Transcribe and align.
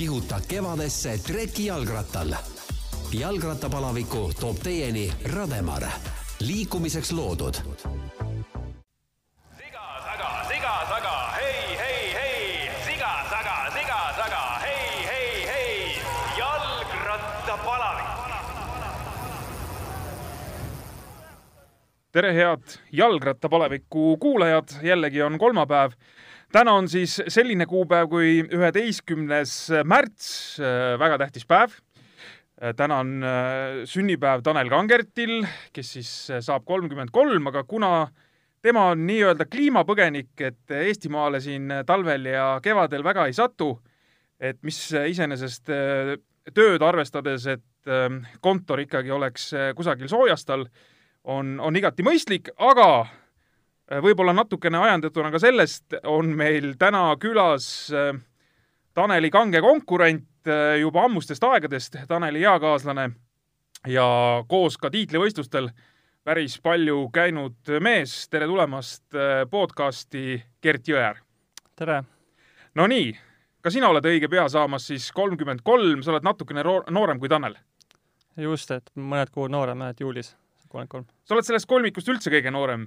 kihuta 0.00 0.40
kevadesse 0.48 1.18
trekijalgrattal. 1.18 2.32
jalgrattapalaviku 3.12 4.30
toob 4.40 4.56
teieni 4.62 5.12
Rademar, 5.34 5.82
liikumiseks 6.40 7.12
loodud 7.12 7.54
siga-saga, 9.58 10.30
siga-saga, 10.48 11.16
hei, 11.36 11.76
hei, 11.78 12.14
hei, 12.14 12.70
siga-saga, 12.86 13.56
siga-saga, 13.74 14.40
hei, 14.62 15.06
hei, 15.06 15.46
hei, 15.46 16.02
jalgrattapalavik. 16.38 18.08
tere, 22.12 22.34
head 22.34 22.62
jalgrattapaleviku 22.92 24.16
kuulajad, 24.16 24.68
jällegi 24.82 25.22
on 25.22 25.38
kolmapäev. 25.38 25.92
Täna 26.52 26.72
on 26.78 26.88
siis 26.88 27.20
selline 27.28 27.66
kuupäev 27.66 28.08
kui 28.10 28.40
üheteistkümnes 28.42 29.54
märts, 29.84 30.58
väga 30.98 31.18
tähtis 31.24 31.46
päev. 31.46 31.76
täna 32.76 32.98
on 33.00 33.22
äh, 33.24 33.84
sünnipäev 33.88 34.42
Tanel 34.44 34.68
Kangertil, 34.68 35.46
kes 35.72 35.92
siis 35.92 36.10
saab 36.44 36.66
kolmkümmend 36.68 37.08
kolm, 37.12 37.46
aga 37.46 37.64
kuna 37.64 38.10
tema 38.62 38.90
on 38.92 39.06
nii-öelda 39.06 39.46
kliimapõgenik, 39.48 40.34
et 40.44 40.74
Eestimaale 40.82 41.40
siin 41.40 41.72
talvel 41.86 42.26
ja 42.28 42.58
kevadel 42.62 43.04
väga 43.04 43.24
ei 43.26 43.32
satu, 43.32 43.78
et 44.40 44.60
mis 44.62 44.78
iseenesest 44.92 45.72
äh, 45.72 46.14
tööd 46.52 46.82
arvestades, 46.84 47.46
et 47.46 47.88
äh, 47.88 48.20
kontor 48.40 48.84
ikkagi 48.84 49.10
oleks 49.10 49.52
kusagil 49.76 50.12
soojastal 50.12 50.66
on, 51.24 51.58
on 51.60 51.76
igati 51.76 52.04
mõistlik, 52.04 52.52
aga 52.58 52.90
äh, 53.00 53.19
võib-olla 53.98 54.34
natukene 54.36 54.78
ajendatuna 54.78 55.30
ka 55.34 55.40
sellest 55.42 55.96
on 56.06 56.34
meil 56.38 56.74
täna 56.78 57.08
külas 57.20 57.90
äh, 57.94 58.14
Taneli 58.94 59.30
kange 59.30 59.62
konkurent 59.64 60.46
äh, 60.46 60.78
juba 60.80 61.04
ammustest 61.08 61.44
aegadest, 61.44 61.96
Taneli 62.08 62.44
eakaaslane 62.44 63.10
ja 63.90 64.06
koos 64.48 64.78
ka 64.78 64.90
tiitlivõistlustel 64.90 65.70
päris 66.24 66.58
palju 66.62 67.08
käinud 67.12 67.72
mees, 67.80 68.28
tere 68.28 68.46
tulemast 68.46 69.16
podcasti, 69.50 70.42
Gert 70.62 70.88
Jõeäär! 70.88 71.22
tere! 71.76 72.02
Nonii, 72.76 73.14
ka 73.64 73.72
sina 73.72 73.88
oled 73.90 74.04
õige 74.06 74.28
pea 74.30 74.44
saamas 74.52 74.86
siis 74.90 75.08
kolmkümmend 75.16 75.64
kolm, 75.64 76.04
sa 76.04 76.12
oled 76.12 76.28
natukene 76.28 76.62
noorem 76.62 77.18
kui 77.18 77.32
Tanel. 77.32 77.56
just, 78.36 78.70
et 78.70 78.92
mõned 78.94 79.32
kuud 79.32 79.50
noorem, 79.50 79.82
et 79.88 80.00
juulis 80.00 80.34
kolmkümmend 80.70 80.94
kolm. 80.94 81.06
sa 81.26 81.36
oled 81.36 81.48
sellest 81.48 81.68
kolmikust 81.70 82.08
üldse 82.12 82.32
kõige 82.32 82.52
noorem. 82.54 82.86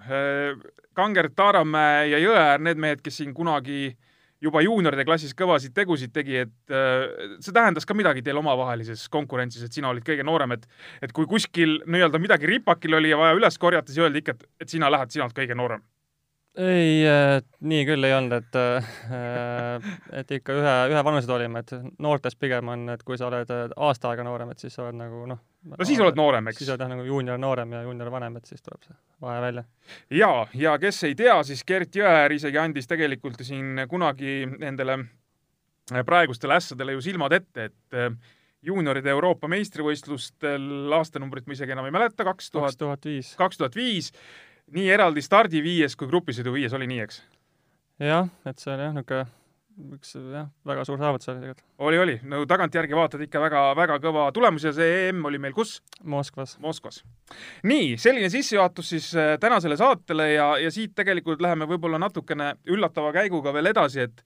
Kangert, 0.97 1.35
Taaramäe 1.35 2.09
ja 2.13 2.21
Jõeäär, 2.23 2.63
need 2.63 2.81
mehed, 2.81 3.03
kes 3.05 3.21
siin 3.21 3.33
kunagi 3.35 3.93
juba 4.43 4.59
juunioride 4.63 5.05
klassis 5.07 5.31
kõvasid 5.39 5.71
tegusid 5.75 6.11
tegi, 6.15 6.41
et 6.43 6.73
see 7.39 7.55
tähendas 7.55 7.87
ka 7.87 7.95
midagi 7.95 8.23
teil 8.25 8.41
omavahelises 8.41 9.05
konkurentsis, 9.11 9.63
et 9.63 9.75
sina 9.75 9.93
olid 9.93 10.03
kõige 10.07 10.25
noorem, 10.27 10.57
et 10.57 10.67
et 11.05 11.15
kui 11.15 11.29
kuskil 11.29 11.79
nii-öelda 11.87 12.19
midagi 12.19 12.49
ripakil 12.51 12.99
oli 12.99 13.13
ja 13.13 13.19
vaja 13.21 13.39
üles 13.39 13.59
korjata, 13.59 13.91
siis 13.91 14.03
öeldi 14.03 14.23
ikka, 14.23 14.35
et, 14.35 14.47
et 14.65 14.75
sina 14.75 14.91
lähed, 14.91 15.15
sina 15.15 15.29
oled 15.29 15.37
kõige 15.37 15.55
noorem 15.55 15.83
ei, 16.57 17.01
nii 17.65 17.85
küll 17.87 18.05
ei 18.05 18.13
olnud, 18.13 18.35
et 18.37 18.57
et 20.19 20.35
ikka 20.37 20.57
ühe, 20.59 20.75
ühevanused 20.93 21.31
olime, 21.33 21.63
et 21.63 21.73
noortes 22.01 22.37
pigem 22.37 22.69
on, 22.69 22.85
et 22.93 23.03
kui 23.03 23.17
sa 23.17 23.29
oled 23.29 23.49
aasta 23.73 24.11
aega 24.11 24.25
noorem, 24.27 24.53
et 24.53 24.61
siis 24.61 24.75
sa 24.75 24.85
oled 24.85 24.99
nagu 24.99 25.25
noh. 25.29 25.41
No 25.71 25.87
siis 25.87 26.01
oled 26.03 26.17
noorem, 26.19 26.51
eks? 26.51 26.61
siis 26.61 26.71
oled 26.73 26.83
jah 26.83 26.91
nagu 26.91 27.05
juunior 27.07 27.39
noorem 27.41 27.73
ja 27.75 27.81
juunior 27.85 28.11
vanem, 28.13 28.37
et 28.39 28.49
siis 28.49 28.61
tuleb 28.61 28.85
see 28.85 28.95
vahe 29.23 29.41
välja. 29.41 29.63
ja, 30.11 30.31
ja 30.59 30.77
kes 30.81 31.03
ei 31.09 31.17
tea, 31.19 31.35
siis 31.47 31.63
Gert 31.67 31.95
Jõeäär 31.95 32.35
isegi 32.35 32.61
andis 32.61 32.89
tegelikult 32.89 33.43
siin 33.45 33.85
kunagi 33.89 34.43
nendele 34.53 34.99
praegustele 36.05 36.57
ässadele 36.57 36.95
ju 36.95 37.03
silmad 37.03 37.35
ette, 37.35 37.69
et 37.69 38.17
juunioride 38.63 39.11
Euroopa 39.11 39.49
meistrivõistlustel 39.51 40.93
aastanumbrit 40.95 41.47
ma 41.47 41.57
isegi 41.57 41.75
enam 41.75 41.87
ei 41.89 41.95
mäleta, 41.95 42.23
kaks 42.23 42.51
tuhat. 42.51 42.71
kaks 42.71 42.79
tuhat 42.79 43.05
viis. 43.05 43.35
kaks 43.39 43.59
tuhat 43.59 43.75
viis 43.75 44.11
nii 44.73 44.89
eraldi 44.95 45.21
stardiviies 45.23 45.97
kui 45.99 46.07
grupisõidu 46.07 46.53
viies 46.55 46.73
oli 46.73 46.87
nii, 46.91 46.99
eks? 47.07 47.23
jah, 48.03 48.29
et 48.47 48.59
see 48.59 48.73
oli 48.73 48.87
jah, 48.87 48.95
niisugune 48.95 49.42
üks 49.95 50.13
jah, 50.15 50.49
väga 50.67 50.83
suur 50.87 50.99
saavutus 51.01 51.29
oli 51.31 51.41
tegelikult. 51.41 51.65
oli, 51.87 51.99
oli. 52.01 52.15
no 52.29 52.43
tagantjärgi 52.49 52.97
vaatad 52.97 53.23
ikka 53.25 53.41
väga, 53.41 53.63
väga 53.77 53.97
kõva 54.03 54.27
tulemus 54.35 54.67
ja 54.67 54.73
see 54.75 55.07
EM 55.07 55.23
oli 55.29 55.39
meil 55.41 55.55
kus? 55.55 55.77
Moskvas. 56.03 56.57
Moskvas. 56.63 57.01
nii, 57.69 57.95
selline 58.01 58.29
sissejuhatus 58.33 58.93
siis 58.95 59.09
tänasele 59.41 59.77
saatele 59.79 60.29
ja, 60.33 60.53
ja 60.61 60.71
siit 60.73 60.93
tegelikult 60.95 61.41
läheme 61.41 61.67
võib-olla 61.69 62.01
natukene 62.01 62.53
üllatava 62.69 63.13
käiguga 63.15 63.53
veel 63.55 63.73
edasi, 63.73 64.07
et 64.07 64.23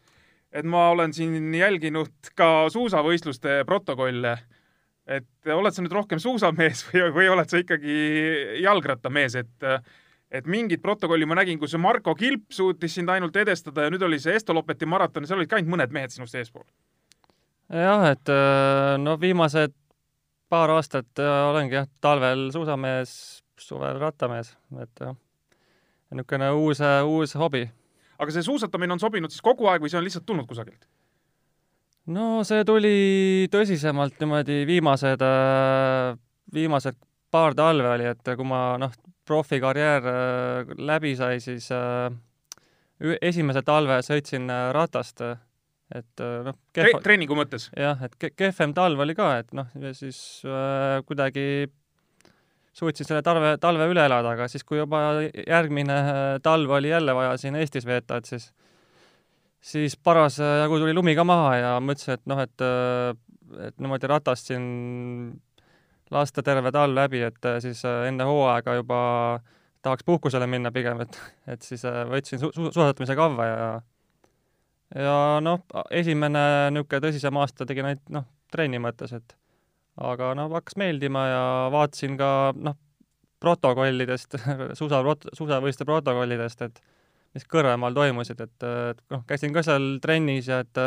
et 0.58 0.64
ma 0.64 0.90
olen 0.94 1.12
siin 1.14 1.54
jälginud 1.54 2.32
ka 2.36 2.70
suusavõistluste 2.72 3.64
protokolle 3.68 4.38
et 5.08 5.52
oled 5.54 5.76
sa 5.76 5.84
nüüd 5.84 5.96
rohkem 5.96 6.20
suusamees 6.24 6.84
või, 6.90 7.08
või 7.16 7.32
oled 7.32 7.52
sa 7.52 7.62
ikkagi 7.64 7.98
jalgrattamees, 8.64 9.40
et 9.44 9.68
et 10.32 10.48
mingit 10.48 10.82
protokolli 10.84 11.26
ma 11.26 11.38
nägin, 11.40 11.60
kus 11.60 11.76
Marko 11.80 12.16
Kilp 12.16 12.52
suutis 12.52 12.98
sind 12.98 13.10
ainult 13.10 13.36
edestada 13.40 13.86
ja 13.86 13.94
nüüd 13.94 14.04
oli 14.04 14.20
see 14.20 14.36
Estolopeti 14.36 14.90
maraton 14.90 15.28
seal 15.28 15.40
olid 15.40 15.52
ka 15.52 15.60
ainult 15.60 15.76
mõned 15.76 15.96
mehed 15.96 16.14
sinust 16.14 16.36
eespool. 16.36 16.66
jah, 17.72 18.10
et 18.12 18.34
no 19.04 19.16
viimased 19.20 19.76
paar 20.50 20.72
aastat 20.76 21.24
olengi 21.24 21.80
jah, 21.80 21.88
talvel 22.02 22.50
suusamees, 22.56 23.14
suvel 23.60 24.00
rattamees, 24.04 24.54
et 24.82 25.04
jah, 25.04 25.16
niisugune 26.12 26.52
uus, 26.56 26.84
uus 27.08 27.36
hobi. 27.40 27.66
aga 28.20 28.36
see 28.36 28.44
suusatamine 28.44 28.96
on 28.96 29.04
sobinud 29.04 29.32
siis 29.32 29.44
kogu 29.44 29.68
aeg 29.72 29.84
või 29.84 29.92
see 29.92 30.00
on 30.00 30.08
lihtsalt 30.08 30.28
tulnud 30.28 30.48
kusagilt? 30.48 30.88
no 32.08 32.44
see 32.48 32.64
tuli 32.68 33.48
tõsisemalt 33.52 34.20
niimoodi 34.20 34.64
viimased, 34.68 35.24
viimased 36.54 37.00
paar 37.32 37.56
talve 37.56 37.90
oli, 37.96 38.08
et 38.08 38.36
kui 38.36 38.48
ma 38.48 38.62
noh, 38.80 38.92
profikarjäär 39.28 40.08
läbi 40.80 41.16
sai, 41.20 41.42
siis 41.44 41.70
esimese 43.22 43.64
talve 43.68 44.00
sõitsin 44.06 44.50
ratast, 44.76 45.24
et 45.96 46.24
noh 46.46 46.56
kehva... 46.76 47.02
treeningu 47.04 47.38
mõttes? 47.38 47.70
jah, 47.78 48.00
et 48.04 48.16
ke 48.20 48.32
kehvem 48.36 48.74
talv 48.78 49.04
oli 49.06 49.16
ka, 49.18 49.34
et 49.44 49.54
noh, 49.58 49.70
ja 49.82 49.94
siis 49.96 50.20
äh, 50.48 51.00
kuidagi 51.08 51.68
suutsin 52.78 53.08
selle 53.08 53.24
talve, 53.26 53.56
talve 53.62 53.88
üle 53.90 54.06
elada, 54.06 54.36
aga 54.36 54.48
siis, 54.52 54.66
kui 54.68 54.82
juba 54.82 55.04
järgmine 55.34 55.98
talv 56.46 56.78
oli 56.78 56.92
jälle 56.92 57.16
vaja 57.18 57.38
siin 57.42 57.58
Eestis 57.58 57.88
veeta, 57.90 58.20
et 58.20 58.30
siis 58.30 58.52
siis 59.68 59.98
parasjagu 59.98 60.80
tuli 60.80 60.94
lumi 60.94 61.16
ka 61.18 61.26
maha 61.28 61.56
ja 61.58 61.72
mõtlesin, 61.84 62.20
et 62.20 62.30
noh, 62.30 62.42
et 62.44 62.68
et 63.64 63.78
niimoodi 63.80 64.10
ratast 64.12 64.50
siin 64.52 64.64
lasta 66.12 66.44
terve 66.44 66.72
talv 66.72 66.96
läbi, 66.96 67.22
et 67.28 67.48
siis 67.64 67.84
enne 67.86 68.28
hooaega 68.28 68.78
juba 68.80 69.00
tahaks 69.86 70.06
puhkusele 70.08 70.48
minna 70.50 70.72
pigem, 70.76 71.02
et, 71.04 71.20
et 71.48 71.62
siis 71.62 71.84
võtsin 71.84 72.42
su-, 72.42 72.52
su-, 72.56 72.72
suusatamise 72.72 73.16
kavva 73.18 73.48
ja 73.48 73.70
ja 74.96 75.16
noh, 75.44 75.64
esimene 75.92 76.44
niisugune 76.72 77.04
tõsisem 77.04 77.40
aasta 77.42 77.68
tegin 77.68 77.90
ainult 77.90 78.14
noh, 78.14 78.28
trenni 78.52 78.80
mõttes, 78.80 79.12
et 79.18 79.36
aga 80.00 80.34
noh, 80.38 80.52
hakkas 80.54 80.78
meeldima 80.80 81.26
ja 81.28 81.42
vaatasin 81.74 82.16
ka 82.20 82.30
noh, 82.56 82.78
protokollidest, 83.44 84.38
suusa, 84.80 85.02
suusavõistluste 85.34 85.86
protokollidest, 85.88 86.64
et 86.70 86.82
mis 87.36 87.46
Kõrvemaal 87.46 87.94
toimusid, 87.94 88.40
et, 88.42 88.64
et 88.64 89.02
noh, 89.14 89.22
käisin 89.30 89.54
ka 89.54 89.62
seal 89.66 89.98
trennis 90.02 90.48
ja 90.50 90.64
et 90.64 90.80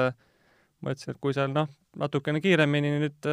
mõtlesin, 0.85 1.15
et 1.15 1.21
kui 1.21 1.37
seal 1.37 1.53
noh, 1.55 1.69
natukene 2.01 2.41
kiiremini 2.45 2.97
nüüd 3.03 3.31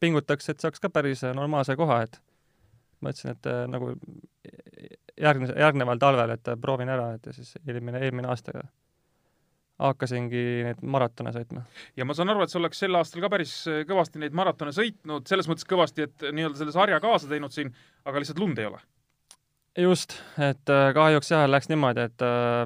pingutaks, 0.00 0.50
et 0.52 0.62
saaks 0.64 0.82
ka 0.82 0.90
päris 0.92 1.24
normaalse 1.36 1.76
koha, 1.80 2.02
et 2.06 2.20
mõtlesin, 3.04 3.34
et 3.34 3.50
nagu 3.72 3.92
järgne, 5.20 5.52
järgneval 5.58 6.00
talvel, 6.02 6.34
et 6.36 6.54
proovin 6.60 6.92
ära, 6.92 7.12
et 7.18 7.28
ja 7.28 7.36
siis 7.36 7.54
eelmine, 7.66 8.02
eelmine 8.04 8.30
aasta 8.30 8.64
hakkasingi 9.84 10.42
neid 10.68 10.82
maratone 10.86 11.32
sõitma. 11.34 11.64
ja 11.96 12.06
ma 12.06 12.14
saan 12.14 12.30
aru, 12.30 12.44
et 12.44 12.52
sa 12.52 12.60
oleks 12.60 12.78
sel 12.84 12.94
aastal 12.94 13.24
ka 13.24 13.30
päris 13.32 13.54
kõvasti 13.88 14.22
neid 14.22 14.36
maratone 14.36 14.74
sõitnud, 14.74 15.26
selles 15.28 15.48
mõttes 15.50 15.66
kõvasti, 15.68 16.06
et 16.06 16.26
nii-öelda 16.30 16.60
selle 16.60 16.74
sarja 16.74 17.00
kaasa 17.02 17.30
teinud 17.30 17.54
siin, 17.54 17.72
aga 18.06 18.22
lihtsalt 18.22 18.42
lund 18.42 18.60
ei 18.62 18.68
ole 18.70 18.78
just, 19.82 20.14
et 20.38 20.70
kahjuks 20.94 21.32
jah, 21.32 21.48
läks 21.50 21.70
niimoodi, 21.70 22.06
et 22.06 22.22
äh, 22.22 22.62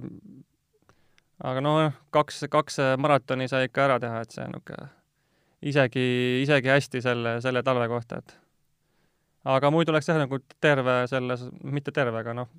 aga 1.44 1.60
noh, 1.62 1.80
kaks, 2.10 2.44
kaks 2.50 2.80
maratoni 2.98 3.48
sai 3.48 3.68
ikka 3.68 3.84
ära 3.84 3.98
teha, 4.02 4.22
et 4.22 4.34
see 4.34 4.46
niisugune 4.48 4.88
isegi, 5.62 6.04
isegi 6.42 6.70
hästi 6.70 7.02
selle, 7.02 7.38
selle 7.42 7.62
talve 7.66 7.88
kohta, 7.90 8.20
et 8.22 8.34
aga 9.48 9.70
muidu 9.74 9.94
läks 9.94 10.08
jah, 10.10 10.18
nagu 10.20 10.40
terve 10.62 11.00
selles, 11.10 11.44
mitte 11.62 11.94
terve, 11.94 12.20
aga 12.20 12.34
noh, 12.36 12.50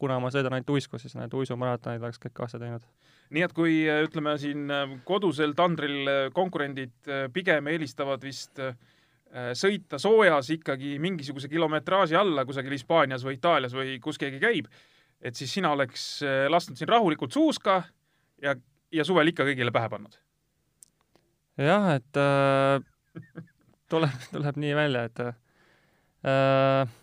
kuna 0.00 0.18
ma 0.22 0.32
sõidan 0.32 0.56
ainult 0.56 0.76
uisku, 0.76 1.00
siis 1.00 1.16
need 1.18 1.34
uisumaratonid 1.34 2.04
oleks 2.04 2.20
kõik 2.22 2.44
aasta 2.44 2.60
teinud. 2.62 2.84
nii 3.34 3.44
et 3.44 3.52
kui 3.56 3.80
ütleme 3.88 4.36
siin 4.40 4.70
kodusel 5.04 5.52
tandril 5.56 6.30
konkurendid 6.36 7.10
pigem 7.32 7.68
eelistavad 7.68 8.22
vist 8.24 8.60
äh, 8.64 8.76
sõita 9.52 9.98
soojas 10.00 10.48
ikkagi 10.54 10.96
mingisuguse 10.98 11.50
kilometraaži 11.52 12.16
alla 12.16 12.46
kusagil 12.48 12.72
Hispaanias 12.72 13.24
või 13.26 13.36
Itaalias 13.36 13.76
või 13.76 13.98
kus 14.00 14.16
keegi 14.18 14.40
käib, 14.40 14.70
et 15.20 15.36
siis 15.36 15.52
sina 15.52 15.74
oleks 15.74 16.22
lasknud 16.48 16.78
siin 16.78 16.88
rahulikult 16.88 17.34
suuska 17.34 17.82
ja, 18.42 18.54
ja 18.92 19.04
suvel 19.06 19.32
ikka 19.32 19.46
kõigile 19.48 19.74
pähe 19.74 19.90
pannud? 19.92 20.16
jah, 21.58 21.90
et 21.96 22.20
äh, 22.22 22.78
tuleb, 23.92 24.24
tuleb 24.32 24.60
nii 24.62 24.74
välja, 24.78 25.04
et 25.08 25.22
äh, 25.26 26.96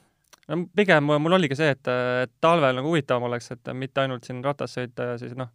no 0.48 0.60
pigem 0.76 1.12
mul 1.12 1.38
oligi 1.40 1.58
see, 1.60 1.74
et, 1.76 1.94
et 2.24 2.34
talvel 2.44 2.80
nagu 2.80 2.92
huvitavam 2.92 3.28
oleks, 3.30 3.52
et 3.56 3.74
mitte 3.74 4.04
ainult 4.04 4.28
siin 4.28 4.44
ratas 4.46 4.78
sõita 4.78 5.12
ja 5.12 5.18
siis 5.22 5.36
noh, 5.40 5.52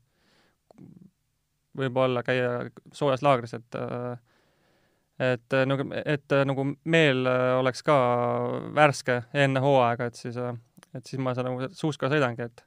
võib-olla 1.81 2.25
käia 2.27 2.67
soojas 2.93 3.23
laagris, 3.25 3.55
et 3.57 3.81
et 5.21 5.55
nagu, 5.69 5.85
et 6.09 6.33
nagu 6.49 6.65
meel 6.89 7.27
oleks 7.61 7.83
ka 7.85 7.97
värske 8.77 9.19
enne 9.37 9.61
hooaega, 9.61 10.09
et 10.09 10.17
siis, 10.17 10.37
et 10.97 11.07
siis 11.07 11.21
ma 11.21 11.35
seda 11.37 11.51
nagu 11.51 11.69
suuska 11.77 12.09
sõidangi, 12.09 12.49
et 12.49 12.65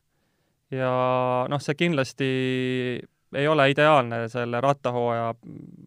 ja 0.74 0.94
noh, 1.50 1.62
see 1.62 1.76
kindlasti 1.78 2.30
ei 3.34 3.48
ole 3.48 3.70
ideaalne 3.72 4.28
selle 4.30 4.62
rattahooaja 4.62 5.34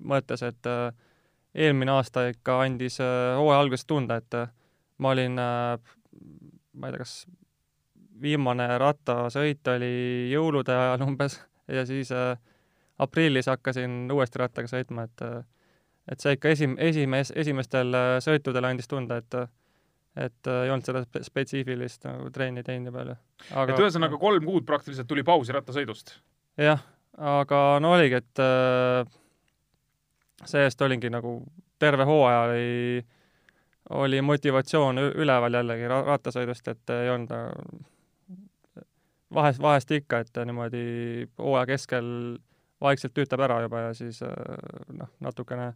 mõttes, 0.07 0.43
et 0.47 0.69
äh, 0.71 0.91
eelmine 1.55 1.95
aasta 1.97 2.27
ikka 2.33 2.61
andis 2.65 3.01
äh, 3.01 3.35
hooaja 3.39 3.61
alguses 3.63 3.87
tunda, 3.87 4.19
et 4.23 4.35
äh, 4.35 4.49
ma 4.99 5.13
olin, 5.15 5.37
ma 5.37 6.89
ei 6.89 6.95
tea, 6.95 7.03
kas 7.03 7.17
viimane 8.23 8.69
rattasõit 8.81 9.69
oli 9.75 10.31
jõulude 10.33 10.73
ajal 10.73 11.05
umbes 11.05 11.39
ja 11.77 11.85
siis 11.87 12.13
aprillis 12.99 13.51
hakkasin 13.53 14.07
uuesti 14.13 14.41
rattaga 14.41 14.73
sõitma, 14.73 15.05
et 15.05 15.29
et 16.07 16.23
see 16.23 16.37
ikka 16.37 16.53
esim-, 16.55 16.79
esimes-, 16.79 17.33
esimestel 17.35 17.93
sõitudel 18.23 18.69
andis 18.69 18.89
tunda, 18.89 19.19
et 19.19 19.35
et 20.17 20.49
ei 20.49 20.71
olnud 20.73 20.87
seda 20.87 21.03
spetsiifilist 21.25 22.07
nagu 22.09 22.31
trenni 22.33 22.65
teinud 22.65 22.89
nii 22.89 22.95
palju. 22.95 23.17
et 23.67 23.83
ühesõnaga 23.83 24.19
kolm 24.21 24.47
kuud 24.49 24.67
praktiliselt 24.69 25.09
tuli 25.11 25.25
pausi 25.27 25.55
rattasõidust? 25.57 26.17
jah, 26.61 26.83
aga 27.19 27.61
no 27.83 27.93
oligi, 27.97 28.21
et 28.23 28.43
äh, 28.43 29.05
see-eest 30.45 30.83
olingi 30.83 31.11
nagu 31.13 31.39
terve 31.79 32.07
hooaja 32.09 32.41
oli, 32.49 33.05
oli 34.01 34.23
motivatsioon 34.25 35.05
üleval 35.09 35.61
jällegi 35.61 35.93
rattasõidust, 35.93 36.73
et 36.73 36.97
ei 36.97 37.13
olnud 37.13 37.37
äh, 37.37 38.83
vahest, 39.35 39.63
vahest 39.63 39.93
ikka, 39.93 40.25
et 40.25 40.45
niimoodi 40.49 40.85
hooaja 41.39 41.67
keskel 41.75 42.07
vaikselt 42.83 43.15
tüütab 43.17 43.43
ära 43.47 43.61
juba 43.65 43.89
ja 43.89 43.95
siis 43.97 44.23
äh, 44.25 44.33
noh, 44.97 45.13
natukene, 45.21 45.73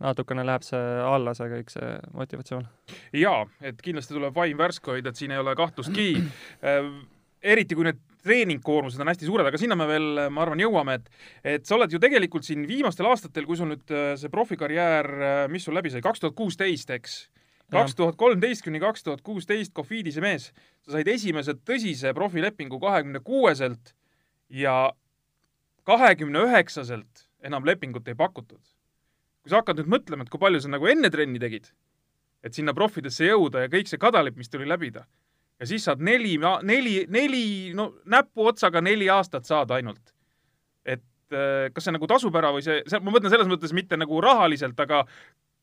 natukene 0.00 0.44
läheb 0.46 0.64
see 0.66 0.82
alla, 1.06 1.34
see 1.34 1.50
kõik, 1.52 1.72
see 1.74 1.90
motivatsioon. 2.16 2.68
jaa, 3.16 3.42
et 3.60 3.82
kindlasti 3.82 4.16
tuleb 4.16 4.34
vaim 4.34 4.58
värske 4.58 4.94
hoida, 4.94 5.12
et 5.12 5.20
siin 5.20 5.34
ei 5.34 5.42
ole 5.42 5.56
kahtlustki 5.58 6.08
eriti 7.42 7.76
kui 7.76 7.86
need 7.86 8.00
treeningkoormused 8.22 9.02
on 9.02 9.10
hästi 9.10 9.26
suured, 9.26 9.46
aga 9.48 9.58
sinna 9.58 9.76
me 9.78 9.86
veel, 9.90 10.08
ma 10.30 10.44
arvan, 10.44 10.60
jõuame, 10.62 10.98
et 11.00 11.56
et 11.56 11.66
sa 11.66 11.74
oled 11.76 11.92
ju 11.92 11.98
tegelikult 12.02 12.46
siin 12.46 12.64
viimastel 12.68 13.08
aastatel, 13.10 13.46
kui 13.48 13.58
sul 13.58 13.72
nüüd 13.72 13.90
äh, 13.90 14.12
see 14.20 14.30
profikarjäär, 14.32 15.08
äh, 15.12 15.44
mis 15.50 15.66
sul 15.66 15.74
läbi 15.76 15.90
sai, 15.90 16.04
kaks 16.04 16.22
tuhat 16.22 16.36
kuusteist, 16.38 16.92
eks? 16.94 17.24
kaks 17.72 17.96
tuhat 17.96 18.18
kolmteist 18.20 18.60
kuni 18.66 18.82
kaks 18.82 19.02
tuhat 19.06 19.22
kuusteist 19.24 19.72
Cofidise 19.74 20.20
mees, 20.20 20.50
sa 20.84 20.98
said 20.98 21.08
esimese 21.08 21.54
tõsise 21.56 22.12
profilepingu 22.14 22.76
kahekümne 22.82 23.22
kuueselt 23.24 23.94
ja 24.52 24.92
kahekümne 25.88 26.44
üheksaselt 26.46 27.26
enam 27.42 27.64
lepingut 27.64 28.06
ei 28.12 28.18
pakutud. 28.18 28.60
Kui 29.42 29.50
sa 29.50 29.60
hakkad 29.60 29.80
nüüd 29.82 29.90
mõtlema, 29.90 30.24
et 30.24 30.30
kui 30.32 30.40
palju 30.40 30.62
sa 30.62 30.70
nagu 30.70 30.86
enne 30.90 31.10
trenni 31.10 31.42
tegid, 31.42 31.66
et 32.42 32.54
sinna 32.54 32.74
profidesse 32.74 33.26
jõuda 33.26 33.64
ja 33.64 33.72
kõik 33.72 33.90
see 33.90 34.00
kadalipp, 34.02 34.38
mis 34.38 34.50
tuli 34.50 34.68
läbida 34.70 35.06
ja 35.62 35.66
siis 35.66 35.84
saad 35.86 36.02
neli, 36.02 36.34
neli, 36.66 36.96
neli, 37.08 37.44
no 37.78 37.92
näpuotsaga 38.10 38.82
neli 38.82 39.06
aastat 39.12 39.46
saad 39.46 39.70
ainult. 39.70 40.10
et 40.84 41.04
äh, 41.34 41.70
kas 41.74 41.86
see 41.86 41.94
nagu 41.94 42.08
tasub 42.10 42.34
ära 42.36 42.50
või 42.54 42.64
see, 42.66 42.80
see, 42.90 42.98
ma 42.98 43.14
mõtlen 43.14 43.30
selles 43.30 43.50
mõttes 43.50 43.74
mitte 43.76 43.98
nagu 43.98 44.20
rahaliselt, 44.24 44.78
aga 44.82 45.04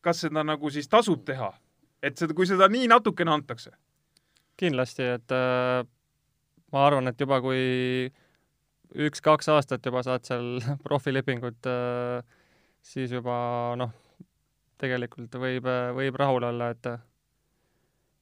kas 0.05 0.23
seda 0.23 0.45
nagu 0.47 0.71
siis 0.71 0.87
tasub 0.87 1.25
teha? 1.27 1.51
et 2.03 2.15
seda, 2.17 2.33
kui 2.35 2.47
seda 2.47 2.69
nii 2.71 2.87
natukene 2.87 3.35
antakse? 3.35 3.75
kindlasti, 4.59 5.03
et 5.19 5.35
äh, 5.35 5.83
ma 6.71 6.87
arvan, 6.87 7.11
et 7.11 7.19
juba 7.19 7.41
kui 7.43 8.09
üks-kaks 8.95 9.51
aastat 9.51 9.85
juba 9.85 10.03
saad 10.07 10.23
seal 10.27 10.59
profilepingut 10.87 11.67
äh,, 11.67 12.23
siis 12.81 13.11
juba 13.11 13.35
noh, 13.79 13.91
tegelikult 14.79 15.35
võib, 15.41 15.67
võib 15.95 16.19
rahul 16.19 16.47
olla, 16.47 16.69
et 16.71 16.91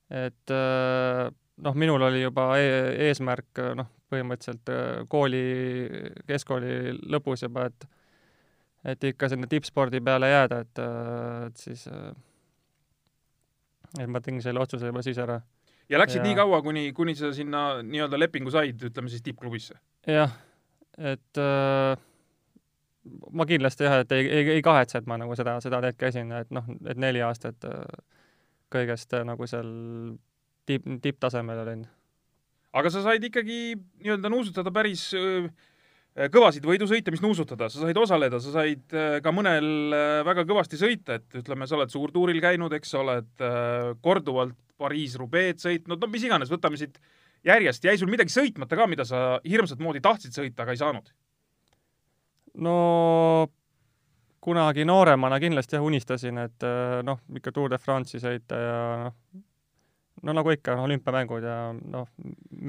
et 0.07 0.53
noh, 1.63 1.75
minul 1.75 2.01
oli 2.07 2.21
juba 2.21 2.49
e 2.61 2.71
eesmärk 3.09 3.61
noh, 3.77 3.89
põhimõtteliselt 4.11 4.71
äh, 4.71 5.03
kooli, 5.11 5.43
keskkooli 6.27 6.95
lõpus 7.11 7.45
juba, 7.47 7.67
et 7.71 7.87
et 8.87 9.03
ikka 9.09 9.27
sinna 9.27 9.49
tippspordi 9.51 9.99
peale 10.05 10.29
jääda, 10.31 10.61
et, 10.63 10.79
äh, 10.79 11.47
et 11.49 11.63
siis 11.63 11.87
äh, 11.91 12.11
et 13.99 14.09
ma 14.11 14.21
tegin 14.23 14.43
selle 14.43 14.61
otsuse 14.61 14.91
juba 14.91 15.03
siis 15.03 15.19
ära. 15.19 15.41
ja 15.89 15.99
läksid 15.99 16.21
ja... 16.21 16.27
nii 16.27 16.37
kaua, 16.39 16.61
kuni, 16.63 16.91
kuni 16.95 17.15
sa 17.19 17.33
sinna 17.35 17.81
nii-öelda 17.83 18.19
lepingu 18.19 18.53
said, 18.53 18.79
ütleme 18.91 19.11
siis 19.11 19.25
tippklubisse? 19.25 19.79
jah, 20.07 20.37
et 20.97 21.41
äh, 21.41 21.97
ma 23.33 23.45
kindlasti 23.49 23.87
jah, 23.87 24.01
et 24.03 24.13
ei, 24.15 24.25
ei, 24.27 24.49
ei 24.57 24.65
kahetse, 24.65 25.01
et 25.01 25.07
ma 25.09 25.17
nagu 25.19 25.35
seda, 25.37 25.57
seda 25.63 25.81
teed 25.83 25.99
käisin, 25.99 26.33
et 26.37 26.51
noh, 26.53 26.67
et 26.87 26.99
neli 26.99 27.23
aastat 27.25 27.67
äh, 27.67 27.85
kõigest 28.73 29.15
äh, 29.17 29.25
nagu 29.27 29.47
seal 29.49 29.71
tipp, 30.69 30.85
tipptasemel 31.03 31.63
olin. 31.63 31.87
aga 32.77 32.91
sa 32.93 33.01
said 33.05 33.23
ikkagi 33.23 33.77
nii-öelda 34.03 34.31
nuusutada 34.31 34.73
päris 34.75 35.09
kõvasid 36.33 36.65
võidusõite, 36.65 37.13
mis 37.13 37.21
nuusutada, 37.21 37.67
sa 37.69 37.83
said 37.83 37.97
osaleda, 38.01 38.39
sa 38.41 38.53
said 38.55 38.95
ka 39.21 39.33
mõnel 39.33 39.93
väga 40.25 40.47
kõvasti 40.49 40.79
sõita, 40.81 41.19
et 41.19 41.37
ütleme, 41.43 41.67
sa 41.69 41.77
oled 41.77 41.93
suurtuuril 41.93 42.41
käinud, 42.41 42.73
eks 42.73 42.93
sa 42.95 43.03
oled 43.03 43.45
korduvalt 44.01 44.57
Pariis-Roubaix 44.81 45.61
sõitnud, 45.65 46.01
no 46.01 46.09
mis 46.09 46.25
iganes, 46.25 46.49
võtame 46.53 46.79
siit 46.79 46.97
järjest, 47.45 47.85
jäi 47.85 47.97
sul 47.99 48.11
midagi 48.11 48.33
sõitmata 48.33 48.77
ka, 48.77 48.87
mida 48.89 49.05
sa 49.07 49.21
hirmsat 49.45 49.81
moodi 49.83 50.01
tahtsid 50.03 50.35
sõita, 50.35 50.63
aga 50.63 50.75
ei 50.75 50.81
saanud? 50.81 51.11
No 52.63 53.47
kunagi 54.43 54.85
nooremana 54.87 55.39
kindlasti 55.43 55.75
jah, 55.75 55.83
unistasin, 55.83 56.37
et 56.39 56.65
noh, 57.03 57.19
ikka 57.35 57.51
Tour 57.51 57.73
de 57.73 57.79
France'i 57.81 58.21
sõita 58.23 58.59
ja 58.61 58.79
noh, 59.03 59.43
no 60.23 60.35
nagu 60.37 60.53
ikka, 60.53 60.77
noh, 60.77 60.87
olümpiamängud 60.87 61.45
ja 61.45 61.57
noh, 61.75 62.07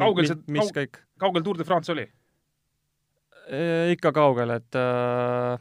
kaugel 0.03 0.29
see, 0.31 0.41
mis 0.53 0.69
kaug, 0.69 0.77
kõik. 0.81 1.01
kaugel 1.21 1.47
Tour 1.47 1.61
de 1.61 1.67
France 1.69 1.95
oli 1.95 2.05
e,? 3.47 3.63
ikka 3.95 4.13
kaugel, 4.17 4.53
et 4.59 4.79
äh, 4.81 5.57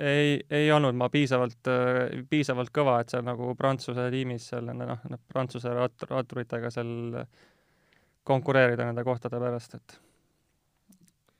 ei, 0.00 0.40
ei 0.50 0.72
olnud 0.72 0.96
ma 0.98 1.10
piisavalt 1.12 1.70
äh,, 1.72 2.18
piisavalt 2.30 2.72
kõva, 2.74 3.00
et 3.02 3.12
seal 3.12 3.26
nagu 3.26 3.52
Prantsuse 3.58 4.08
tiimis 4.14 4.50
seal 4.52 4.68
nende 4.70 4.88
noh, 4.92 5.06
noh, 5.12 5.24
Prantsuse 5.32 5.74
rat-, 5.74 6.08
ratturitega 6.10 6.72
seal 6.72 7.24
konkureerida 8.28 8.88
nende 8.88 9.04
kohtade 9.04 9.40
pärast, 9.40 9.76
et 9.78 10.00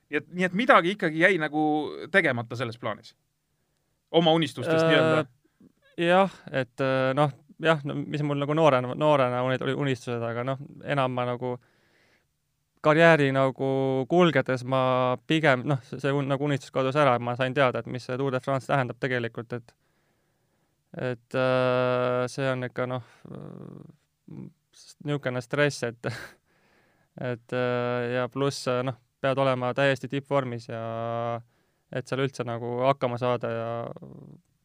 nii 0.09 0.21
et, 0.21 0.29
nii 0.33 0.47
et 0.47 0.55
midagi 0.57 0.95
ikkagi 0.95 1.21
jäi 1.21 1.37
nagu 1.41 1.63
tegemata 2.11 2.57
selles 2.59 2.77
plaanis? 2.77 3.15
oma 4.11 4.31
unistustest 4.31 4.83
äh, 4.83 4.89
nii-öelda? 4.89 5.25
jah, 5.97 6.37
et 6.51 6.81
äh, 6.81 7.11
noh, 7.15 7.33
jah, 7.61 7.81
no 7.85 7.95
mis 7.99 8.23
mul 8.25 8.39
nagu 8.41 8.55
noorena, 8.57 8.95
noorena 8.95 9.41
olid, 9.45 9.61
olid 9.65 9.77
unistused, 9.77 10.23
aga 10.23 10.45
noh, 10.47 10.61
enam 10.83 11.13
ma 11.13 11.27
nagu 11.29 11.57
karjääri 12.85 13.29
nagu 13.35 13.69
kulgedes 14.09 14.63
ma 14.63 15.17
pigem, 15.27 15.65
noh, 15.67 15.81
see 15.91 16.13
un, 16.15 16.29
nagu 16.31 16.47
unistus 16.47 16.71
kadus 16.71 16.97
ära, 16.99 17.17
ma 17.19 17.35
sain 17.39 17.53
teada, 17.53 17.83
et 17.83 17.91
mis 17.91 18.05
see 18.07 18.17
Tour 18.17 18.33
de 18.33 18.41
France 18.43 18.71
tähendab 18.71 18.99
tegelikult, 19.01 19.53
et 19.59 19.75
et 20.97 21.37
äh, 21.37 22.23
see 22.31 22.47
on 22.49 22.65
ikka 22.65 22.87
noh, 22.89 23.03
niisugune 25.05 25.43
stress, 25.45 25.83
et 25.85 26.09
et 27.33 27.53
äh, 27.53 28.09
ja 28.15 28.25
pluss 28.31 28.65
noh, 28.87 28.97
pead 29.21 29.37
olema 29.41 29.73
täiesti 29.77 30.09
tippvormis 30.11 30.69
ja 30.69 30.83
et 31.91 32.07
seal 32.07 32.23
üldse 32.23 32.45
nagu 32.47 32.79
hakkama 32.85 33.17
saada 33.21 33.51
ja 33.51 33.69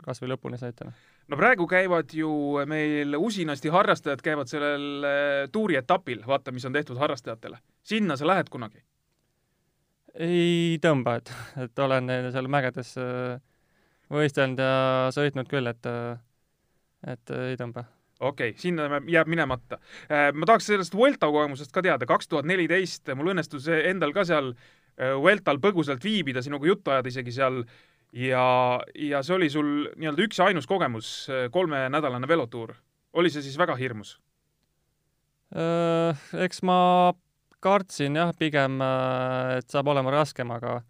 kas 0.05 0.21
või 0.21 0.35
lõpuni 0.35 0.59
sõita, 0.61 0.91
no 1.29 1.39
praegu 1.41 1.67
käivad 1.69 2.13
ju 2.13 2.31
meil 2.69 3.17
usinasti 3.17 3.73
harrastajad 3.73 4.23
käivad 4.25 4.51
sellel 4.51 5.07
äh, 5.09 5.39
tuurietapil, 5.53 6.23
vaata, 6.27 6.53
mis 6.53 6.67
on 6.69 6.77
tehtud 6.77 7.01
harrastajatele. 7.01 7.59
sinna 7.83 8.17
sa 8.17 8.29
lähed 8.29 8.53
kunagi? 8.53 8.85
ei 10.15 10.79
tõmba, 10.83 11.17
et, 11.19 11.33
et 11.65 11.85
olen 11.87 12.13
seal 12.33 12.49
mägedes 12.53 12.95
äh, 13.01 13.41
võistelnud 14.13 14.61
ja 14.61 15.11
sõitnud 15.15 15.49
küll, 15.51 15.73
et, 15.73 15.89
äh, 15.89 16.21
et 17.17 17.37
ei 17.49 17.57
tõmba 17.61 17.89
okei 18.21 18.53
okay,, 18.55 18.61
sinna 18.61 19.01
jääb 19.11 19.29
minemata. 19.29 19.79
ma 20.35 20.47
tahaks 20.47 20.71
sellest 20.71 20.95
Vuelta 20.95 21.27
kogemusest 21.27 21.73
ka 21.73 21.83
teada, 21.83 22.07
kaks 22.07 22.29
tuhat 22.29 22.47
neliteist 22.47 23.11
mul 23.15 23.35
õnnestus 23.35 23.69
endal 23.69 24.15
ka 24.15 24.25
seal 24.29 24.55
Vueltal 24.95 25.59
põgusalt 25.59 26.05
viibida, 26.05 26.43
sinuga 26.43 26.69
juttu 26.71 26.93
ajada 26.95 27.11
isegi 27.11 27.33
seal 27.35 27.65
äh, 27.65 27.73
ja, 28.15 28.81
ja 28.95 29.23
see 29.27 29.37
oli 29.37 29.51
sul 29.51 29.71
nii-öelda 29.99 30.27
üks 30.29 30.39
ja 30.39 30.49
ainus 30.49 30.69
kogemus, 30.71 31.11
kolmenädalane 31.53 32.29
velotuur. 32.29 32.75
oli 33.13 33.31
see 33.31 33.43
siis 33.43 33.59
väga 33.59 33.77
hirmus? 33.79 34.17
Eks 36.45 36.63
ma 36.67 36.79
kartsin 37.63 38.17
jah, 38.19 38.33
pigem, 38.39 38.81
et 39.57 39.71
saab 39.71 39.89
olema 39.93 40.13
raskem, 40.15 40.51
aga 40.51 40.81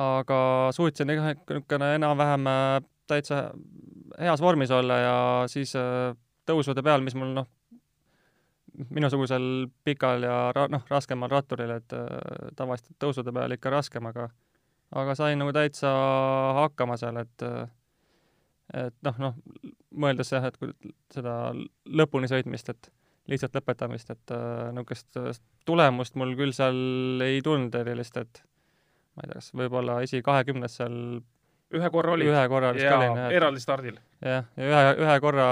aga 0.00 0.40
suutsin 0.72 1.08
niisugune 1.10 1.94
enam-vähem 1.96 2.44
äh, 2.46 2.82
täitsa 3.10 3.40
heas 4.20 4.40
vormis 4.40 4.70
olla 4.70 4.98
ja 5.00 5.14
siis 5.50 5.72
äh, 5.74 6.14
tõusude 6.50 6.84
peal, 6.86 7.04
mis 7.06 7.16
mul 7.18 7.32
noh, 7.38 7.48
minusugusel 8.90 9.68
pikal 9.84 10.26
ja 10.26 10.36
ra-, 10.56 10.68
noh, 10.72 10.84
raskemal 10.90 11.32
ratturil, 11.32 11.74
et 11.78 11.96
äh, 11.96 12.52
tavaliselt 12.58 12.98
tõusude 13.02 13.34
peal 13.34 13.56
ikka 13.56 13.72
raskem, 13.78 14.06
aga 14.10 14.30
aga 15.00 15.14
sain 15.14 15.38
nagu 15.38 15.52
täitsa 15.54 15.90
hakkama 16.58 16.96
seal, 16.98 17.20
et 17.22 17.46
äh, 17.46 17.68
et 18.74 18.94
noh, 19.06 19.16
noh, 19.18 19.38
mõeldes 19.90 20.30
jah, 20.30 20.46
et 20.46 20.56
kui 20.60 20.72
seda 21.10 21.52
lõpuni 21.90 22.30
sõitmist, 22.30 22.70
et 22.70 22.90
lihtsalt 23.30 23.56
lõpetamist, 23.58 24.12
et 24.14 24.34
äh, 24.34 24.70
niisugust 24.74 25.18
äh, 25.20 25.40
tulemust 25.68 26.16
mul 26.18 26.36
küll 26.38 26.54
seal 26.56 27.22
ei 27.24 27.42
tulnud 27.46 27.74
erilist, 27.82 28.16
et 28.20 28.42
ma 29.14 29.24
ei 29.26 29.32
tea, 29.32 29.40
kas 29.40 29.52
võib-olla 29.58 30.00
esi 30.06 30.22
kahekümnes 30.26 30.78
seal 30.80 30.96
ühe 31.76 31.90
korra 31.94 32.14
olid 32.16 32.30
ühe 32.30 32.44
korra 32.50 32.72
vist 32.76 32.90
olin, 32.90 33.18
jah, 33.22 33.34
eraldi 33.40 33.62
stardil. 33.62 33.98
jah, 34.24 34.46
ja 34.56 34.70
ühe, 34.70 34.94
ühe 35.04 35.18
korra 35.22 35.48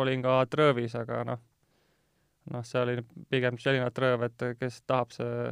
olin 0.00 0.22
ka 0.24 0.38
tröövis, 0.50 0.94
aga 0.98 1.24
noh, 1.28 1.42
noh, 2.54 2.64
see 2.66 2.80
oli 2.82 2.96
pigem 3.32 3.58
selline 3.60 3.90
trööv, 3.94 4.24
et 4.30 4.46
kes 4.60 4.80
tahab, 4.88 5.12
see 5.16 5.50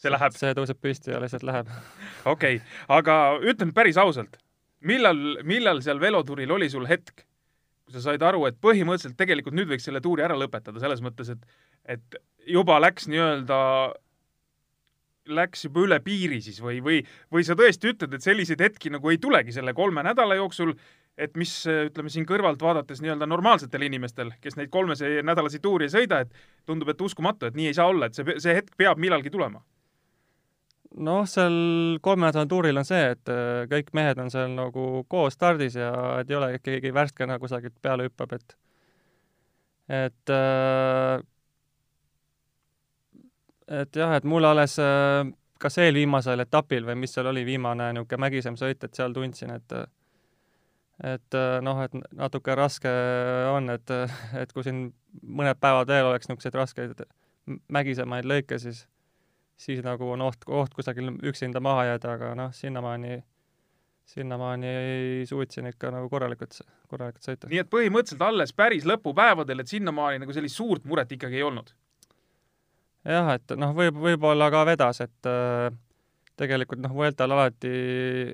see 0.00 0.12
läheb, 0.12 0.34
see 0.38 0.54
tõuseb 0.56 0.80
püsti 0.82 1.12
ja 1.14 1.20
lihtsalt 1.22 1.46
läheb. 1.46 1.70
okei 2.34 2.58
okay., 2.58 2.80
aga 2.92 3.18
ütle 3.42 3.68
nüüd 3.68 3.76
päris 3.76 4.00
ausalt, 4.00 4.38
millal, 4.84 5.20
millal 5.46 5.80
seal 5.84 6.02
velotuuril 6.02 6.56
oli 6.56 6.70
sul 6.72 6.88
hetk, 6.90 7.24
kui 7.84 7.96
sa 7.96 8.02
said 8.08 8.22
aru, 8.24 8.46
et 8.48 8.58
põhimõtteliselt 8.64 9.18
tegelikult 9.20 9.56
nüüd 9.56 9.70
võiks 9.70 9.86
selle 9.86 10.02
tuuri 10.04 10.24
ära 10.26 10.36
lõpetada, 10.40 10.80
selles 10.82 11.04
mõttes, 11.04 11.32
et 11.34 11.44
et 11.84 12.16
juba 12.48 12.78
läks 12.80 13.10
nii-öelda, 13.12 13.58
läks 15.28 15.64
juba 15.66 15.84
üle 15.86 15.98
piiri 16.04 16.40
siis 16.44 16.60
või, 16.62 16.80
või, 16.84 17.00
või 17.32 17.44
sa 17.46 17.56
tõesti 17.58 17.92
ütled, 17.94 18.16
et 18.16 18.24
selliseid 18.24 18.60
hetki 18.60 18.92
nagu 18.92 19.10
ei 19.12 19.18
tulegi 19.22 19.54
selle 19.54 19.74
kolme 19.76 20.04
nädala 20.04 20.36
jooksul, 20.38 20.74
et 21.16 21.36
mis 21.38 21.52
ütleme 21.70 22.10
siin 22.12 22.26
kõrvalt 22.28 22.62
vaadates 22.62 23.00
nii-öelda 23.02 23.28
normaalsetel 23.30 23.86
inimestel, 23.86 24.34
kes 24.42 24.58
neid 24.58 24.72
kolmese 24.74 25.22
nädalasi 25.24 25.62
tuuri 25.64 25.88
ei 25.88 25.94
sõida, 25.94 26.24
et 26.24 26.34
tundub, 26.66 26.90
et 26.92 27.00
uskumatu, 27.00 27.48
et 27.48 27.56
nii 27.56 27.70
ei 27.70 27.78
saa 27.78 27.88
olla, 27.92 28.10
et 28.10 28.18
see, 28.18 28.36
see 28.42 28.56
hetk 28.58 28.76
peab 28.76 29.00
millalgi 29.00 29.32
tulema? 29.32 29.62
Noh, 30.94 31.24
seal 31.26 31.54
kolme 32.02 32.28
nädala 32.28 32.46
tuuril 32.50 32.78
on 32.78 32.86
see, 32.86 33.14
et 33.16 33.30
äh, 33.32 33.64
kõik 33.70 33.94
mehed 33.98 34.20
on 34.22 34.30
seal 34.30 34.52
nagu 34.54 35.04
koos 35.10 35.34
stardis 35.34 35.78
ja 35.78 35.90
et 36.20 36.30
ei 36.30 36.38
ole 36.38 36.58
keegi 36.62 36.92
värskena 36.94 37.40
kusagilt 37.42 37.74
peale 37.82 38.06
hüppab, 38.06 38.36
et 38.36 38.58
et 39.90 40.30
äh, 40.32 41.18
et 43.68 43.96
jah, 43.96 44.14
et 44.16 44.24
mul 44.24 44.44
alles 44.44 44.78
äh, 44.82 45.24
kas 45.60 45.78
eelviimasel 45.80 46.44
etapil 46.44 46.86
või 46.86 46.98
mis 47.04 47.14
seal 47.14 47.30
oli, 47.30 47.44
viimane 47.46 47.92
niisugune 47.94 48.26
mägisem 48.26 48.58
sõit, 48.60 48.82
et 48.84 48.94
seal 48.94 49.14
tundsin, 49.16 49.54
et 49.54 49.76
et 51.02 51.34
äh, 51.34 51.58
noh, 51.64 51.80
et 51.82 51.94
natuke 52.14 52.54
raske 52.54 52.90
on, 53.50 53.70
et, 53.74 53.94
et 54.38 54.52
kui 54.52 54.62
siin 54.66 54.86
mõned 55.22 55.58
päevad 55.60 55.90
veel 55.90 56.10
oleks 56.10 56.28
niisuguseid 56.30 56.58
raskeid 56.60 57.06
mägisemaid 57.72 58.28
lõike, 58.28 58.58
siis 58.62 58.84
siis 59.56 59.82
nagu 59.84 60.08
on 60.10 60.24
oht, 60.26 60.46
oht 60.46 60.74
kusagil 60.74 61.12
üksinda 61.22 61.62
maha 61.62 61.86
jääda, 61.92 62.16
aga 62.18 62.32
noh, 62.38 62.52
sinnamaani, 62.54 63.18
sinnamaani 64.10 64.72
suutsin 65.28 65.70
ikka 65.70 65.92
nagu 65.94 66.10
korralikult, 66.12 66.58
korralikult 66.90 67.26
sõita. 67.26 67.50
nii 67.50 67.62
et 67.62 67.70
põhimõtteliselt 67.70 68.26
alles 68.26 68.52
päris 68.56 68.86
lõpupäevadel, 68.88 69.62
et 69.62 69.70
sinnamaani 69.70 70.22
nagu 70.24 70.36
sellist 70.36 70.58
suurt 70.58 70.84
muret 70.90 71.12
ikkagi 71.14 71.40
ei 71.40 71.46
olnud. 71.46 71.74
Jah, 73.04 73.32
et 73.36 73.56
noh, 73.60 73.74
võib, 73.76 73.98
võib-olla 74.00 74.50
ka 74.52 74.64
vedas, 74.68 75.00
et 75.04 75.28
äh, 75.28 75.70
tegelikult 76.40 76.82
noh, 76.82 76.92
Vueltal 76.94 77.32
alati, 77.34 77.72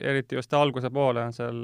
eriti 0.01 0.39
just 0.39 0.55
alguse 0.57 0.91
poole 0.95 1.25
on 1.27 1.37
seal 1.37 1.61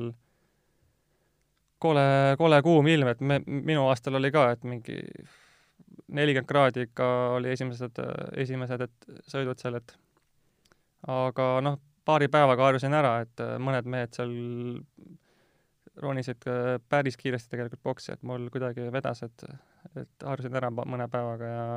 kole, 1.82 2.06
kole 2.38 2.60
kuum 2.64 2.88
ilm, 2.92 3.10
et 3.12 3.20
me, 3.20 3.40
minu 3.46 3.86
aastal 3.88 4.18
oli 4.20 4.32
ka, 4.34 4.50
et 4.56 4.64
mingi 4.68 5.00
nelikümmend 6.06 6.48
kraadi 6.48 6.86
ikka 6.86 7.06
oli 7.36 7.52
esimesed, 7.54 8.00
esimesed 8.44 8.86
et 8.86 9.12
sõidud 9.30 9.60
seal, 9.60 9.78
et 9.80 9.96
aga 11.10 11.48
noh, 11.64 11.78
paari 12.06 12.28
päevaga 12.32 12.70
harjusin 12.70 12.94
ära, 12.94 13.20
et 13.26 13.44
äh, 13.44 13.56
mõned 13.62 13.88
mehed 13.90 14.16
seal 14.16 14.34
ronisid 15.96 16.44
päris 16.92 17.16
kiiresti 17.16 17.54
tegelikult 17.54 17.80
boksi, 17.86 18.12
et 18.12 18.25
mul 18.26 18.50
kuidagi 18.52 18.90
vedas, 18.92 19.22
et, 19.25 19.46
et 19.96 20.26
harjusin 20.28 20.58
ära 20.58 20.68
mõne 20.76 21.06
päevaga 21.08 21.48
ja, 21.48 21.68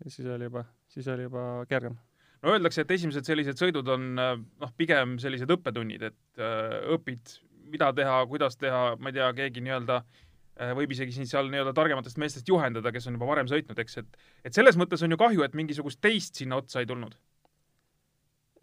ja 0.00 0.12
siis 0.12 0.28
oli 0.32 0.48
juba, 0.48 0.62
siis 0.92 1.08
oli 1.12 1.26
juba 1.26 1.64
kergem. 1.70 1.96
no 2.42 2.54
öeldakse, 2.54 2.84
et 2.84 2.94
esimesed 2.98 3.26
sellised 3.28 3.60
sõidud 3.60 3.88
on 3.92 4.06
äh, 4.22 4.36
noh, 4.62 4.72
pigem 4.78 5.16
sellised 5.22 5.50
õppetunnid, 5.56 6.06
et 6.10 6.42
äh, 6.42 6.76
õpid, 6.96 7.38
mida 7.72 7.90
teha, 7.96 8.20
kuidas 8.30 8.58
teha, 8.60 8.88
ma 9.00 9.10
ei 9.10 9.18
tea, 9.18 9.30
keegi 9.40 9.64
nii-öelda 9.64 10.00
äh, 10.02 10.74
võib 10.78 10.92
isegi 10.96 11.16
sind 11.16 11.30
seal 11.30 11.50
nii-öelda 11.52 11.74
targematest 11.76 12.20
meestest 12.22 12.52
juhendada, 12.52 12.92
kes 12.94 13.08
on 13.10 13.18
juba 13.18 13.30
varem 13.32 13.50
sõitnud, 13.50 13.80
eks, 13.82 14.02
et 14.02 14.20
et 14.50 14.60
selles 14.60 14.78
mõttes 14.78 15.02
on 15.02 15.16
ju 15.16 15.20
kahju, 15.20 15.46
et 15.46 15.56
mingisugust 15.58 16.02
teist 16.04 16.38
sinna 16.38 16.60
otsa 16.62 16.84
ei 16.84 16.90
tulnud. 16.90 17.16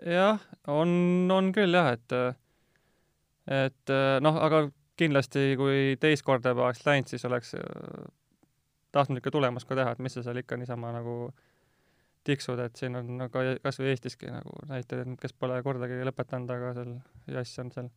jah, 0.03 0.39
on, 0.67 0.95
on 1.31 1.51
küll 1.55 1.75
jah, 1.79 1.93
et 1.97 2.17
et 3.43 3.91
noh, 4.23 4.37
aga 4.39 4.69
kindlasti 4.99 5.53
kui 5.57 5.95
teist 6.01 6.25
korda 6.25 6.53
juba 6.53 6.67
oleks 6.67 6.83
läinud, 6.85 7.09
siis 7.09 7.25
oleks 7.25 7.53
äh, 7.57 8.05
tahtnud 8.93 9.21
ikka 9.21 9.33
tulemust 9.33 9.67
ka 9.69 9.77
teha, 9.77 9.95
et 9.95 10.03
mis 10.03 10.13
sa 10.13 10.23
seal 10.25 10.41
ikka 10.43 10.57
niisama 10.59 10.93
nagu 10.93 11.15
tiksud, 12.27 12.59
et 12.63 12.79
siin 12.79 12.95
on 12.95 13.11
nagu 13.19 13.43
kas 13.63 13.79
või 13.81 13.91
Eestiski 13.91 14.31
nagu 14.31 14.55
näiteid, 14.69 15.13
kes 15.19 15.35
pole 15.35 15.59
kordagi 15.65 15.99
lõpetanud, 16.07 16.51
aga 16.55 16.71
seal 16.77 16.95
Jass 17.35 17.59
on 17.63 17.71
seal 17.75 17.91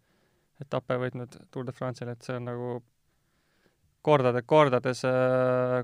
etappe 0.62 0.98
võitnud 1.00 1.38
Tour 1.52 1.66
de 1.68 1.74
France'il, 1.76 2.10
et 2.12 2.26
see 2.26 2.36
on 2.38 2.46
nagu 2.48 2.70
kordade, 4.06 4.42
kordades, 4.46 5.02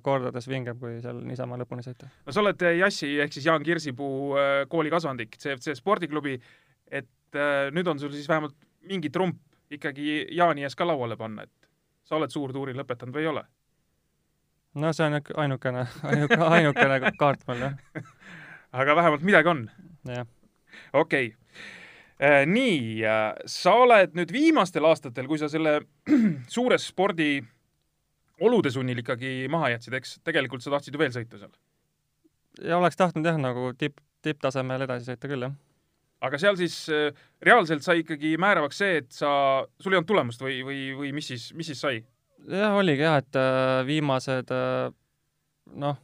kordades 0.07 0.47
vingem, 0.49 0.79
kui 0.79 1.01
seal 1.03 1.23
niisama 1.27 1.59
lõpuni 1.61 1.85
sõita. 1.87 2.11
no 2.27 2.35
sa 2.35 2.43
oled 2.45 2.67
Jassi 2.79 3.17
ehk 3.25 3.35
siis 3.35 3.49
Jaan 3.49 3.65
Kirsipuu 3.67 4.37
äh, 4.39 4.53
kooli 4.71 4.93
kasvandik, 4.93 5.35
CFC 5.43 5.75
spordiklubi, 5.79 6.37
et 6.87 7.39
äh, 7.39 7.71
nüüd 7.75 7.91
on 7.91 7.99
sul 8.03 8.15
siis 8.15 8.29
vähemalt 8.31 8.55
mingi 8.87 9.11
trump 9.11 9.41
ikkagi 9.73 10.29
Jaani 10.37 10.67
ees 10.67 10.79
ka 10.79 10.87
lauale 10.87 11.19
panna, 11.19 11.49
et 11.49 11.71
sa 12.07 12.19
oled 12.19 12.31
suur 12.31 12.55
tuuri 12.55 12.77
lõpetanud 12.79 13.17
või 13.17 13.27
ei 13.27 13.33
ole? 13.33 13.45
No 14.75 14.93
see 14.93 15.07
on 15.07 15.19
ainukene, 15.19 15.87
ainukene, 16.03 16.49
ainukene 16.49 17.13
kaart 17.19 17.45
mul 17.49 17.63
jah, 17.67 17.79
aga 18.83 18.97
vähemalt 18.97 19.25
midagi 19.27 19.53
on. 19.53 19.65
jah. 20.09 20.29
okei 20.93 21.33
okay.. 21.33 22.47
nii, 22.49 23.03
sa 23.51 23.75
oled 23.85 24.17
nüüd 24.17 24.33
viimastel 24.33 24.87
aastatel, 24.89 25.29
kui 25.29 25.41
sa 25.41 25.51
selle 25.53 25.81
suure 26.57 26.79
spordi 26.81 27.35
olude 28.43 28.73
sunnil 28.73 29.03
ikkagi 29.03 29.51
maha 29.53 29.75
jätsid, 29.75 29.99
eks 29.99 30.17
tegelikult 30.27 30.65
sa 30.65 30.73
tahtsid 30.75 30.97
ju 30.97 31.03
veel 31.03 31.13
sõita 31.15 31.41
seal. 31.41 31.53
ja 32.63 32.81
oleks 32.81 32.99
tahtnud 33.01 33.29
jah, 33.29 33.39
nagu 33.41 33.73
tipp, 33.79 34.01
tipptasemel 34.25 34.87
edasi 34.89 35.13
sõita 35.13 35.29
küll, 35.31 35.49
jah. 35.49 35.55
aga 36.25 36.41
seal 36.41 36.57
siis 36.61 36.79
äh, 36.89 37.13
reaalselt 37.45 37.85
sai 37.85 38.01
ikkagi 38.07 38.39
määravaks 38.41 38.81
see, 38.81 39.03
et 39.03 39.13
sa, 39.13 39.35
sul 39.83 39.93
ei 39.93 40.01
olnud 40.01 40.09
tulemust 40.09 40.43
või, 40.45 40.63
või, 40.65 40.81
või 40.97 41.13
mis 41.21 41.29
siis, 41.35 41.51
mis 41.59 41.69
siis 41.75 41.85
sai? 41.85 42.01
Jah, 42.49 42.77
oligi 42.79 43.05
jah, 43.05 43.19
et 43.23 43.39
äh, 43.39 43.83
viimased 43.87 44.51
äh, 44.55 44.89
noh, 45.83 46.01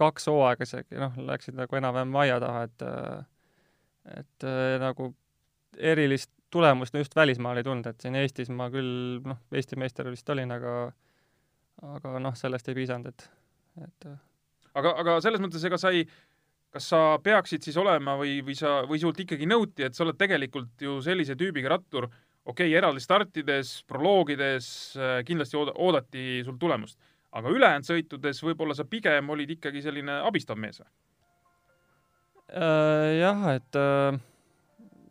kaks 0.00 0.30
hooaega 0.30 0.66
isegi, 0.66 0.98
noh, 1.00 1.16
läksid 1.28 1.58
nagu 1.58 1.76
enam-vähem 1.76 2.16
aia 2.22 2.38
taha, 2.42 2.64
et 2.68 2.86
äh, 2.86 3.26
et 4.10 4.46
nagu 4.80 5.10
erilist 5.76 6.30
tulemust 6.50 6.94
just 6.96 7.12
välismaal 7.14 7.60
ei 7.60 7.66
tulnud, 7.66 7.86
et 7.86 8.00
siin 8.00 8.16
Eestis 8.18 8.48
ma 8.50 8.70
küll 8.72 9.20
noh, 9.22 9.38
Eesti 9.54 9.76
meister 9.78 10.08
vist 10.10 10.28
olin, 10.32 10.50
aga 10.50 10.72
aga 11.94 12.18
noh, 12.22 12.34
sellest 12.36 12.68
ei 12.68 12.78
piisanud, 12.80 13.12
et, 13.12 13.28
et 13.84 14.08
aga, 14.74 14.94
aga 15.02 15.20
selles 15.22 15.42
mõttes, 15.42 15.62
ega 15.68 15.78
sa 15.80 15.92
ei, 15.94 16.06
kas 16.74 16.88
sa 16.92 17.02
peaksid 17.22 17.64
siis 17.66 17.78
olema 17.80 18.16
või, 18.18 18.38
või 18.46 18.56
sa, 18.58 18.80
või 18.88 19.00
sult 19.02 19.20
ikkagi 19.22 19.48
nõuti, 19.50 19.84
et 19.86 19.96
sa 19.96 20.04
oled 20.06 20.18
tegelikult 20.18 20.84
ju 20.84 20.98
sellise 21.04 21.36
tüübiga 21.38 21.72
rattur, 21.76 22.08
okei 22.44 22.68
okay,, 22.68 22.76
eraldi 22.78 23.02
startides, 23.04 23.74
proloogides 23.88 24.70
äh, 24.96 25.20
kindlasti 25.26 25.58
ooda-, 25.60 25.76
oodati 25.78 26.40
sul 26.46 26.58
tulemust, 26.60 26.98
aga 27.36 27.52
ülejäänud 27.52 27.86
sõitudes 27.86 28.42
võib-olla 28.44 28.76
sa 28.76 28.86
pigem 28.88 29.30
olid 29.30 29.56
ikkagi 29.56 29.82
selline 29.84 30.20
abistav 30.26 30.58
mees 30.60 30.82
või? 30.82 30.90
Äh, 32.50 33.08
jah, 33.20 33.46
et 33.54 33.78
äh, 33.78 34.20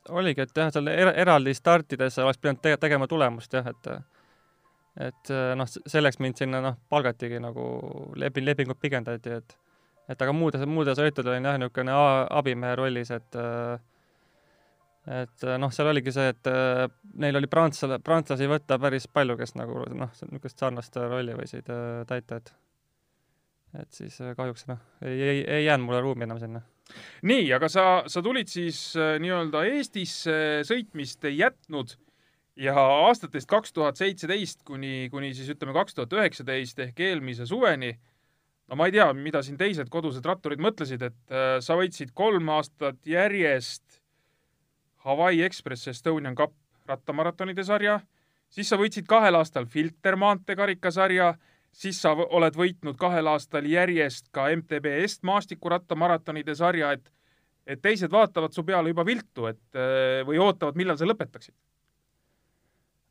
oligi, 0.09 0.43
et 0.43 0.63
jah, 0.63 0.71
seal 0.75 0.91
er 0.91 1.13
eraldi 1.15 1.55
startides 1.55 2.19
oleks 2.23 2.41
pidanud 2.41 2.63
te 2.63 2.75
tegema 2.81 3.07
tulemust 3.07 3.53
jah, 3.53 3.69
et 3.69 3.93
et 4.99 5.29
noh, 5.55 5.67
selleks 5.69 6.17
mind 6.19 6.35
sinna 6.41 6.59
noh, 6.59 6.75
palgatigi 6.91 7.37
nagu 7.39 7.63
lepi-, 8.19 8.43
lepingut 8.43 8.81
pikendati, 8.81 9.37
et 9.37 9.53
et 10.09 10.25
aga 10.25 10.33
muude, 10.33 10.59
muude 10.65 10.95
sõitudel 10.97 11.35
olin 11.35 11.47
jah, 11.51 11.57
niisugune 11.61 11.95
abimehe 12.39 12.77
rollis, 12.79 13.11
et 13.13 13.37
äh, 13.37 13.77
et 15.07 15.45
äh, 15.47 15.57
noh, 15.61 15.71
seal 15.73 15.91
oligi 15.91 16.13
see, 16.15 16.31
et 16.33 16.49
äh, 16.51 16.87
neil 17.21 17.39
oli 17.39 17.49
prantslase, 17.51 18.01
prantslasi 18.03 18.49
võtta 18.51 18.79
päris 18.81 19.07
palju, 19.07 19.37
kes 19.39 19.55
nagu 19.59 19.85
noh, 19.95 20.11
niisugust 20.27 20.59
sarnast 20.59 20.99
rolli 20.99 21.37
võisid 21.37 21.69
äh, 21.71 22.01
täita, 22.09 22.41
et 22.41 22.53
et 23.77 23.93
siis 23.93 24.17
äh, 24.23 24.33
kahjuks 24.37 24.67
noh, 24.69 24.81
ei, 25.05 25.21
ei, 25.21 25.41
ei 25.45 25.65
jäänud 25.67 25.85
mulle 25.85 26.01
ruumi 26.01 26.25
enam 26.25 26.39
sinna. 26.41 26.61
Nii, 27.29 27.45
aga 27.53 27.69
sa, 27.69 27.85
sa 28.09 28.21
tulid 28.25 28.49
siis 28.49 28.79
äh, 28.97 29.17
nii-öelda 29.21 29.61
Eestisse 29.69 30.35
sõitmist 30.65 31.25
ei 31.29 31.37
jätnud 31.43 31.93
ja 32.59 32.73
aastatest 32.75 33.49
kaks 33.49 33.75
tuhat 33.75 33.99
seitseteist 33.99 34.63
kuni, 34.67 35.07
kuni 35.13 35.31
siis 35.37 35.51
ütleme 35.53 35.75
kaks 35.77 35.95
tuhat 35.97 36.15
üheksateist 36.17 36.81
ehk 36.87 37.03
eelmise 37.05 37.45
suveni, 37.49 37.93
no 38.69 38.79
ma 38.79 38.89
ei 38.89 38.97
tea, 38.97 39.07
mida 39.13 39.43
siin 39.45 39.59
teised 39.59 39.91
kodused 39.93 40.25
ratturid 40.25 40.61
mõtlesid, 40.65 41.05
et 41.05 41.33
äh, 41.33 41.57
sa 41.63 41.77
võitsid 41.79 42.15
kolm 42.17 42.49
aastat 42.57 42.99
järjest 43.07 43.98
Hawaii 45.05 45.43
Express 45.43 45.87
Estonian 45.87 46.35
Cup 46.35 46.53
rattamaratonide 46.87 47.63
sarja, 47.63 47.99
siis 48.49 48.69
sa 48.69 48.77
võitsid 48.77 49.07
kahel 49.07 49.37
aastal 49.39 49.65
Filter 49.69 50.17
maanteekarikasarja 50.19 51.33
siis 51.71 52.01
sa 52.01 52.13
oled 52.13 52.57
võitnud 52.57 52.97
kahel 52.99 53.29
aastal 53.31 53.67
järjest 53.69 54.29
ka 54.35 54.49
MTB 54.55 54.99
Est-maastikuratamaratonide 55.05 56.55
sarja, 56.55 56.93
et 56.97 57.11
et 57.69 57.81
teised 57.81 58.09
vaatavad 58.09 58.53
su 58.55 58.63
peale 58.65 58.89
juba 58.89 59.03
viltu, 59.05 59.45
et 59.45 59.77
või 60.25 60.39
ootavad, 60.41 60.77
millal 60.79 60.97
sa 60.97 61.05
lõpetaksid? 61.05 61.53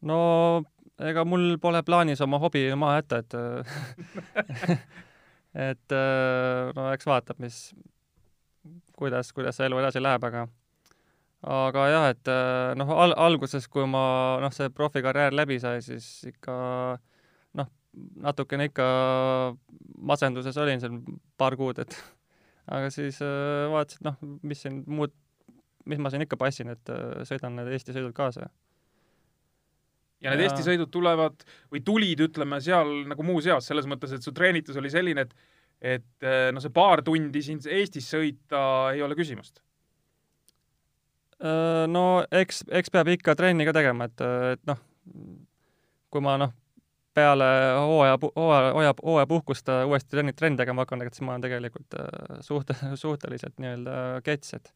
no 0.09 0.18
ega 0.99 1.25
mul 1.25 1.57
pole 1.62 1.83
plaanis 1.87 2.21
oma 2.26 2.40
hobi 2.42 2.64
maha 2.75 2.99
jätta, 2.99 3.18
et 3.23 3.35
et 5.71 5.97
no 6.75 6.88
eks 6.92 7.07
vaatab, 7.07 7.38
mis, 7.42 7.61
kuidas, 8.99 9.33
kuidas 9.33 9.59
see 9.59 9.71
elu 9.71 9.78
edasi 9.78 10.02
läheb, 10.02 10.26
aga 10.26 10.49
aga 11.47 11.85
jah, 11.92 12.07
et 12.14 12.30
noh, 12.78 12.95
al-, 12.99 13.14
alguses, 13.28 13.68
kui 13.71 13.87
ma 13.87 14.38
noh, 14.42 14.54
see 14.54 14.71
profikarjäär 14.75 15.37
läbi 15.37 15.61
sai, 15.62 15.83
siis 15.85 16.09
ikka 16.33 16.57
natukene 18.23 18.68
ikka 18.68 18.87
masenduses 20.11 20.57
olin 20.61 20.83
seal 20.83 21.00
paar 21.40 21.57
kuud, 21.59 21.80
et 21.83 21.97
aga 22.75 22.90
siis 22.95 23.21
äh, 23.25 23.66
vaatasin, 23.73 24.04
noh, 24.09 24.16
mis 24.47 24.62
siin 24.64 24.83
muud, 24.87 25.14
mis 25.88 26.00
ma 26.02 26.12
siin 26.12 26.25
ikka 26.26 26.38
passin, 26.40 26.73
et 26.75 26.95
äh, 26.95 27.21
sõidan 27.28 27.57
need 27.59 27.71
Eesti 27.75 27.97
sõidud 27.97 28.14
kaasa. 28.16 28.49
ja 30.23 30.33
need 30.33 30.45
ja... 30.45 30.50
Eesti 30.50 30.66
sõidud 30.66 30.92
tulevad 30.95 31.47
või 31.73 31.85
tulid, 31.85 32.25
ütleme, 32.28 32.61
seal 32.64 32.92
nagu 33.11 33.26
muuseas, 33.26 33.71
selles 33.71 33.88
mõttes, 33.90 34.14
et 34.14 34.26
su 34.26 34.35
treenitus 34.37 34.80
oli 34.80 34.92
selline, 34.92 35.28
et 35.28 35.54
et 35.78 36.26
äh, 36.26 36.49
no 36.50 36.59
see 36.59 36.75
paar 36.75 37.04
tundi 37.07 37.38
siin 37.38 37.61
Eestis 37.71 38.09
sõita 38.11 38.61
ei 38.90 39.02
ole 39.04 39.14
küsimust 39.14 39.61
no 41.88 42.04
eks, 42.35 42.64
eks 42.80 42.90
peab 42.90 43.11
ikka 43.12 43.37
trenni 43.38 43.66
ka 43.68 43.75
tegema, 43.76 44.09
et, 44.11 44.25
et 44.54 44.64
noh, 44.66 44.80
kui 46.11 46.25
ma 46.25 46.35
noh, 46.40 46.50
peale 47.18 47.49
hooaja, 47.78 48.18
hooaja, 48.23 48.73
hooaja, 48.75 48.95
hooajapuhkust 49.02 49.71
uuesti 49.87 50.11
trenni, 50.11 50.35
trenni 50.37 50.61
tegema 50.61 50.85
hakanud, 50.85 51.09
et 51.09 51.16
siis 51.16 51.26
ma 51.26 51.35
olen 51.35 51.47
tegelikult 51.47 51.99
äh, 51.99 52.38
suht-, 52.47 52.75
suhteliselt 53.02 53.59
nii-öelda 53.62 53.97
kets, 54.26 54.54
et 54.59 54.73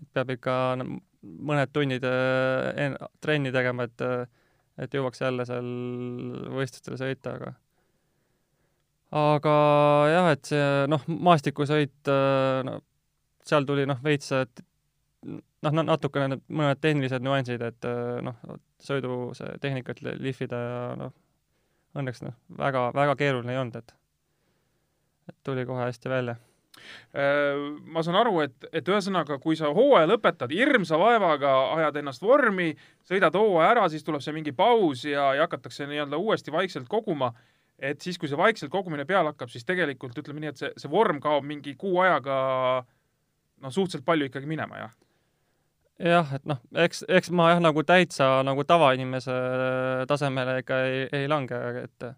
et 0.00 0.06
peab 0.16 0.30
ikka 0.32 0.52
mõned 0.80 1.72
tunnid 1.72 2.04
äh, 2.08 2.94
trenni 3.20 3.52
tegema, 3.54 3.88
et 3.88 4.06
et 4.80 4.94
jõuaks 4.96 5.20
jälle 5.20 5.44
seal 5.44 5.66
võistlustel 6.54 6.96
sõita, 6.96 7.34
aga 7.36 7.52
aga 9.12 9.56
jah, 10.08 10.30
et 10.32 10.48
see 10.48 10.68
noh, 10.88 11.04
maastikusõit, 11.28 11.98
äh, 12.08 12.62
no 12.66 12.78
seal 13.44 13.66
tuli 13.68 13.84
noh, 13.90 13.98
veits 14.04 14.32
noh, 15.22 15.82
natukene 15.82 16.28
need 16.32 16.44
mõned 16.50 16.80
tehnilised 16.82 17.24
nüansid, 17.24 17.62
et 17.62 17.88
noh, 18.26 18.38
sõidu 18.82 19.32
see 19.38 19.58
tehnikat 19.62 20.02
lihvida 20.02 20.62
ja 20.62 20.78
noh, 20.98 21.12
õnneks 21.98 22.24
noh, 22.24 22.38
väga, 22.58 22.88
väga 22.96 23.18
keeruline 23.20 23.54
ei 23.54 23.60
olnud, 23.62 23.82
et 23.82 23.94
et 25.30 25.36
tuli 25.46 25.62
kohe 25.66 25.84
hästi 25.84 26.10
välja 26.10 26.34
äh, 27.14 27.60
ma 27.94 28.02
saan 28.02 28.18
aru, 28.18 28.40
et, 28.42 28.66
et 28.72 28.88
ühesõnaga, 28.88 29.38
kui 29.42 29.56
sa 29.58 29.70
hooaja 29.74 30.08
lõpetad, 30.10 30.50
hirmsa 30.50 30.98
vaevaga 30.98 31.52
ajad 31.76 32.00
ennast 32.02 32.24
vormi, 32.26 32.72
sõidad 33.06 33.36
hooaja 33.38 33.70
ära, 33.76 33.88
siis 33.92 34.02
tuleb 34.06 34.24
see 34.24 34.34
mingi 34.34 34.54
paus 34.56 35.04
ja, 35.06 35.30
ja 35.38 35.46
hakatakse 35.46 35.86
nii-öelda 35.86 36.18
uuesti 36.18 36.54
vaikselt 36.54 36.90
koguma, 36.90 37.30
et 37.78 38.02
siis, 38.02 38.18
kui 38.18 38.30
see 38.30 38.38
vaikselt 38.38 38.72
kogumine 38.72 39.06
peale 39.06 39.32
hakkab, 39.32 39.50
siis 39.52 39.66
tegelikult 39.68 40.18
ütleme 40.18 40.42
nii, 40.42 40.52
et 40.54 40.64
see, 40.64 40.72
see 40.82 40.90
vorm 40.90 41.22
kaob 41.22 41.46
mingi 41.46 41.76
kuu 41.78 42.00
ajaga 42.02 42.36
noh, 43.62 43.70
suhteliselt 43.70 44.06
palju 44.06 44.30
ikkagi 44.30 44.50
minema, 44.50 44.82
jah? 44.84 44.98
Jah, 46.00 46.34
et 46.36 46.44
noh, 46.48 46.60
eks, 46.84 47.04
eks 47.08 47.30
ma 47.34 47.50
jah, 47.52 47.62
nagu 47.62 47.84
täitsa 47.86 48.28
nagu 48.46 48.64
tavainimese 48.68 49.34
tasemele 50.10 50.58
ikka 50.62 50.80
ei, 50.88 51.04
ei 51.20 51.28
lange, 51.30 51.58
et 51.82 52.08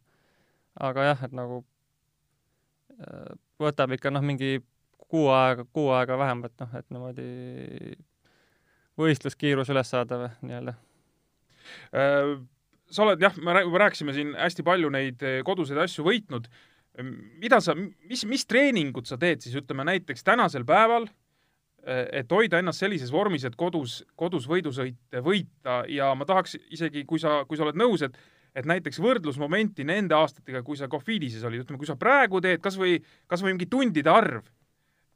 aga 0.84 1.08
jah, 1.10 1.26
et 1.26 1.34
nagu 1.36 1.62
äh, 3.00 3.34
võtab 3.62 3.94
ikka 3.96 4.12
noh, 4.14 4.24
mingi 4.24 4.58
kuu 5.08 5.28
aega, 5.34 5.66
kuu 5.72 5.90
aega 5.94 6.18
vähemalt 6.18 6.56
noh, 6.62 6.74
et 6.78 6.88
niimoodi 6.94 7.28
võistluskiirus 9.00 9.70
üles 9.74 9.90
saada 9.90 10.20
või 10.22 10.32
nii-öelda 10.48 10.76
äh, 11.94 12.34
sa 12.94 13.04
oled 13.06 13.22
jah, 13.22 13.34
me 13.42 13.56
rääkisime 13.64 14.14
siin 14.14 14.34
hästi 14.38 14.64
palju 14.66 14.90
neid 14.92 15.22
koduseid 15.46 15.80
asju 15.84 16.04
võitnud. 16.06 16.46
mida 17.42 17.58
sa, 17.64 17.74
mis, 17.74 18.22
mis 18.28 18.46
treeningut 18.46 19.08
sa 19.10 19.18
teed 19.18 19.42
siis 19.42 19.56
ütleme 19.58 19.82
näiteks 19.88 20.22
tänasel 20.22 20.64
päeval 20.64 21.08
et 21.84 22.30
hoida 22.32 22.60
ennast 22.62 22.80
sellises 22.80 23.12
vormis, 23.12 23.44
et 23.44 23.56
kodus, 23.60 24.02
kodus 24.16 24.46
võidusõite 24.48 25.20
võita. 25.24 25.82
Ja 25.92 26.14
ma 26.16 26.24
tahaks 26.28 26.56
isegi, 26.72 27.04
kui 27.08 27.20
sa, 27.20 27.42
kui 27.48 27.60
sa 27.60 27.66
oled 27.66 27.80
nõus, 27.80 28.06
et 28.06 28.16
et 28.54 28.66
näiteks 28.70 29.00
võrdlusmomenti 29.02 29.82
nende 29.86 30.14
aastatega, 30.14 30.62
kui 30.62 30.78
sa 30.78 30.86
Cofidises 30.86 31.42
olid, 31.42 31.64
ütleme, 31.64 31.80
kui 31.80 31.88
sa 31.88 31.96
praegu 31.98 32.38
teed 32.38 32.62
kas 32.62 32.76
või, 32.78 33.00
kas 33.26 33.42
või 33.42 33.56
mingi 33.56 33.66
tundide 33.66 34.12
arv, 34.12 34.46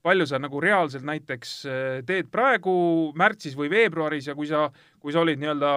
palju 0.02 0.26
sa 0.26 0.40
nagu 0.42 0.60
reaalselt 0.62 1.06
näiteks 1.06 1.54
eh, 1.68 2.00
teed 2.06 2.32
praegu 2.34 2.74
märtsis 3.18 3.56
või 3.58 3.70
veebruaris 3.72 4.30
ja 4.30 4.36
kui 4.38 4.50
sa, 4.50 4.68
kui 5.02 5.14
sa 5.14 5.22
olid 5.22 5.40
nii-öelda 5.42 5.72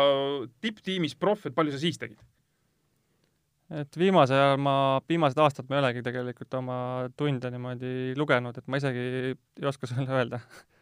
tipptiimis 0.64 1.18
proff, 1.22 1.46
et 1.46 1.58
palju 1.58 1.76
sa 1.76 1.82
siis 1.82 2.02
tegid? 2.02 2.20
et 3.72 3.96
viimasel 3.96 4.36
ajal 4.36 4.58
ma, 4.60 4.74
viimased 5.08 5.40
aastad 5.40 5.70
ma 5.70 5.78
ei 5.78 5.82
olegi 5.86 6.02
tegelikult 6.04 6.58
oma 6.60 6.78
tunde 7.16 7.48
niimoodi 7.54 8.12
lugenud, 8.20 8.58
et 8.58 8.68
ma 8.68 8.82
isegi 8.82 9.06
ei 9.32 9.68
oska 9.70 9.88
sulle 9.88 10.12
öelda 10.12 10.42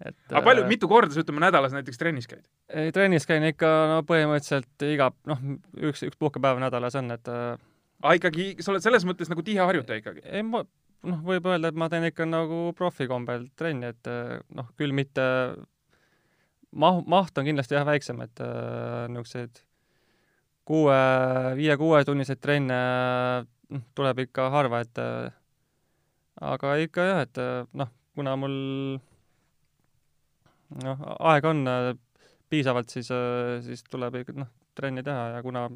et 0.00 0.32
aga 0.32 0.42
palju, 0.44 0.64
äh, 0.64 0.70
mitu 0.70 0.88
korda 0.90 1.14
sa 1.14 1.22
ütleme 1.22 1.42
nädalas 1.44 1.74
näiteks 1.76 2.00
trennis 2.00 2.28
käid? 2.30 2.44
ei, 2.72 2.92
trennis 2.94 3.26
käin 3.28 3.44
ikka 3.50 3.70
no 3.90 4.00
põhimõtteliselt 4.08 4.86
iga, 4.88 5.10
noh, 5.28 5.40
üks, 5.90 6.04
üks 6.08 6.20
puhkepäev 6.20 6.60
nädalas 6.62 6.96
on, 7.00 7.10
et 7.14 7.30
äh, 7.30 8.14
ikkagi, 8.16 8.52
sa 8.64 8.72
oled 8.72 8.84
selles 8.84 9.04
mõttes 9.08 9.32
nagu 9.32 9.44
tihe 9.46 9.60
harjutaja 9.60 10.02
ikkagi? 10.02 10.24
ei, 10.24 10.44
ma, 10.46 10.62
noh, 11.08 11.24
võib 11.26 11.50
öelda, 11.52 11.72
et 11.72 11.80
ma 11.80 11.90
teen 11.92 12.08
ikka 12.08 12.28
nagu 12.28 12.70
profikombel 12.78 13.50
trenni, 13.60 13.92
et 13.92 14.10
äh, 14.10 14.38
noh, 14.56 14.70
küll 14.80 14.96
mitte 14.96 15.26
maht, 16.70 17.04
maht 17.10 17.40
on 17.42 17.50
kindlasti 17.50 17.76
jah, 17.76 17.88
väiksem, 17.88 18.22
et 18.24 18.44
niisuguseid 19.10 19.62
kuue, 20.70 20.96
viie-kuuetunniseid 21.58 22.40
trenne 22.40 22.80
noh, 23.44 23.86
tuleb 23.98 24.24
ikka 24.24 24.48
harva, 24.54 24.84
et 24.86 25.04
aga 26.40 26.74
ikka 26.86 27.08
jah, 27.08 27.24
et 27.26 27.40
noh, 27.76 27.90
kuna 28.16 28.36
mul 28.38 28.54
noh, 30.84 31.02
aega 31.32 31.52
on 31.52 31.66
äh, 31.68 31.90
piisavalt, 32.50 32.90
siis, 32.92 33.10
äh, 33.14 33.58
siis 33.64 33.82
tuleb 33.90 34.20
ikka 34.22 34.36
noh, 34.38 34.50
trenni 34.76 35.04
teha 35.06 35.36
ja 35.36 35.42
kuna 35.44 35.66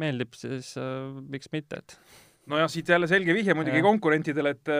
meeldib, 0.00 0.34
siis 0.38 0.74
äh, 0.80 1.06
miks 1.30 1.52
mitte, 1.54 1.82
et 1.82 1.96
nojah, 2.50 2.68
siit 2.70 2.90
jälle 2.90 3.08
selge 3.10 3.36
vihje 3.36 3.54
muidugi 3.56 3.80
ja. 3.80 3.86
konkurentidele, 3.86 4.54
et 4.56 4.74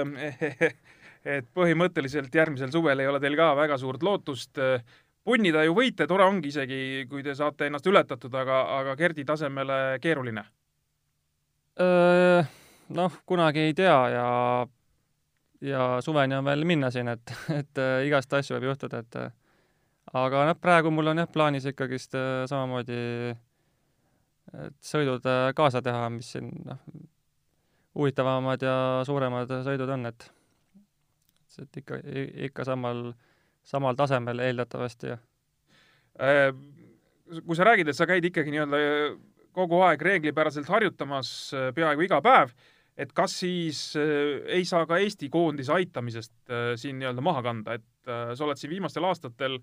et 1.34 1.46
põhimõtteliselt 1.56 2.34
järgmisel 2.34 2.72
suvel 2.74 3.00
ei 3.00 3.08
ole 3.08 3.22
teil 3.22 3.38
ka 3.38 3.54
väga 3.56 3.78
suurt 3.80 4.02
lootust 4.04 4.60
punnida 5.24 5.62
ju 5.64 5.72
võite, 5.78 6.04
tore 6.10 6.26
ongi 6.28 6.50
isegi, 6.50 7.06
kui 7.08 7.22
te 7.24 7.32
saate 7.34 7.70
ennast 7.70 7.86
ületatud, 7.88 8.34
aga, 8.36 8.58
aga 8.82 8.96
Gerdi 8.98 9.24
tasemele 9.24 9.96
keeruline? 10.04 10.44
Noh, 12.94 13.16
kunagi 13.26 13.64
ei 13.70 13.72
tea 13.74 13.96
ja 14.12 14.26
ja 15.64 16.00
suveni 16.00 16.36
on 16.36 16.44
veel 16.44 16.64
minna 16.68 16.90
siin, 16.90 17.08
et, 17.08 17.32
et 17.60 17.80
äh, 17.80 18.04
igast 18.08 18.32
asju 18.36 18.56
võib 18.56 18.70
juhtuda, 18.72 19.02
et 19.04 19.18
äh, 19.20 19.32
aga 20.20 20.44
noh, 20.50 20.60
praegu 20.60 20.92
mul 20.94 21.12
on 21.12 21.22
jah 21.22 21.30
plaanis 21.30 21.68
ikkagist 21.70 22.16
äh, 22.18 22.44
samamoodi 22.50 23.00
sõidud 24.84 25.24
kaasa 25.56 25.80
teha, 25.82 26.06
mis 26.12 26.28
siin 26.34 26.50
noh, 26.68 26.78
huvitavamad 27.96 28.62
ja 28.62 28.74
suuremad 29.08 29.50
sõidud 29.66 29.90
on, 29.96 30.06
et 30.12 30.28
et 31.62 31.78
ikka, 31.80 31.96
ikka 32.48 32.66
samal, 32.66 33.12
samal 33.66 33.96
tasemel 33.98 34.42
eeldatavasti 34.42 35.12
ja. 35.12 35.16
Kui 37.46 37.56
sa 37.56 37.66
räägid, 37.66 37.88
et 37.88 37.96
sa 37.96 38.08
käid 38.10 38.26
ikkagi 38.26 38.50
nii-öelda 38.50 38.80
kogu 39.54 39.78
aeg 39.86 40.02
reeglipäraselt 40.02 40.66
harjutamas 40.70 41.30
peaaegu 41.74 42.04
iga 42.08 42.18
päev, 42.22 42.50
et 42.96 43.12
kas 43.14 43.38
siis 43.42 43.80
äh, 43.98 44.44
ei 44.58 44.66
saa 44.68 44.86
ka 44.86 45.00
Eesti 45.02 45.28
koondise 45.32 45.74
aitamisest 45.74 46.34
äh, 46.50 46.74
siin 46.78 47.00
nii-öelda 47.00 47.24
maha 47.24 47.42
kanda, 47.42 47.78
et 47.78 48.10
äh, 48.10 48.34
sa 48.34 48.46
oled 48.46 48.60
siin 48.60 48.74
viimastel 48.76 49.06
aastatel 49.10 49.60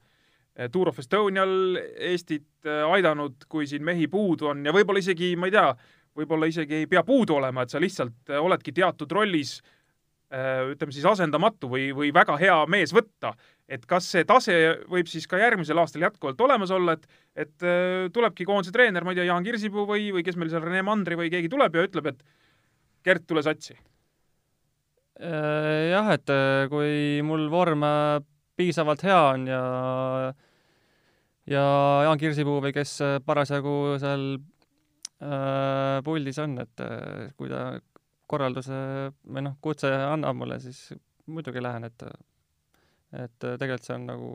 Tour 0.67 0.89
of 0.91 0.97
Estonial 0.99 1.77
Eestit 1.79 2.67
aidanud, 2.67 3.45
kui 3.47 3.63
siin 3.71 3.85
mehi 3.87 4.09
puudu 4.11 4.49
on 4.49 4.65
ja 4.67 4.73
võib-olla 4.75 4.99
isegi, 4.99 5.29
ma 5.39 5.47
ei 5.47 5.53
tea, 5.53 5.69
võib-olla 6.19 6.49
isegi 6.51 6.81
ei 6.81 6.89
pea 6.91 7.05
puudu 7.07 7.37
olema, 7.37 7.63
et 7.63 7.71
sa 7.71 7.79
lihtsalt 7.79 8.33
oledki 8.35 8.73
teatud 8.75 9.15
rollis 9.15 9.53
ütleme 10.27 10.91
siis 10.91 11.07
asendamatu 11.07 11.69
või, 11.71 11.85
või 11.95 12.11
väga 12.11 12.35
hea 12.39 12.57
mees 12.67 12.91
võtta, 12.91 13.31
et 13.63 13.87
kas 13.87 14.11
see 14.11 14.27
tase 14.27 14.57
võib 14.91 15.07
siis 15.07 15.23
ka 15.31 15.39
järgmisel 15.39 15.79
aastal 15.79 16.03
jätkuvalt 16.03 16.43
olemas 16.43 16.75
olla, 16.75 16.97
et 16.99 17.07
et 17.47 17.67
tulebki 18.11 18.43
koondise 18.43 18.75
treener, 18.75 19.07
ma 19.07 19.15
ei 19.15 19.21
tea, 19.21 19.29
Jaan 19.31 19.47
Kirsipuu 19.47 19.87
või, 19.87 20.11
või 20.11 20.27
kes 20.27 20.35
meil 20.35 20.51
seal, 20.51 20.67
Rene 20.67 20.83
Mandri 20.83 21.15
või 21.15 21.31
keegi 21.31 21.51
tuleb 21.51 21.79
ja 21.79 21.87
ütleb, 21.87 22.11
et 22.11 22.27
Gert, 23.03 23.25
tule 23.27 23.41
satsi? 23.45 23.75
Äh, 25.21 25.89
jah, 25.91 26.07
et 26.13 26.29
äh, 26.33 26.67
kui 26.69 27.21
mul 27.25 27.47
vorm 27.51 27.85
piisavalt 28.57 29.03
hea 29.05 29.19
on 29.33 29.45
ja 29.49 29.61
ja 31.49 31.63
Jaan 32.05 32.21
Kirsipuu 32.21 32.59
või 32.63 32.73
kes 32.75 32.97
parasjagu 33.25 33.75
seal 34.01 34.25
äh, 34.37 36.01
puldis 36.05 36.39
on, 36.41 36.57
et 36.61 36.83
kui 37.37 37.49
ta 37.49 37.63
korralduse 38.31 38.77
või 39.27 39.45
noh, 39.47 39.57
kutse 39.61 39.89
annab 39.91 40.37
mulle, 40.37 40.59
siis 40.63 40.91
muidugi 41.25 41.63
lähen, 41.63 41.89
et 41.89 42.05
et 43.11 43.33
tegelikult 43.41 43.83
see 43.83 43.97
on 43.97 44.05
nagu 44.07 44.29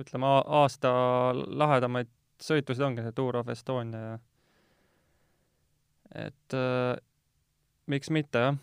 ütleme, 0.00 0.26
aasta 0.60 0.90
lahedamaid 1.36 2.08
sõitusid 2.42 2.88
ongi 2.88 3.04
see 3.04 3.14
Tour 3.14 3.38
of 3.38 3.52
Estonia 3.52 4.00
ja 4.00 4.16
et 6.26 6.56
äh, 6.56 6.96
miks 7.92 8.10
mitte, 8.14 8.42
jah. 8.48 8.58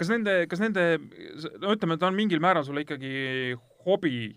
kas 0.00 0.10
nende, 0.12 0.38
kas 0.50 0.62
nende, 0.62 0.86
no 1.62 1.76
ütleme, 1.76 1.98
ta 2.00 2.08
on 2.10 2.18
mingil 2.18 2.42
määral 2.44 2.66
sulle 2.66 2.84
ikkagi 2.86 3.54
hobi, 3.86 4.32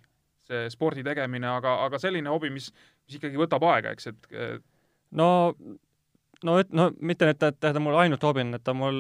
see 0.46 0.70
spordi 0.74 1.04
tegemine, 1.06 1.50
aga, 1.50 1.80
aga 1.88 2.00
selline 2.02 2.32
hobi, 2.32 2.52
mis, 2.54 2.70
mis 3.06 3.20
ikkagi 3.20 3.40
võtab 3.42 3.66
aega, 3.72 3.96
eks, 3.96 4.12
et 4.12 4.64
no, 5.18 5.30
no, 6.46 6.56
no 6.70 6.90
mitte, 7.00 7.30
et 7.34 7.50
et 7.50 7.60
ta 7.62 7.82
mul 7.82 7.98
ainult 8.00 8.24
hobi 8.26 8.46
on, 8.46 8.58
et 8.58 8.66
ta 8.66 8.76
mul 8.78 8.98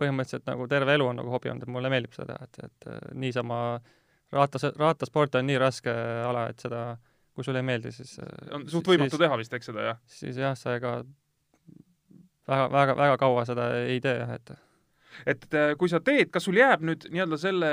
põhimõtteliselt 0.00 0.48
nagu 0.50 0.66
terve 0.70 0.96
elu 0.96 1.06
on 1.06 1.20
nagu 1.20 1.30
hobi 1.30 1.52
olnud, 1.52 1.66
et 1.66 1.74
mulle 1.74 1.90
meeldib 1.92 2.14
seda 2.16 2.34
teha, 2.34 2.48
et, 2.48 2.64
et 2.66 3.12
niisama 3.18 3.58
ratas, 4.34 4.66
rattasport 4.78 5.38
on 5.38 5.46
nii 5.48 5.58
raske 5.62 5.92
ala, 6.28 6.48
et 6.50 6.64
seda, 6.64 6.86
kui 7.34 7.46
sulle 7.46 7.62
ei 7.62 7.68
meeldi, 7.68 7.92
siis 7.94 8.16
on 8.54 8.66
suht 8.70 8.90
võimatu 8.90 9.14
siis, 9.14 9.22
teha 9.22 9.38
vist, 9.40 9.54
eks 9.58 9.70
seda, 9.70 9.86
jah? 9.90 10.00
siis 10.10 10.40
jah, 10.40 10.56
sa 10.58 10.74
ega 10.78 10.96
väga, 12.48 12.68
väga, 12.72 12.98
väga 12.98 13.22
kaua 13.22 13.46
seda 13.48 13.70
ei 13.84 14.00
tee 14.04 14.18
jah, 14.20 14.36
et 14.36 14.54
et 15.30 15.56
kui 15.78 15.88
sa 15.88 16.00
teed, 16.02 16.32
kas 16.34 16.48
sul 16.48 16.58
jääb 16.58 16.82
nüüd 16.82 17.06
nii-öelda 17.12 17.38
selle 17.38 17.70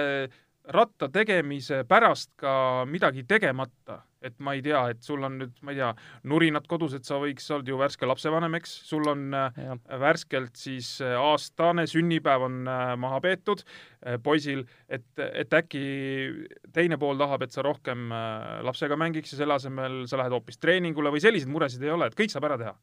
ratta 0.70 1.10
tegemise 1.10 1.82
pärast 1.90 2.32
ka 2.40 2.86
midagi 2.90 3.24
tegemata, 3.28 4.02
et 4.22 4.36
ma 4.44 4.54
ei 4.54 4.62
tea, 4.62 4.82
et 4.94 5.02
sul 5.04 5.24
on 5.26 5.40
nüüd, 5.40 5.56
ma 5.66 5.74
ei 5.74 5.80
tea, 5.80 5.90
nurinad 6.30 6.68
kodus, 6.70 6.94
et 6.98 7.08
sa 7.08 7.18
võiks, 7.22 7.48
sa 7.48 7.58
oled 7.58 7.72
ju 7.72 7.80
värske 7.80 8.06
lapsevanem, 8.06 8.60
eks, 8.60 8.76
sul 8.86 9.10
on 9.10 9.26
äh, 9.38 9.58
ja. 9.66 9.78
värskelt 10.02 10.60
siis 10.60 10.94
äh, 11.02 11.16
aastane 11.18 11.88
sünnipäev 11.90 12.46
on 12.46 12.62
äh, 12.70 12.94
maha 13.02 13.22
peetud 13.24 13.66
poisil, 14.26 14.64
et, 14.90 15.10
et 15.18 15.54
äkki 15.54 15.82
teine 16.74 16.98
pool 17.02 17.20
tahab, 17.22 17.46
et 17.46 17.54
sa 17.54 17.62
rohkem 17.66 18.10
lapsega 18.66 18.98
mängiks 18.98 19.36
ja 19.36 19.44
selle 19.44 19.60
asemel 19.60 20.00
sa 20.10 20.18
lähed 20.18 20.34
hoopis 20.34 20.58
treeningule 20.58 21.14
või 21.14 21.22
selliseid 21.22 21.54
muresid 21.54 21.86
ei 21.86 21.94
ole, 21.94 22.10
et 22.10 22.18
kõik 22.18 22.34
saab 22.34 22.50
ära 22.50 22.58
teha? 22.58 22.74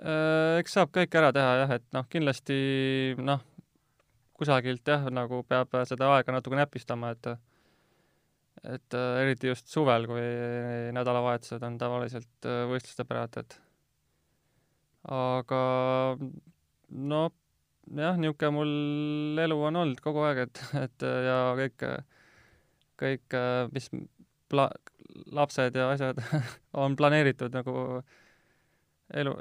Eks 0.00 0.76
saab 0.76 0.92
kõik 0.94 1.14
ära 1.18 1.28
teha 1.36 1.56
jah, 1.62 1.72
et 1.76 1.84
noh, 1.92 2.06
kindlasti 2.08 2.56
noh, 3.20 3.42
kusagilt 4.40 4.86
jah, 4.88 5.04
nagu 5.12 5.42
peab 5.48 5.74
seda 5.88 6.08
aega 6.14 6.32
natuke 6.32 6.56
näpistama, 6.56 7.12
et 7.16 7.34
et 8.64 8.94
äh, 8.96 9.22
eriti 9.22 9.48
just 9.48 9.70
suvel, 9.72 10.06
kui 10.08 10.22
nädalavahetused 10.92 11.62
on 11.64 11.78
tavaliselt 11.80 12.48
äh, 12.48 12.64
võistluste 12.68 13.06
pärast, 13.08 13.38
et. 13.40 13.56
Aga 15.08 15.60
no 16.90 17.20
jah, 17.96 18.18
niisugune 18.20 18.50
mul 18.52 18.72
elu 19.40 19.56
on 19.70 19.80
olnud 19.80 20.02
kogu 20.04 20.26
aeg, 20.26 20.42
et, 20.44 20.62
et 20.82 21.06
ja 21.24 21.38
kõik, 21.56 21.86
kõik, 23.00 23.38
mis 23.72 23.88
pla-, 24.52 24.74
lapsed 25.32 25.78
ja 25.80 25.88
asjad 25.94 26.20
on 26.84 26.98
planeeritud 27.00 27.56
nagu 27.56 28.02
elu, 29.14 29.34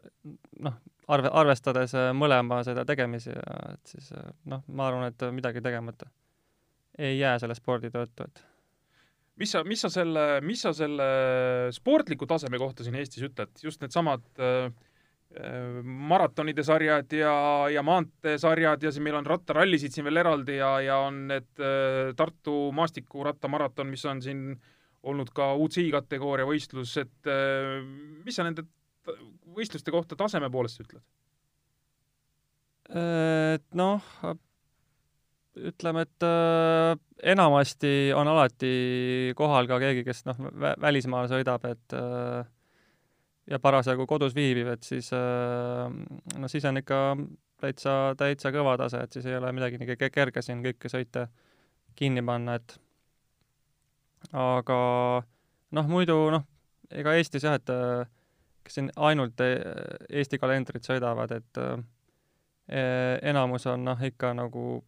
noh, 0.66 0.78
arve, 1.08 1.32
arvestades 1.42 1.96
äh, 1.98 2.12
mõlema 2.18 2.62
seda 2.68 2.86
tegemisi 2.90 3.34
ja 3.34 3.58
et 3.74 3.96
siis 3.96 4.12
äh, 4.16 4.32
noh, 4.50 4.64
ma 4.68 4.90
arvan, 4.90 5.10
et 5.12 5.30
midagi 5.36 5.62
tegemata. 5.66 6.10
Ei 7.00 7.20
jää 7.20 7.38
selle 7.40 7.56
spordi 7.56 7.92
tõttu, 7.94 8.26
et 8.28 8.42
mis 9.40 9.54
sa, 9.56 9.64
mis 9.68 9.82
sa 9.82 9.90
selle, 9.94 10.26
mis 10.46 10.62
sa 10.66 10.74
selle 10.76 11.10
sportliku 11.76 12.28
taseme 12.30 12.60
kohta 12.62 12.86
siin 12.86 12.98
Eestis 13.00 13.26
ütled, 13.30 13.52
just 13.64 13.82
needsamad 13.84 14.26
äh, 14.42 14.68
äh, 15.40 15.80
maratonide 15.84 16.66
sarjad 16.68 17.14
ja, 17.16 17.34
ja 17.72 17.84
maanteesarjad 17.86 18.84
ja 18.84 18.92
siis 18.92 19.04
meil 19.06 19.20
on 19.20 19.30
rattarallisid 19.30 19.96
siin 19.96 20.10
veel 20.10 20.24
eraldi 20.24 20.60
ja, 20.60 20.74
ja 20.84 21.00
on 21.08 21.24
need 21.32 21.64
äh, 21.64 22.12
Tartu 22.20 22.70
maastikurattamaraton, 22.76 23.90
mis 23.92 24.04
on 24.10 24.22
siin 24.26 24.44
olnud 25.08 25.32
ka 25.32 25.54
UCI 25.56 25.88
kategooria 25.96 26.48
võistlus, 26.48 26.98
et 27.00 27.32
äh, 27.32 27.80
mis 28.26 28.36
sa 28.36 28.48
nende 28.48 28.68
võistluste 29.56 29.92
kohta 29.94 30.18
taseme 30.20 30.50
poolest 30.54 30.84
ütled? 30.84 31.04
Et 32.90 33.66
noh, 33.78 34.06
ütleme, 35.70 36.06
et 36.08 36.26
äh, 36.26 36.96
enamasti 37.34 38.12
on 38.16 38.30
alati 38.32 39.34
kohal 39.38 39.68
ka 39.70 39.80
keegi, 39.82 40.06
kes 40.08 40.24
noh, 40.30 40.40
välismaal 40.82 41.30
sõidab, 41.32 41.66
et 41.70 41.98
äh, 41.98 42.48
ja 43.50 43.60
parasjagu 43.62 44.06
kodus 44.10 44.36
viibib, 44.38 44.70
et 44.74 44.86
siis 44.86 45.12
äh, 45.16 45.86
no 46.40 46.52
siis 46.52 46.66
on 46.70 46.82
ikka 46.82 47.00
täitsa, 47.62 47.96
täitsa 48.18 48.54
kõva 48.56 48.78
tase, 48.80 49.04
et 49.04 49.18
siis 49.18 49.28
ei 49.30 49.38
ole 49.40 49.52
midagi 49.56 49.82
nii 49.82 49.98
kerge 50.14 50.44
siin 50.46 50.64
kõiki 50.66 50.92
sõite 50.92 51.28
kinni 52.00 52.24
panna, 52.26 52.60
et 52.60 52.78
aga 54.36 54.80
noh, 55.76 55.90
muidu 55.90 56.18
noh, 56.34 56.46
ega 56.90 57.16
Eestis 57.18 57.46
jah, 57.46 57.58
et 57.60 57.74
äh, 57.74 58.06
kes 58.70 58.78
siin 58.78 58.92
ainult 59.02 59.42
e-, 59.42 59.58
Eesti 60.22 60.38
kalendrit 60.38 60.86
sõidavad, 60.86 61.34
et 61.34 61.60
e 62.70 62.86
enamus 63.32 63.66
on 63.72 63.82
noh, 63.88 64.06
ikka 64.06 64.36
nagu 64.38 64.84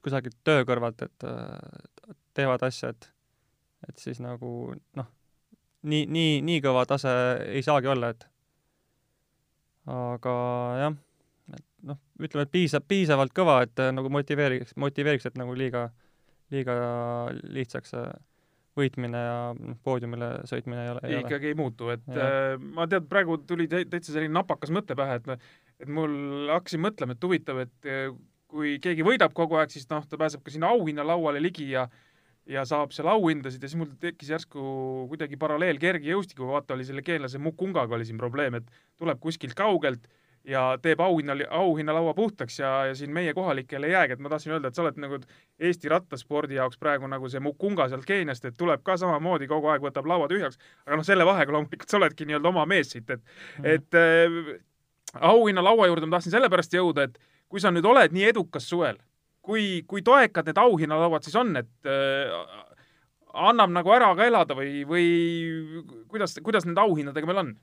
kusagilt 0.00 0.38
töö 0.46 0.64
kõrvalt, 0.64 1.04
et 1.04 1.26
teevad 2.38 2.64
asja, 2.64 2.94
et 2.94 3.10
et 3.86 4.00
siis 4.02 4.18
nagu 4.18 4.72
noh, 4.98 5.10
nii, 5.86 6.06
nii, 6.10 6.38
nii 6.42 6.62
kõva 6.64 6.82
tase 6.88 7.12
ei 7.52 7.62
saagi 7.62 7.90
olla, 7.92 8.10
et 8.14 8.24
aga 9.92 10.34
jah, 10.80 10.96
et 11.54 11.64
noh, 11.90 12.00
ütleme, 12.18 12.46
et 12.48 12.54
piisab, 12.56 12.88
piisavalt 12.90 13.34
kõva, 13.36 13.60
et 13.66 13.84
nagu 13.94 14.10
motiveeriks, 14.12 14.74
motiveeriks, 14.80 15.28
et 15.30 15.38
nagu 15.38 15.54
liiga, 15.54 15.88
liiga 16.54 16.74
lihtsaks 17.54 17.94
võitmine 18.78 19.20
ja 19.22 19.36
noh, 19.58 19.78
poodiumile 19.84 20.30
sõitmine 20.48 20.84
ei 20.84 20.92
ole. 20.94 21.04
ei, 21.08 21.20
ikkagi 21.22 21.52
ei 21.52 21.58
muutu, 21.58 21.90
et 21.94 22.06
ja. 22.08 22.26
äh, 22.54 22.66
ma 22.78 22.88
tead, 22.90 23.08
praegu 23.10 23.40
tuli 23.48 23.68
täitsa 23.70 24.14
selline 24.14 24.34
napakas 24.38 24.72
mõte 24.74 24.96
pähe, 24.98 25.20
et 25.20 25.32
et 25.78 25.90
mul 25.94 26.50
hakkasin 26.50 26.82
mõtlema, 26.82 27.14
et 27.14 27.24
huvitav, 27.24 27.62
et 27.66 27.88
äh, 27.90 28.10
kui 28.48 28.76
keegi 28.82 29.06
võidab 29.06 29.34
kogu 29.36 29.58
aeg, 29.60 29.72
siis 29.72 29.88
noh, 29.92 30.06
ta 30.08 30.18
pääseb 30.20 30.42
ka 30.44 30.54
sinna 30.54 30.72
auhinnalauale 30.74 31.42
ligi 31.42 31.70
ja 31.74 31.88
ja 32.48 32.62
saab 32.64 32.94
seal 32.96 33.10
auhindasid 33.12 33.60
ja 33.60 33.68
siis 33.68 33.76
mul 33.76 33.90
tekkis 34.00 34.30
järsku 34.32 34.62
kuidagi 35.10 35.36
paralleel 35.36 35.76
kergejõustikuga, 35.82 36.54
vaata 36.54 36.78
oli 36.78 36.86
selle 36.88 37.04
geenlase 37.04 37.40
Mukungaga 37.44 37.96
oli 37.98 38.06
siin 38.08 38.20
probleem, 38.20 38.56
et 38.56 38.70
tuleb 38.96 39.20
kuskilt 39.20 39.52
kaugelt 39.58 40.08
ja 40.48 40.62
teeb 40.82 41.00
auhinna, 41.04 41.36
auhinnalaua 41.50 42.14
puhtaks 42.14 42.58
ja, 42.58 42.70
ja 42.88 42.94
siin 42.96 43.12
meie 43.12 43.34
kohalikele 43.34 43.86
ei 43.86 43.92
jäägi, 43.92 44.16
et 44.16 44.22
ma 44.24 44.30
tahtsin 44.32 44.54
öelda, 44.54 44.68
et 44.68 44.78
sa 44.78 44.82
oled 44.84 45.00
nagu 45.02 45.18
Eesti 45.58 45.90
rattaspordi 45.92 46.56
jaoks 46.56 46.78
praegu 46.80 47.08
nagu 47.10 47.28
see 47.28 47.42
Mukunga 47.44 47.88
sealt 47.92 48.06
Keeniast, 48.08 48.46
et 48.48 48.56
tuleb 48.58 48.82
ka 48.86 48.96
samamoodi 49.00 49.48
kogu 49.50 49.68
aeg 49.72 49.84
võtab 49.84 50.08
laua 50.08 50.28
tühjaks, 50.30 50.60
aga 50.86 51.00
noh, 51.00 51.06
selle 51.06 51.26
vahega 51.28 51.52
loomulikult 51.52 51.90
sa 51.92 52.00
oledki 52.00 52.28
nii-öelda 52.28 52.52
oma 52.52 52.64
mees 52.70 52.94
siit, 52.94 53.10
et 53.10 53.20
mm. 53.20 53.68
et 53.74 54.00
äh, 54.00 54.54
auhinnalaua 55.32 55.90
juurde 55.90 56.08
ma 56.08 56.16
tahtsin 56.16 56.36
sellepärast 56.38 56.78
jõuda, 56.78 57.08
et 57.08 57.20
kui 57.48 57.60
sa 57.60 57.72
nüüd 57.74 57.86
oled 57.88 58.16
nii 58.16 58.30
edukas 58.32 58.68
suvel, 58.68 58.96
kui, 59.44 59.84
kui 59.88 60.04
toekad 60.04 60.48
need 60.48 60.60
auhinnalauad 60.60 61.28
siis 61.28 61.36
on, 61.40 61.56
et 61.60 61.88
äh, 61.88 62.32
annab 63.48 63.72
nagu 63.72 63.92
ära 63.92 64.14
ka 64.16 64.26
elada 64.28 64.56
või, 64.56 64.84
või 64.88 65.08
kuidas, 66.08 66.38
kuidas 66.44 66.64
nende 66.64 66.84
auhinnadega 66.84 67.28
meil 67.28 67.44
on? 67.44 67.56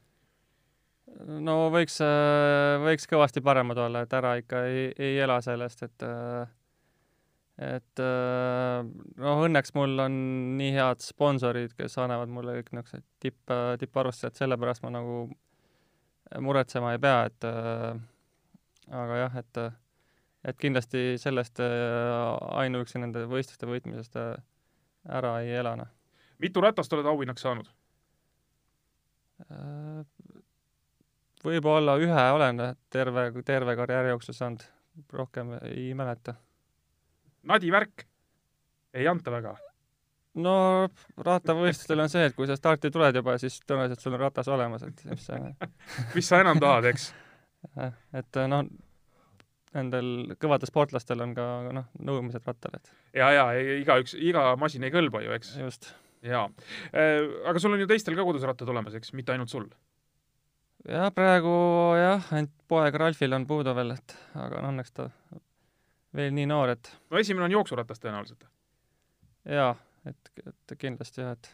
No 1.24 1.56
võiks, 1.74 1.98
äh, 2.04 2.76
võiks 2.84 3.08
kõvasti 3.10 3.44
paremad 3.46 3.80
olla, 3.86 4.04
et 4.06 4.14
ära 4.16 4.36
ikka 4.42 4.66
ei, 4.70 4.90
ei 5.00 5.20
ela 5.24 5.40
sellest, 5.44 5.86
et 5.88 6.06
äh, 6.06 6.44
et 7.66 8.02
äh, 8.04 8.82
noh, 9.22 9.44
õnneks 9.48 9.72
mul 9.78 9.96
on 10.04 10.18
nii 10.60 10.74
head 10.76 11.04
sponsorid, 11.04 11.76
kes 11.78 11.96
annavad 12.04 12.32
mulle 12.32 12.58
kõik 12.58 12.74
niisugused 12.76 13.06
tipp, 13.24 13.56
tipparvustused, 13.80 14.36
sellepärast 14.42 14.84
ma 14.84 14.92
nagu 14.98 15.22
muretsema 16.42 16.96
ei 16.96 17.00
pea, 17.00 17.24
et 17.30 17.48
aga 18.92 19.24
jah, 19.24 19.42
et 19.44 19.64
et 20.46 20.58
kindlasti 20.62 21.16
sellest 21.18 21.58
ainuüksi 21.62 23.00
nende 23.02 23.24
võistluste 23.30 23.66
võitmisest 23.70 24.18
ära 24.18 25.32
ei 25.42 25.56
ela, 25.62 25.74
noh. 25.80 25.90
mitu 26.44 26.62
ratast 26.62 26.94
oled 26.94 27.08
auhinnaks 27.10 27.46
saanud? 27.46 27.72
Võib-olla 31.46 31.98
ühe 32.02 32.26
olen 32.36 32.64
terve, 32.94 33.30
terve 33.46 33.76
karjääri 33.78 34.14
jooksul 34.14 34.38
saanud, 34.38 34.66
rohkem 35.14 35.56
ei 35.70 35.94
mäleta. 35.98 36.36
nadi 37.44 37.72
värk? 37.72 38.06
ei 38.96 39.08
anta 39.08 39.32
väga? 39.32 39.56
no 40.36 40.56
rattavõistlustel 41.28 42.04
on 42.04 42.12
see, 42.12 42.26
et 42.30 42.36
kui 42.38 42.48
sa 42.50 42.58
starti 42.60 42.92
tuled 42.94 43.16
juba, 43.16 43.38
siis 43.42 43.60
tõenäoliselt 43.68 44.04
sul 44.04 44.18
on 44.18 44.24
ratas 44.26 44.50
olemas, 44.52 44.84
et 44.88 45.06
mis 45.12 45.28
sa 45.28 45.40
mis 46.16 46.32
sa 46.32 46.42
enam 46.44 46.60
tahad, 46.64 46.90
eks? 46.92 47.12
et 48.20 48.42
noh, 48.52 48.66
nendel 49.76 50.10
kõvadel 50.42 50.72
sportlastel 50.72 51.24
on 51.26 51.36
ka 51.38 51.48
noh, 51.76 51.90
nõudmised 52.00 52.48
rattal, 52.48 52.80
et 52.80 52.92
ja, 53.22 53.32
ja 53.36 53.48
igaüks, 53.82 54.16
iga 54.20 54.54
masin 54.60 54.88
ei 54.88 54.94
kõlba 54.94 55.24
ju, 55.26 55.36
eks? 55.38 55.56
just. 55.62 55.92
jaa. 56.26 56.48
aga 56.92 57.62
sul 57.62 57.76
on 57.76 57.84
ju 57.84 57.90
teistel 57.92 58.18
ka 58.18 58.28
kodus 58.28 58.48
rattad 58.48 58.72
olemas, 58.72 58.98
eks, 59.00 59.14
mitte 59.18 59.36
ainult 59.36 59.54
sul? 59.54 59.70
Jah, 60.90 61.10
praegu 61.16 61.56
jah, 62.00 62.32
ainult 62.36 62.54
poeg 62.70 62.98
Ralfil 63.00 63.36
on 63.38 63.48
puudu 63.50 63.74
veel, 63.78 63.96
et 63.96 64.16
aga 64.38 64.62
no 64.64 64.72
õnneks 64.74 64.96
ta 64.96 65.10
veel 66.16 66.34
nii 66.36 66.48
noor, 66.50 66.76
et 66.76 66.92
no 67.12 67.20
esimene 67.22 67.48
on 67.48 67.58
jooksuratas 67.58 68.02
tõenäoliselt. 68.02 68.48
jaa, 69.50 69.74
et, 70.10 70.32
et 70.46 70.78
kindlasti 70.80 71.24
jah, 71.24 71.36
et 71.36 71.52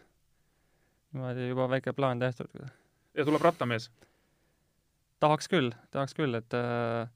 niimoodi 1.13 1.49
juba 1.49 1.67
väike 1.71 1.93
plaan 1.97 2.19
tehtud. 2.21 2.51
ja 3.17 3.25
tuleb 3.27 3.43
rattamees? 3.43 3.89
tahaks 5.21 5.49
küll, 5.51 5.73
tahaks 5.93 6.15
küll, 6.17 6.35
et 6.37 6.57
äh, 6.57 7.07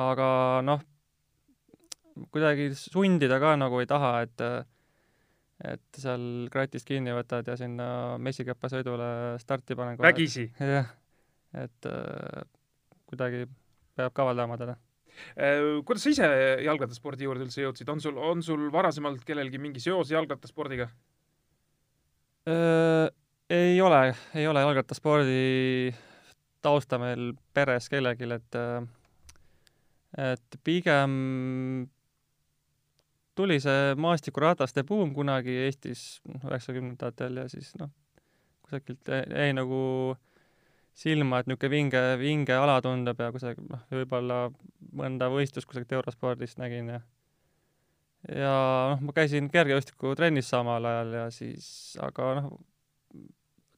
aga 0.00 0.28
noh, 0.64 0.84
kuidagi 2.30 2.70
sundida 2.78 3.40
ka 3.42 3.56
nagu 3.60 3.80
ei 3.82 3.90
taha, 3.90 4.20
et 4.26 4.46
et 5.60 6.00
seal 6.00 6.48
kratist 6.48 6.88
kinni 6.88 7.12
võtad 7.12 7.44
ja 7.50 7.56
sinna 7.60 8.16
messikäpa 8.16 8.70
sõidule 8.72 9.10
starti 9.42 9.76
panen 9.76 9.98
kohe. 9.98 10.08
vägisi? 10.08 10.46
jah, 10.56 10.88
et 11.56 11.88
äh, 11.90 12.42
kuidagi 13.10 13.46
peab 13.98 14.14
kavaldama 14.14 14.58
teda 14.60 14.76
äh, 15.34 15.80
kuidas 15.86 16.04
sa 16.04 16.12
ise 16.14 16.28
jalgrattaspordi 16.66 17.26
juurde 17.26 17.46
üldse 17.46 17.64
jõudsid, 17.64 17.90
on 17.90 18.02
sul, 18.02 18.18
on 18.18 18.44
sul 18.46 18.68
varasemalt 18.72 19.24
kellelgi 19.26 19.58
mingi 19.62 19.82
seos 19.82 20.12
jalgrattaspordiga? 20.14 20.90
Äh, 22.50 23.08
ei 23.50 23.80
ole, 23.82 24.14
ei 24.34 24.46
ole 24.46 24.62
jalgrattaspordi 24.62 25.94
tausta 26.62 26.98
meil 27.00 27.32
peres 27.54 27.88
kellelgi, 27.90 28.28
et 28.36 28.60
et 30.20 30.56
pigem 30.66 31.12
tuli 33.38 33.60
see 33.62 33.94
maastikurataste 34.00 34.84
buum 34.86 35.14
kunagi 35.14 35.54
Eestis 35.64 36.20
noh, 36.28 36.42
üheksakümnendatel 36.50 37.42
ja 37.42 37.46
siis 37.48 37.70
noh, 37.80 37.92
kusagilt 38.66 39.08
jäi 39.08 39.52
nagu 39.56 39.80
silma, 40.96 41.40
et 41.40 41.48
niisugune 41.48 41.70
vinge, 41.72 42.02
vinge 42.20 42.56
ala 42.56 42.80
tundub 42.84 43.20
ja 43.20 43.30
kusagil 43.32 43.66
noh, 43.70 43.82
võib-olla 43.92 44.40
mõnda 44.96 45.30
võistlust 45.32 45.68
kusagilt 45.70 45.92
eurospordist 45.98 46.60
nägin 46.60 46.94
ja 46.96 47.00
ja 48.28 48.54
noh, 48.92 49.04
ma 49.06 49.14
käisin 49.16 49.48
kergejõustikutrennis 49.52 50.50
samal 50.52 50.84
ajal 50.84 51.14
ja 51.16 51.26
siis, 51.34 51.68
aga 52.02 52.34
noh, 52.40 52.58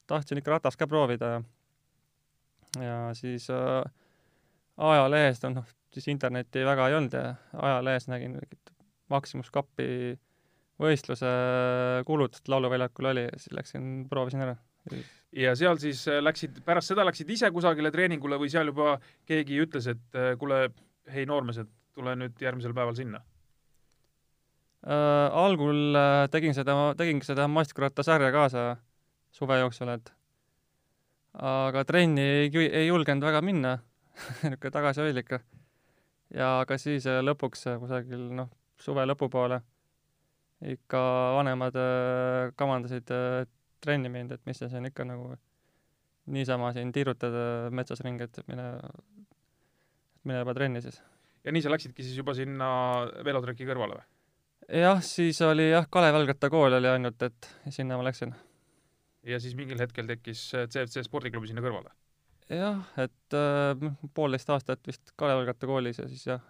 tahtsin 0.09 0.41
ikka 0.41 0.57
ratast 0.57 0.79
ka 0.79 0.89
proovida 0.89 1.35
ja 1.37 1.43
ja 2.81 2.97
siis 3.13 3.49
äh, 3.53 3.83
ajalehest 4.77 5.43
on 5.47 5.59
noh, 5.61 5.71
siis 5.93 6.07
internetti 6.09 6.65
väga 6.65 6.89
ei 6.89 6.97
olnud 6.97 7.13
ja 7.13 7.35
ajalehes 7.53 8.07
nägin 8.09 8.37
mingit 8.39 8.73
Maximus 9.13 9.51
Cupi 9.53 10.17
võistluse 10.81 11.29
kuulutust 12.07 12.49
Lauluväljakul 12.49 13.11
oli 13.11 13.27
ja 13.27 13.33
siis 13.37 13.53
läksin, 13.53 13.89
proovisin 14.09 14.41
ära. 14.45 14.55
Ja 15.33 15.53
seal 15.57 15.77
siis 15.81 16.03
äh, 16.11 16.21
läksid, 16.23 16.61
pärast 16.65 16.91
seda 16.91 17.05
läksid 17.07 17.29
ise 17.33 17.49
kusagile 17.53 17.91
treeningule 17.91 18.39
või 18.41 18.51
seal 18.53 18.69
juba 18.71 18.97
keegi 19.29 19.61
ütles, 19.63 19.87
et 19.91 20.19
äh, 20.19 20.33
kuule, 20.39 20.67
hei 21.13 21.25
noormesed, 21.29 21.69
tule 21.93 22.15
nüüd 22.19 22.41
järgmisel 22.41 22.75
päeval 22.75 22.97
sinna 22.97 23.23
äh,? 24.83 25.39
algul 25.43 25.95
äh, 25.97 26.25
tegin 26.33 26.55
seda, 26.57 26.75
tegingi 26.99 27.27
seda 27.27 27.47
maastikurattasarja 27.51 28.31
kaasa 28.35 28.67
suve 29.33 29.57
jooksul, 29.63 29.95
et 29.95 30.13
aga 31.33 31.81
trenni 31.89 32.21
ei, 32.21 32.51
ei 32.67 32.87
julgenud 32.87 33.25
väga 33.25 33.41
minna 33.41 33.77
niisugune 34.43 34.71
tagasihoidlik. 34.71 35.37
ja 36.37 36.59
aga 36.61 36.77
siis 36.77 37.07
lõpuks 37.07 37.65
kusagil 37.81 38.27
noh, 38.37 38.51
suve 38.77 39.05
lõpupoole 39.09 39.63
ikka 40.63 41.01
vanemad 41.37 41.75
äh, 41.75 42.51
kavandasid 42.55 43.11
äh, 43.11 43.45
trenni 43.83 44.11
mind, 44.11 44.35
et 44.35 44.45
mis 44.49 44.59
sa 44.59 44.69
siin 44.71 44.87
ikka 44.89 45.05
nagu 45.07 45.33
niisama 46.33 46.71
siin 46.75 46.91
tiirutad 46.95 47.35
metsas 47.75 48.01
ringi, 48.05 48.29
et 48.29 48.39
mine, 48.47 48.67
mine 50.23 50.43
juba 50.43 50.55
trenni 50.55 50.81
siis. 50.83 51.01
ja 51.43 51.51
nii 51.51 51.63
sa 51.65 51.73
läksidki 51.73 52.05
siis 52.05 52.19
juba 52.19 52.35
sinna 52.37 52.69
velotreki 53.25 53.67
kõrvale 53.67 53.99
või? 53.99 54.07
jah, 54.83 55.01
siis 55.03 55.41
oli 55.45 55.69
jah, 55.69 55.87
Kalev 55.91 56.15
jalgrattakool 56.19 56.79
oli 56.79 56.91
ainult, 56.91 57.21
et 57.27 57.49
sinna 57.69 57.99
ma 57.99 58.07
läksin. 58.07 58.31
ja 59.27 59.39
siis 59.43 59.57
mingil 59.59 59.81
hetkel 59.83 60.07
tekkis 60.07 60.47
CFC 60.53 61.03
spordiklubi 61.07 61.51
sinna 61.51 61.65
kõrvale? 61.65 61.91
jah, 62.51 62.79
et 62.99 63.37
äh, 63.37 63.91
poolteist 64.15 64.49
aastat 64.55 64.87
vist 64.87 65.13
Kalev 65.19 65.41
jalgrattakoolis 65.41 65.99
ja 65.99 66.07
siis 66.07 66.25
jah, 66.27 66.43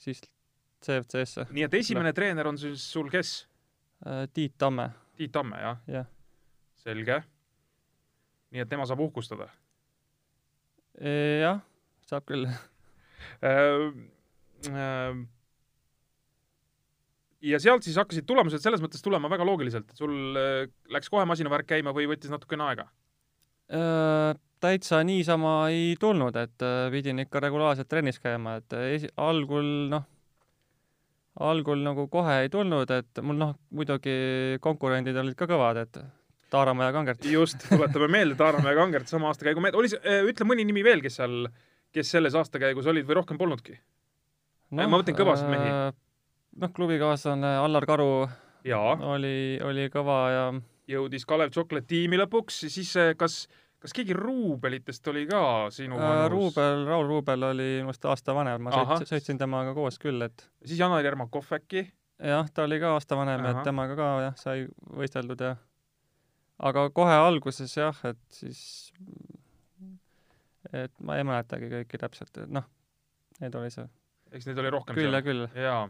siis 0.00 0.22
CFC-sse. 0.84 1.46
nii 1.52 1.66
et 1.66 1.76
esimene 1.80 2.12
treener 2.16 2.48
on 2.48 2.58
siis 2.58 2.84
sul 2.92 3.10
kes? 3.12 3.34
Äh, 4.06 4.24
Tiit 4.32 4.56
Tamme. 4.58 4.90
Tiit 5.16 5.32
Tamme, 5.32 5.60
jah? 5.60 5.82
jah. 5.88 6.08
Selge. 6.80 7.20
nii 8.50 8.64
et 8.64 8.70
tema 8.70 8.86
saab 8.88 9.02
uhkustada? 9.06 9.48
jah, 11.00 11.60
saab 12.08 12.26
küll 12.28 12.48
äh, 12.48 12.56
äh, 14.74 15.20
ja 17.40 17.60
sealt 17.62 17.86
siis 17.86 17.98
hakkasid 18.00 18.26
tulemused 18.28 18.62
selles 18.62 18.82
mõttes 18.84 19.04
tulema 19.04 19.30
väga 19.32 19.46
loogiliselt, 19.48 19.90
et 19.90 20.00
sul 20.00 20.36
läks 20.92 21.12
kohe 21.12 21.24
masinavärk 21.28 21.68
käima 21.70 21.94
või 21.96 22.08
võttis 22.10 22.32
natukene 22.32 22.68
aega? 22.70 22.90
täitsa 24.60 24.98
niisama 25.06 25.68
ei 25.70 25.92
tulnud, 26.00 26.34
et 26.36 26.64
pidin 26.90 27.22
ikka 27.22 27.38
regulaarselt 27.44 27.86
trennis 27.88 28.18
käima, 28.18 28.56
et 28.58 28.74
esi-, 28.74 29.12
algul 29.14 29.68
noh, 29.92 30.08
algul 31.40 31.84
nagu 31.84 32.08
kohe 32.12 32.40
ei 32.42 32.50
tulnud, 32.52 32.90
et 32.90 33.20
mul 33.22 33.38
noh, 33.38 33.54
muidugi 33.70 34.58
konkurendid 34.64 35.16
olid 35.22 35.38
ka 35.38 35.46
kõvad, 35.50 35.80
et 35.84 36.00
Taaramäe 36.50 36.92
Kangert. 36.92 37.24
just, 37.24 37.62
tuletame 37.68 38.08
meelde, 38.16 38.36
Taaramäe 38.38 38.74
Kangert 38.78 39.08
sama 39.10 39.30
aastakäigu 39.30 39.62
mehed, 39.62 39.78
oli 39.78 39.92
see, 39.92 40.00
äh, 40.04 40.26
ütle 40.28 40.46
mõni 40.48 40.66
nimi 40.68 40.84
veel, 40.86 41.02
kes 41.04 41.20
seal, 41.20 41.46
kes 41.94 42.12
selles 42.16 42.36
aastakäigus 42.38 42.90
olid 42.90 43.08
või 43.08 43.20
rohkem 43.20 43.40
polnudki 43.40 43.76
no,? 43.76 44.82
ma 44.82 44.90
mõtlen 44.98 45.16
kõvasid 45.18 45.50
mehi. 45.50 45.70
Äh, 45.70 45.96
noh, 46.62 46.74
klubikaaslane 46.76 47.56
Allar 47.62 47.86
Karu 47.88 48.12
Jaa. 48.66 48.98
oli, 49.14 49.58
oli 49.64 49.88
kõva 49.92 50.20
ja 50.34 50.44
jõudis 50.90 51.26
Kalev 51.28 51.54
Chocolate 51.54 51.88
tiimi 51.90 52.18
lõpuks, 52.20 52.64
siis 52.68 52.94
äh, 52.98 53.14
kas 53.18 53.44
kas 53.80 53.94
keegi 53.96 54.12
Ruubelitest 54.16 55.06
oli 55.08 55.24
ka 55.28 55.70
sinu 55.72 55.96
vanus? 55.96 56.28
Ruubel, 56.32 56.84
Raul 56.88 57.06
Ruubel 57.08 57.46
oli 57.48 57.68
minust 57.80 58.04
aasta 58.04 58.34
vanem, 58.36 58.66
ma 58.66 58.74
sõitsin, 58.74 59.08
sõitsin 59.08 59.40
temaga 59.40 59.72
koos 59.76 59.96
küll, 60.02 60.20
et 60.26 60.44
siis 60.66 60.82
Janar 60.82 61.04
Jermakov 61.06 61.48
äkki? 61.56 61.86
jah, 62.20 62.48
ta 62.52 62.66
oli 62.66 62.76
ka 62.82 62.94
aasta 62.98 63.16
vanem, 63.16 63.46
et 63.48 63.62
temaga 63.64 63.96
ka 63.96 64.08
jah, 64.26 64.36
sai 64.36 64.66
võisteldud 64.96 65.46
ja 65.46 65.54
aga 66.60 66.86
kohe 66.94 67.16
alguses 67.16 67.72
jah, 67.76 67.96
et 68.08 68.20
siis 68.34 68.60
et 70.76 70.92
ma 71.04 71.16
ei 71.18 71.24
mäletagi 71.26 71.70
kõiki 71.72 72.00
täpselt, 72.00 72.36
et 72.42 72.52
noh, 72.52 72.66
need 73.40 73.56
oli 73.58 73.72
see. 73.72 73.86
eks 74.34 74.48
neid 74.48 74.60
oli 74.62 74.72
rohkem 74.72 74.98
küll 74.98 75.16
ja 75.16 75.22
küll. 75.24 75.46
jaa. 75.56 75.84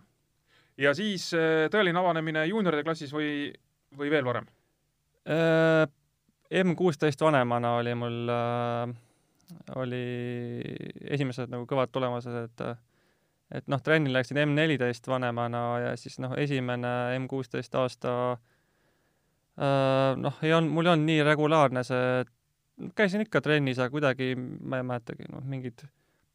ja 0.81 0.95
siis 0.97 1.31
äh, 1.37 1.67
tõeline 1.73 2.01
avanemine 2.01 2.47
juunioride 2.49 2.87
klassis 2.87 3.13
või, 3.15 3.51
või 3.97 4.13
veel 4.13 4.27
varem? 4.29 4.47
Äh, 5.29 5.87
M 6.63 6.75
kuusteist 6.79 7.21
vanemana 7.23 7.77
oli 7.79 7.95
mul 7.95 8.31
äh,, 8.35 8.95
oli 9.79 10.05
esimesed 11.11 11.51
nagu 11.53 11.67
kõvad 11.71 11.93
tulemused, 11.95 12.39
et 12.47 12.65
et 13.51 13.67
noh, 13.67 13.83
trenni 13.83 14.13
läksin 14.15 14.39
M 14.39 14.55
neliteist 14.55 15.09
vanemana 15.11 15.65
ja 15.83 15.93
siis 15.99 16.21
noh, 16.23 16.37
esimene 16.39 17.19
M 17.19 17.27
kuusteist 17.31 17.75
aasta 17.75 18.15
äh, 18.37 18.50
noh, 19.61 20.37
ei 20.43 20.53
olnud, 20.57 20.73
mul 20.73 20.89
ei 20.89 20.93
olnud 20.95 21.09
nii 21.11 21.25
regulaarne 21.27 21.83
see, 21.85 22.23
käisin 22.97 23.25
ikka 23.27 23.43
trennis, 23.45 23.81
aga 23.81 23.93
kuidagi 23.93 24.35
ma 24.37 24.81
ei 24.81 24.87
mäletagi, 24.89 25.29
noh, 25.33 25.43
mingid 25.49 25.83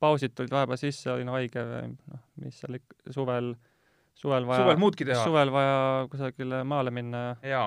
pausid 0.02 0.36
tulid 0.36 0.54
vahepeal 0.54 0.78
sisse, 0.80 1.10
olin 1.14 1.32
haige 1.34 1.64
või 1.66 1.88
noh, 1.96 2.22
mis 2.44 2.60
seal 2.62 2.78
ikka 2.78 3.16
suvel, 3.16 3.54
suvel 4.18 4.46
vaja 4.50 4.66
suvel 4.66 4.82
muudki 4.84 5.08
teha? 5.08 5.24
suvel 5.24 5.54
vaja 5.54 5.80
kusagile 6.12 6.62
maale 6.68 6.94
minna 6.94 7.26
ja 7.26 7.56
jaa 7.56 7.66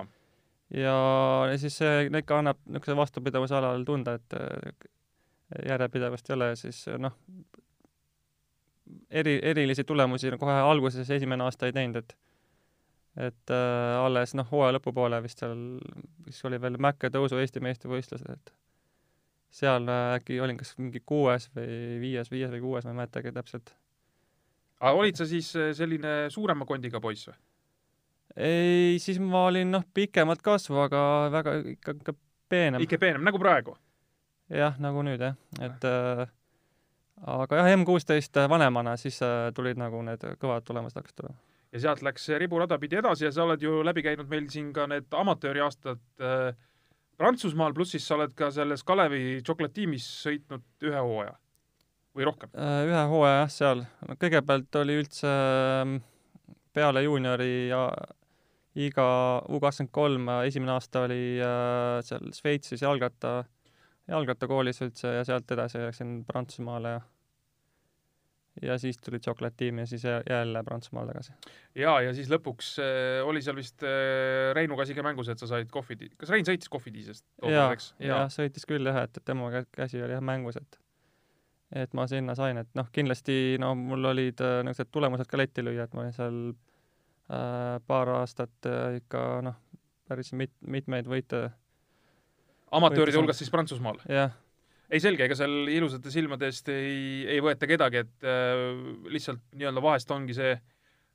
ja, 0.75 0.97
ja 1.51 1.59
siis 1.59 1.79
see 1.81 2.07
ikka 2.21 2.43
annab 2.43 2.61
niisuguse 2.67 2.97
vastupidavuse 2.97 3.57
alal 3.57 3.85
tunda, 3.89 4.19
et 4.19 4.37
äh, 4.37 4.91
järjepidevust 5.69 6.29
ei 6.31 6.37
ole 6.37 6.51
ja 6.53 6.57
siis 6.61 6.83
noh, 7.01 7.15
eri, 9.11 9.39
erilisi 9.43 9.85
tulemusi 9.85 10.33
kohe 10.39 10.59
alguses 10.61 11.11
esimene 11.11 11.45
aasta 11.45 11.69
ei 11.69 11.77
teinud, 11.77 12.03
et 12.03 12.17
et 13.19 13.51
äh, 13.51 13.99
alles 13.99 14.35
noh, 14.39 14.47
hooaja 14.51 14.77
lõpupoole 14.77 15.19
vist 15.25 15.43
seal, 15.43 15.57
vist 16.27 16.45
oli 16.47 16.61
veel 16.63 16.79
Mäkke 16.83 17.11
tõusu 17.15 17.41
Eesti 17.41 17.63
meistrivõistlused, 17.65 18.31
et 18.31 18.53
seal 19.59 19.89
äh, 19.89 20.15
äkki 20.19 20.39
olin 20.45 20.59
kas 20.61 20.75
mingi 20.79 21.03
kuues 21.07 21.49
või 21.57 21.99
viies, 22.03 22.31
viies 22.31 22.53
või 22.55 22.63
kuues, 22.63 22.87
ma 22.87 22.95
ei 22.95 23.01
mäletagi 23.03 23.33
täpselt. 23.35 23.75
aga 24.81 24.95
olid 24.95 25.19
sa 25.19 25.27
siis 25.27 25.51
äh, 25.57 25.73
selline 25.77 26.15
suurema 26.31 26.69
kondiga 26.69 27.01
poiss 27.01 27.31
või? 27.31 27.37
ei, 28.37 28.99
siis 29.03 29.19
ma 29.19 29.47
olin 29.49 29.73
noh, 29.73 29.85
pikemat 29.95 30.43
kasvu, 30.45 30.79
aga 30.85 31.03
väga 31.35 31.59
ikka, 31.75 31.97
ikka 32.03 32.17
peenem. 32.49 32.85
ikka 32.85 33.01
peenem, 33.01 33.25
nagu 33.25 33.41
praegu? 33.43 33.77
jah, 34.53 34.79
nagu 34.83 35.03
nüüd 35.03 35.25
jah, 35.25 35.35
et 35.65 35.89
äh, 35.89 36.25
aga 37.27 37.63
jah, 37.63 37.75
M 37.75 37.89
kuusteist 37.89 38.37
vanemana, 38.49 38.97
siis 39.01 39.19
äh, 39.27 39.51
tulid 39.57 39.81
nagu 39.81 40.03
need 40.07 40.23
kõvad 40.39 40.69
tulemused 40.69 41.01
hakkasid 41.01 41.23
tulema. 41.23 41.48
Ja 41.73 41.83
sealt 41.83 42.03
läks 42.05 42.29
riburada 42.41 42.79
pidi 42.81 42.99
edasi 43.01 43.27
ja 43.27 43.33
sa 43.35 43.45
oled 43.45 43.63
ju 43.63 43.83
läbi 43.85 44.05
käinud 44.07 44.31
meil 44.31 44.49
siin 44.53 44.71
ka 44.77 44.87
need 44.91 45.13
amatööriaastad 45.13 46.01
äh, 46.25 46.55
Prantsusmaal, 47.19 47.75
pluss 47.75 47.97
siis 47.97 48.07
sa 48.07 48.15
oled 48.15 48.35
ka 48.39 48.53
selles 48.55 48.85
Kalevi 48.87 49.41
Chocolatiimis 49.43 50.07
sõitnud 50.23 50.87
ühe 50.87 51.01
hooaja 51.03 51.35
või 52.15 52.29
rohkem. 52.29 52.53
Äh, 52.55 52.85
ühe 52.87 53.03
hooaja 53.11 53.41
jah, 53.41 53.51
seal. 53.53 53.83
kõigepealt 54.23 54.79
oli 54.81 55.01
üldse 55.03 55.33
ähm, 55.33 55.99
peale 56.75 57.03
juuniori 57.05 57.69
ja 57.73 57.89
iga 58.79 59.09
U 59.51 59.59
kakskümmend 59.59 59.93
kolm 59.93 60.33
esimene 60.47 60.77
aasta 60.77 61.05
oli 61.09 61.23
äh, 61.43 61.99
seal 62.07 62.31
Šveitsis 62.37 62.87
jalgratta, 62.87 63.43
jalgrattakoolis 64.09 64.81
üldse 64.87 65.19
ja 65.19 65.27
sealt 65.27 65.51
edasi 65.57 65.83
läksin 65.83 66.21
Prantsusmaale 66.29 66.97
ja 66.97 67.05
ja 68.63 68.79
siis 68.79 68.97
tuli 68.99 69.19
Chocolatiim 69.21 69.79
ja 69.79 69.87
siis 69.87 70.05
jä- 70.05 70.23
jälle 70.31 70.63
Prantsusmaale 70.65 71.13
tagasi. 71.13 71.33
ja, 71.75 72.01
ja 72.01 72.15
siis 72.15 72.31
lõpuks 72.33 72.73
äh, 72.83 73.27
oli 73.27 73.43
seal 73.43 73.57
vist 73.57 73.83
äh, 73.87 74.53
Reinuga 74.57 74.83
asi 74.83 74.95
ka 74.97 75.03
mängus, 75.07 75.29
et 75.29 75.39
sa 75.39 75.47
said 75.51 75.71
kohvi, 75.71 76.11
kas 76.19 76.31
Rein 76.35 76.45
sõitis 76.49 76.69
kohvitiisest 76.73 77.25
ja 77.25 77.41
tookord, 77.47 77.73
eks?, 77.79 77.93
jah, 78.03 78.27
sõitis 78.33 78.67
küll 78.69 78.87
jah, 78.91 79.03
et, 79.05 79.17
et 79.17 79.25
tema 79.25 79.51
kä- 79.55 79.67
käsi 79.77 80.03
oli 80.03 80.17
jah 80.17 80.25
mängus, 80.25 80.57
et 80.61 80.79
et 81.77 81.93
ma 81.95 82.07
sinna 82.09 82.33
sain, 82.35 82.57
et 82.57 82.69
noh, 82.75 82.87
kindlasti 82.93 83.59
no 83.61 83.75
mul 83.77 84.05
olid 84.15 84.41
äh, 84.41 84.63
niisugused 84.65 84.89
tulemused 84.95 85.29
ka 85.29 85.37
letti 85.37 85.61
lüüa, 85.67 85.85
et 85.85 85.95
ma 85.95 86.01
olin 86.07 86.15
seal 86.17 86.39
äh, 87.29 87.77
paar 87.87 88.09
aastat 88.23 88.67
äh, 88.67 88.97
ikka 89.03 89.25
noh, 89.45 89.59
päris 90.09 90.33
mit-, 90.33 90.57
mitmeid 90.65 91.07
võite, 91.11 91.51
amatööride 92.73 93.19
hulgas 93.21 93.39
siis 93.43 93.51
Prantsusmaal. 93.53 94.01
jah, 94.09 94.33
ei 94.89 95.01
selge, 95.05 95.27
ega 95.27 95.37
seal 95.37 95.69
ilusate 95.73 96.13
silmade 96.13 96.49
eest 96.49 96.71
ei, 96.73 97.25
ei 97.37 97.41
võeta 97.45 97.69
kedagi, 97.69 98.05
et 98.05 98.29
äh, 98.29 98.63
lihtsalt 99.13 99.43
nii-öelda 99.55 99.85
vahest 99.85 100.13
ongi 100.15 100.37
see, 100.37 100.55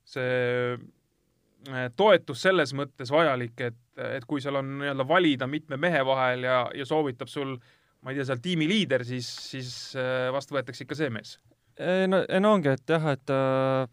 see 0.08 0.74
äh, 0.74 1.88
toetus 1.96 2.44
selles 2.46 2.74
mõttes 2.76 3.10
vajalik, 3.14 3.56
et, 3.70 3.80
et 4.18 4.28
kui 4.30 4.42
seal 4.44 4.60
on 4.60 4.76
nii-öelda 4.82 5.08
valida 5.08 5.50
mitme 5.50 5.80
mehe 5.80 6.04
vahel 6.06 6.46
ja, 6.46 6.60
ja 6.74 6.86
soovitab 6.88 7.32
sul 7.32 7.56
ma 8.04 8.12
ei 8.12 8.20
tea, 8.20 8.28
seal 8.28 8.40
tiimiliider, 8.44 9.04
siis, 9.08 9.28
siis 9.50 9.68
äh, 9.98 10.28
vast 10.34 10.52
võetakse 10.52 10.84
ikka 10.84 10.96
see 10.98 11.10
mees. 11.12 11.38
ei 11.80 12.08
no, 12.10 12.20
ei 12.28 12.42
no 12.42 12.54
ongi, 12.58 12.74
et 12.76 12.90
jah, 12.94 13.06
et 13.16 13.32
äh, 13.32 13.86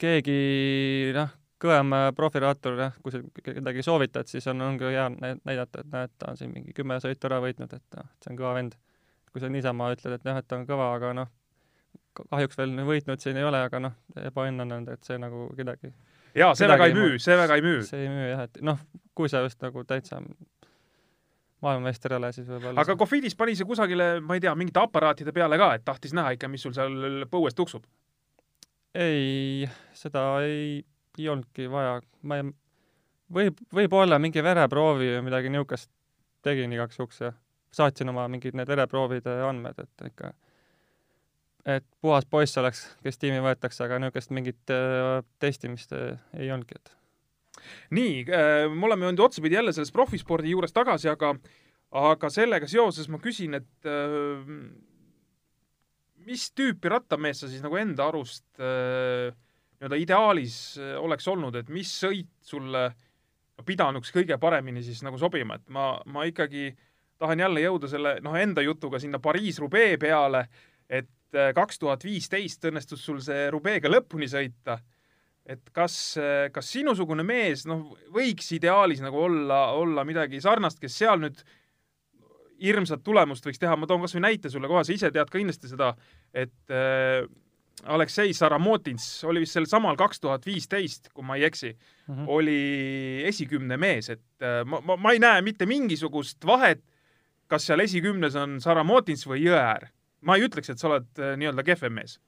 keegi 0.00 0.38
noh, 1.16 1.32
kõvem 1.62 1.96
äh, 1.98 2.08
profiraatur 2.16 2.78
jah, 2.78 2.96
kui 3.02 3.14
sa 3.14 3.20
kedagi 3.42 3.84
soovitad, 3.86 4.30
siis 4.30 4.46
on, 4.52 4.62
ongi 4.68 4.86
hea 4.86 5.08
nä- 5.16 5.36
näidata, 5.42 5.82
et 5.82 5.92
näed, 5.92 6.14
ta 6.18 6.30
on 6.30 6.40
siin 6.40 6.54
mingi 6.54 6.74
kümme 6.76 7.00
sõitu 7.02 7.30
ära 7.30 7.40
võitnud, 7.42 7.74
et 7.74 7.98
noh, 7.98 8.10
see 8.22 8.32
on 8.32 8.40
kõva 8.40 8.54
vend. 8.60 8.78
Kui 9.34 9.42
sa 9.42 9.50
niisama 9.50 9.90
ütled, 9.90 10.14
et 10.14 10.28
jah, 10.30 10.36
et 10.38 10.46
ta 10.46 10.54
on 10.60 10.66
kõva, 10.68 10.92
aga 10.94 11.10
noh, 11.18 11.30
kahjuks 12.14 12.58
veel 12.60 12.74
võitnud 12.86 13.22
siin 13.22 13.40
ei 13.40 13.46
ole, 13.46 13.64
aga 13.66 13.80
noh, 13.82 13.96
ebaõnn 14.22 14.62
on 14.62 14.74
et 14.92 15.02
see 15.02 15.18
nagu 15.18 15.48
kedagi, 15.58 15.90
jaa, 16.38 16.52
see 16.54 16.68
väga 16.70 16.86
ei 16.86 16.94
müü, 16.94 17.18
see 17.22 17.34
väga 17.38 17.58
ei 17.58 17.64
müü. 17.64 17.80
see 17.88 18.04
ei 18.04 18.12
müü 18.12 18.28
jah, 18.30 18.44
et 18.46 18.62
noh, 18.62 18.78
kui 19.18 19.32
sa 19.32 19.42
just 19.42 19.58
nagu 19.66 19.82
täitsa 19.90 20.20
maailmameister 21.64 22.14
ei 22.14 22.20
ole, 22.20 22.30
siis 22.36 22.46
võib-olla 22.46 22.84
aga 22.84 22.96
Cofidis 23.00 23.34
pani 23.34 23.56
see 23.58 23.66
kusagile, 23.66 24.08
ma 24.22 24.38
ei 24.38 24.46
tea, 24.46 24.54
mingite 24.58 24.84
aparaatide 24.84 25.34
peale 25.34 25.58
ka, 25.58 25.72
et 25.74 25.86
tahtis 25.86 26.14
näha 26.14 26.36
ikka, 26.38 26.50
mis 26.52 26.62
sul 26.62 26.76
seal 26.76 27.26
põues 27.32 27.58
tuksub. 27.58 27.82
ei, 28.94 29.66
seda 29.98 30.28
ei, 30.46 30.84
ei 31.18 31.28
olnudki 31.28 31.66
vaja, 31.72 31.98
ma 32.22 32.38
ei, 32.38 32.52
võib, 33.34 33.58
võib-olla 33.82 34.22
mingi 34.22 34.46
vereproovi 34.46 35.16
või 35.16 35.26
midagi 35.26 35.50
niisugust 35.50 35.90
tegin 36.44 36.72
igaks 36.76 37.00
juhuks 37.00 37.24
ja 37.24 37.34
saatsin 37.76 38.10
oma 38.12 38.26
mingid 38.32 38.56
need 38.56 38.70
vereproovide 38.70 39.36
andmed, 39.48 39.78
et 39.84 40.06
ikka, 40.10 40.32
et 41.76 41.86
puhas 42.04 42.26
poiss 42.30 42.60
oleks, 42.60 42.84
kes 43.04 43.20
tiimi 43.20 43.42
võetakse, 43.44 43.84
aga 43.86 44.00
niisugust 44.02 44.34
mingit 44.36 44.74
äh, 44.74 45.20
testimist 45.42 45.94
äh, 45.96 46.18
ei 46.38 46.52
olnudki, 46.54 46.80
et. 46.80 46.94
Nii 47.94 48.24
äh,, 48.26 48.64
me 48.70 48.88
oleme 48.90 49.08
jõudnud 49.08 49.28
otsapidi 49.28 49.56
jälle 49.56 49.72
sellest 49.72 49.94
profispordi 49.94 50.52
juures 50.52 50.74
tagasi, 50.74 51.08
aga 51.12 51.34
aga 51.94 52.30
sellega 52.32 52.66
seoses 52.70 53.08
ma 53.10 53.20
küsin, 53.22 53.54
et 53.60 53.88
äh, 53.88 54.42
mis 56.26 56.48
tüüpi 56.56 56.90
rattamees 56.90 57.44
sa 57.44 57.50
siis 57.50 57.62
nagu 57.64 57.78
enda 57.78 58.08
arust 58.10 58.46
äh, 58.58 59.30
nii-öelda 59.78 60.00
ideaalis 60.02 60.56
äh, 60.80 60.94
oleks 61.00 61.28
olnud, 61.30 61.56
et 61.60 61.70
mis 61.72 61.90
sõit 62.02 62.30
sulle 62.44 62.88
pidanuks 63.64 64.10
kõige 64.14 64.38
paremini 64.42 64.82
siis 64.82 65.04
nagu 65.06 65.18
sobima, 65.20 65.60
et 65.60 65.70
ma, 65.72 65.94
ma 66.10 66.26
ikkagi 66.26 66.72
tahan 67.18 67.44
jälle 67.44 67.64
jõuda 67.64 67.90
selle 67.90 68.16
noh, 68.24 68.36
enda 68.38 68.62
jutuga 68.62 68.98
sinna 69.02 69.20
Pariis-Roubaix 69.22 69.98
peale, 70.00 70.46
et 70.88 71.10
kaks 71.54 71.78
tuhat 71.82 72.04
viisteist 72.04 72.64
õnnestus 72.68 73.02
sul 73.04 73.20
see 73.22 73.48
Roubaix'ga 73.50 73.90
lõpuni 73.90 74.28
sõita 74.30 74.78
et 75.44 75.60
kas, 75.76 76.16
kas 76.52 76.70
sinusugune 76.72 77.24
mees 77.26 77.66
noh, 77.68 77.90
võiks 78.14 78.48
ideaalis 78.56 79.02
nagu 79.04 79.18
olla, 79.26 79.66
olla 79.76 80.04
midagi 80.08 80.40
sarnast, 80.40 80.80
kes 80.80 80.96
seal 81.02 81.20
nüüd 81.20 81.42
hirmsat 82.64 83.02
tulemust 83.04 83.44
võiks 83.46 83.60
teha, 83.60 83.76
ma 83.76 83.88
toon 83.88 84.04
kasvõi 84.04 84.24
näite 84.24 84.52
sulle 84.52 84.70
kohe, 84.70 84.84
sa 84.86 84.94
ise 84.94 85.10
tead 85.12 85.30
ka 85.30 85.38
kindlasti 85.38 85.70
seda, 85.70 85.90
et 86.32 86.72
äh, 86.72 87.26
Aleksei 87.90 88.32
Saramotins 88.32 89.06
oli 89.28 89.42
vist 89.42 89.56
sel 89.56 89.66
samal 89.68 89.98
kaks 90.00 90.22
tuhat 90.22 90.46
viisteist, 90.46 91.10
kui 91.12 91.26
ma 91.26 91.36
ei 91.36 91.44
eksi 91.48 91.72
mm, 91.74 92.14
-hmm. 92.14 92.28
oli 92.30 93.24
esikümne 93.28 93.76
mees, 93.76 94.10
et 94.14 94.24
äh, 94.42 94.62
ma, 94.64 94.80
ma, 94.80 94.96
ma 94.96 95.12
ei 95.12 95.20
näe 95.20 95.42
mitte 95.42 95.66
mingisugust 95.66 96.46
vahet, 96.46 96.84
kas 97.50 97.66
seal 97.68 97.84
esikümnes 97.84 98.36
on 98.40 98.60
Saramotins 98.64 99.26
või 99.28 99.44
Jõeäär. 99.44 99.90
ma 100.24 100.36
ei 100.36 100.46
ütleks, 100.46 100.70
et 100.70 100.80
sa 100.80 100.88
oled 100.88 101.20
äh, 101.20 101.34
nii-öelda 101.40 101.66
kehvem 101.66 102.00
mees 102.00 102.18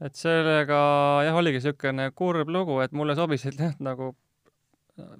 et 0.00 0.16
sellega 0.16 0.80
jah, 1.26 1.36
oligi 1.36 1.60
niisugune 1.60 2.08
kurb 2.16 2.48
lugu, 2.48 2.78
et 2.84 2.92
mulle 2.96 3.16
sobisid 3.18 3.60
jah, 3.60 3.74
nagu 3.84 4.14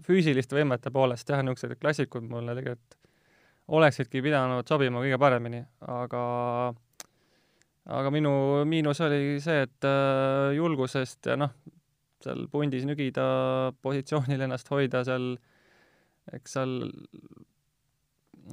füüsiliste 0.06 0.56
võimete 0.56 0.92
poolest 0.92 1.28
jah, 1.28 1.42
niisugused 1.44 1.76
klassikud 1.80 2.24
mulle 2.28 2.56
tegelikult 2.56 2.96
oleksidki 3.70 4.22
pidanud 4.24 4.66
sobima 4.68 5.02
kõige 5.02 5.18
paremini, 5.20 5.60
aga 5.86 6.22
aga 7.90 8.12
minu 8.12 8.32
miinus 8.68 9.00
oli 9.04 9.38
see, 9.42 9.66
et 9.66 9.86
äh, 9.86 10.56
julgusest 10.56 11.30
ja 11.30 11.36
noh, 11.38 11.52
seal 12.24 12.46
pundis 12.52 12.84
nügida, 12.88 13.24
positsioonil 13.84 14.42
ennast 14.46 14.68
hoida 14.72 15.04
seal, 15.06 15.32
eks 16.34 16.56
seal 16.56 16.74
äh, 16.88 17.30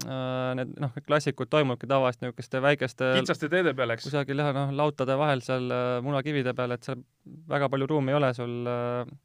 need 0.06 0.74
noh, 0.82 0.98
klassikud 1.08 1.50
toimuvadki 1.50 1.90
tavaliselt 1.90 2.26
niisuguste 2.26 2.62
väikeste 2.62 3.12
kitsaste 3.18 3.50
teede 3.52 3.74
peal, 3.78 3.94
eks? 3.96 4.06
kusagil 4.10 4.44
jah, 4.44 4.52
noh, 4.56 4.74
lautade 4.78 5.16
vahel 5.20 5.42
seal 5.46 5.72
äh, 5.74 5.98
munakivide 6.06 6.54
peal, 6.58 6.76
et 6.76 6.86
seal 6.88 7.02
väga 7.50 7.70
palju 7.74 7.90
ruumi 7.94 8.14
ei 8.14 8.20
ole 8.20 8.34
sul 8.38 8.70
äh, 8.70 9.16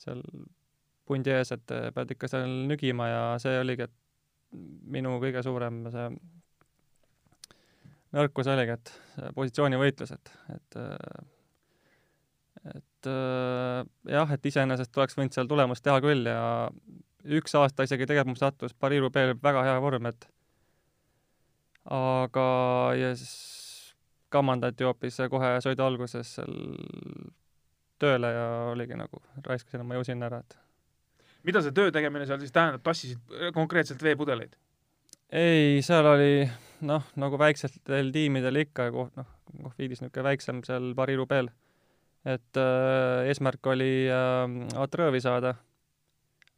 seal 0.00 0.22
pundi 1.08 1.34
ees, 1.34 1.52
et 1.56 1.74
äh, 1.74 1.90
pead 1.94 2.14
ikka 2.16 2.30
seal 2.32 2.56
nügima 2.70 3.10
ja 3.10 3.20
see 3.42 3.58
oligi, 3.60 3.88
et 3.88 4.58
minu 4.94 5.18
kõige 5.22 5.42
suurem 5.44 5.84
see 5.92 6.08
nõrkus 8.14 8.50
oligi, 8.54 8.78
et 8.78 8.92
see 9.16 9.32
positsioonivõitlus, 9.36 10.14
et, 10.16 10.34
et 10.54 10.80
äh, 10.80 11.24
et 12.64 13.08
äh, 13.10 13.80
jah, 14.14 14.30
et 14.32 14.46
iseenesest 14.48 14.96
oleks 14.96 15.18
võinud 15.18 15.34
seal 15.36 15.50
tulemust 15.50 15.84
teha 15.84 15.98
küll 16.00 16.24
ja 16.30 16.44
üks 17.24 17.54
aasta 17.58 17.86
isegi 17.86 18.06
tegelikult 18.06 18.34
mul 18.34 18.40
sattus 18.40 18.74
Pariiru-Peel 18.80 19.36
väga 19.42 19.62
hea 19.66 19.76
vorm, 19.82 20.08
et 20.10 20.26
aga 21.94 22.48
ja 22.98 23.14
siis 23.16 23.94
kamandati 24.32 24.84
hoopis 24.84 25.20
kohe 25.30 25.54
sõidu 25.64 25.84
alguses 25.86 26.36
seal 26.38 26.54
tööle 28.02 28.30
ja 28.34 28.46
oligi 28.72 28.98
nagu, 28.98 29.22
raiskasin 29.46 29.84
oma 29.84 29.98
jõu 29.98 30.06
sinna 30.08 30.28
ära, 30.28 30.42
et 30.42 30.58
mida 31.46 31.62
see 31.62 31.74
töö 31.76 31.92
tegemine 31.94 32.26
seal 32.28 32.40
siis 32.42 32.52
tähendab, 32.54 32.82
tassisid 32.84 33.52
konkreetselt 33.56 34.02
veepudeleid? 34.02 34.56
ei, 35.34 35.80
seal 35.84 36.06
oli 36.08 36.48
noh, 36.86 37.04
nagu 37.20 37.38
väiksetel 37.40 38.12
tiimidel 38.14 38.64
ikka, 38.64 38.90
noh, 38.92 39.30
Kohvidis 39.54 40.00
niisugune 40.02 40.24
väiksem 40.26 40.64
seal 40.66 40.90
Pariiru-Peel, 40.98 41.48
et 42.26 42.58
äh, 42.58 43.28
eesmärk 43.30 43.66
oli 43.70 44.08
äh, 44.10 44.56
Atrõõvi 44.82 45.20
saada, 45.22 45.54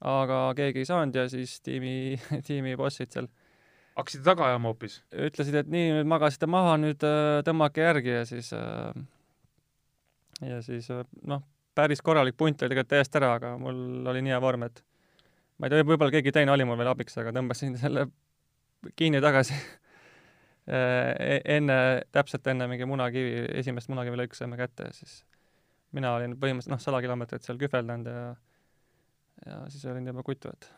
aga 0.05 0.40
keegi 0.59 0.82
ei 0.82 0.88
saanud 0.88 1.16
ja 1.16 1.26
siis 1.32 1.59
tiimi, 1.64 2.16
tiimi 2.49 2.76
bossid 2.76 3.12
seal 3.14 3.28
hakkasid 3.97 4.24
taga 4.26 4.51
ajama 4.51 4.72
hoopis? 4.72 4.99
ütlesid, 5.12 5.57
et 5.62 5.70
nii, 5.72 5.92
nüüd 5.99 6.11
magasite 6.11 6.49
maha, 6.51 6.76
nüüd 6.80 7.07
äh, 7.07 7.40
tõmmake 7.47 7.84
järgi 7.84 8.12
ja 8.18 8.26
siis 8.28 8.53
äh, 8.57 8.92
ja 10.44 10.61
siis 10.64 10.90
äh, 10.92 11.07
noh, 11.28 11.47
päris 11.76 12.05
korralik 12.05 12.36
punt 12.36 12.61
oli 12.62 12.74
tegelikult 12.74 12.92
täiesti 12.92 13.20
ära, 13.22 13.34
aga 13.40 13.57
mul 13.61 14.07
oli 14.12 14.24
nii 14.26 14.36
hea 14.36 14.42
vorm, 14.42 14.68
et 14.68 14.84
ma 15.57 15.68
ei 15.68 15.72
tea, 15.72 15.88
võib-olla 15.88 16.12
keegi 16.12 16.34
teine 16.36 16.53
oli 16.53 16.68
mul 16.68 16.78
veel 16.80 16.92
abiks, 16.92 17.16
aga 17.22 17.32
tõmbasin 17.36 17.76
selle 17.84 18.09
kinni 18.97 19.24
tagasi 19.24 19.57
E- 20.66 21.42
enne, 21.55 21.74
täpselt 22.11 22.47
enne 22.51 22.66
mingi 22.66 22.86
munakivi, 22.90 23.44
esimest 23.61 23.86
munakivi 23.86 24.18
lõiku 24.18 24.34
saime 24.34 24.57
kätte 24.59 24.88
ja 24.88 24.94
siis 24.97 25.20
mina 25.94 26.11
olin 26.16 26.34
põhimõtteliselt 26.34 26.74
noh, 26.74 26.80
sada 26.82 26.99
kilomeetrit 27.05 27.47
seal 27.47 27.61
kühveldanud 27.61 28.09
ja 28.11 28.24
ja 29.47 29.62
siis 29.70 29.86
olin 29.90 30.07
juba 30.11 30.24
kutu, 30.26 30.51
et 30.53 30.68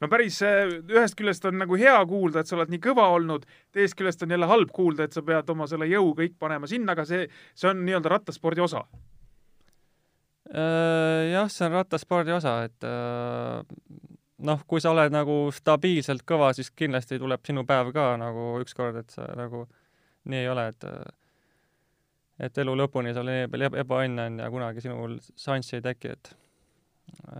no 0.00 0.08
päris 0.12 0.40
äh, 0.46 0.74
ühest 0.92 1.16
küljest 1.18 1.46
on 1.48 1.58
nagu 1.60 1.78
hea 1.80 1.96
kuulda, 2.08 2.42
et 2.42 2.50
sa 2.50 2.56
oled 2.58 2.72
nii 2.72 2.82
kõva 2.84 3.08
olnud, 3.16 3.46
teisest 3.74 3.98
küljest 3.98 4.24
on 4.26 4.34
jälle 4.36 4.48
halb 4.50 4.72
kuulda, 4.74 5.06
et 5.06 5.16
sa 5.16 5.24
pead 5.26 5.50
oma 5.52 5.68
selle 5.70 5.88
jõu 5.90 6.12
kõik 6.18 6.36
panema 6.38 6.70
sinna, 6.70 6.94
aga 6.96 7.06
see, 7.08 7.26
see 7.54 7.70
on 7.70 7.82
nii-öelda 7.86 8.12
rattaspordi 8.12 8.64
osa. 8.64 8.84
Äh, 10.50 11.30
jah, 11.32 11.50
see 11.52 11.68
on 11.68 11.78
rattaspordi 11.78 12.34
osa, 12.34 12.56
et 12.68 12.88
äh, 12.88 13.60
noh, 14.46 14.66
kui 14.66 14.82
sa 14.82 14.94
oled 14.94 15.14
nagu 15.14 15.42
stabiilselt 15.54 16.26
kõva, 16.28 16.52
siis 16.56 16.72
kindlasti 16.74 17.20
tuleb 17.20 17.44
sinu 17.46 17.64
päev 17.68 17.92
ka 17.96 18.12
nagu 18.20 18.52
ükskord, 18.64 19.00
et 19.02 19.14
sa 19.14 19.28
nagu 19.38 19.66
nii 20.30 20.44
ei 20.44 20.52
ole, 20.52 20.68
et 20.74 20.86
et 22.40 22.58
elu 22.62 22.72
lõpuni 22.72 23.12
palju 23.12 23.68
ebaõnne 23.82 24.24
on 24.30 24.38
ja 24.40 24.46
kunagi 24.52 24.80
sinul 24.80 25.18
šanssi 25.36 25.76
ei 25.76 25.82
teki, 25.84 26.14
et 26.16 26.30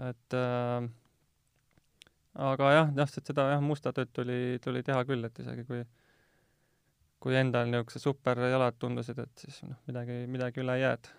et 0.09 0.37
äh, 0.37 0.89
aga 2.51 2.73
jah, 2.75 2.93
täpselt 3.01 3.33
seda 3.33 3.49
jah, 3.55 3.65
musta 3.65 3.95
tööd 3.97 4.13
tuli, 4.15 4.59
tuli 4.65 4.85
teha 4.87 5.03
küll, 5.09 5.25
et 5.27 5.43
isegi 5.43 5.67
kui 5.69 5.83
kui 7.21 7.37
endal 7.37 7.67
niisugused 7.69 8.01
superjalad 8.01 8.79
tundusid, 8.81 9.19
et 9.21 9.43
siis 9.43 9.59
noh, 9.67 9.77
midagi, 9.91 10.23
midagi 10.31 10.63
üle 10.63 10.79
ei 10.79 10.87
jää, 10.87 10.95
et 10.97 11.11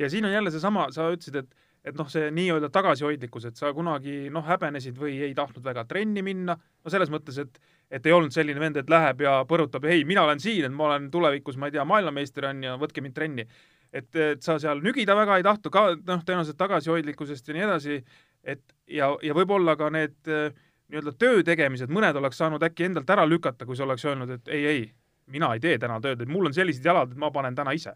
ja 0.00 0.08
siin 0.08 0.24
on 0.24 0.32
jälle 0.32 0.52
seesama, 0.54 0.88
sa 0.94 1.10
ütlesid, 1.12 1.42
et 1.42 1.60
et 1.82 1.96
noh, 1.98 2.06
see 2.06 2.28
nii-öelda 2.30 2.68
tagasihoidlikkus, 2.70 3.48
et 3.48 3.58
sa 3.58 3.72
kunagi 3.74 4.28
noh, 4.30 4.44
häbenesid 4.46 4.94
või 4.98 5.16
ei 5.26 5.32
tahtnud 5.34 5.64
väga 5.66 5.82
trenni 5.90 6.22
minna, 6.22 6.54
no 6.54 6.92
selles 6.94 7.10
mõttes, 7.10 7.40
et 7.42 7.58
et 7.92 8.06
ei 8.08 8.14
olnud 8.14 8.32
selline 8.32 8.60
vend, 8.62 8.78
et 8.80 8.88
läheb 8.88 9.20
ja 9.20 9.32
põrutab, 9.48 9.84
ei, 9.90 10.06
mina 10.08 10.22
olen 10.24 10.40
siin, 10.40 10.64
et 10.64 10.72
ma 10.72 10.86
olen 10.86 11.10
tulevikus, 11.12 11.58
ma 11.60 11.68
ei 11.68 11.74
tea, 11.74 11.84
maailmameister 11.84 12.46
on 12.48 12.62
ja 12.64 12.76
võtke 12.80 13.02
mind 13.04 13.16
trenni. 13.18 13.44
Et, 13.92 14.08
et 14.16 14.42
sa 14.44 14.58
seal 14.62 14.82
nügida 14.84 15.16
väga 15.16 15.38
ei 15.38 15.46
tahtnud 15.46 15.72
ka 15.72 15.84
noh, 15.94 16.24
tõenäoliselt 16.26 16.58
tagasihoidlikkusest 16.60 17.48
ja 17.48 17.56
nii 17.56 17.64
edasi, 17.68 17.98
et 18.42 18.62
ja, 18.88 19.12
ja 19.22 19.36
võib-olla 19.36 19.76
ka 19.78 19.90
need 19.92 20.32
äh, 20.32 20.50
nii-öelda 20.92 21.14
töö 21.20 21.42
tegemised, 21.46 21.92
mõned 21.92 22.16
oleks 22.20 22.40
saanud 22.40 22.62
äkki 22.66 22.88
endalt 22.88 23.10
ära 23.12 23.24
lükata, 23.28 23.68
kui 23.68 23.78
sa 23.78 23.86
oleks 23.86 24.04
öelnud, 24.08 24.36
et 24.36 24.52
ei, 24.52 24.66
ei, 24.68 24.84
mina 25.32 25.52
ei 25.54 25.62
tee 25.62 25.78
täna 25.80 26.00
tööd, 26.04 26.20
et 26.24 26.30
mul 26.30 26.50
on 26.50 26.56
sellised 26.56 26.84
jalad, 26.84 27.12
et 27.12 27.20
ma 27.20 27.32
panen 27.34 27.56
täna 27.56 27.74
ise. 27.76 27.94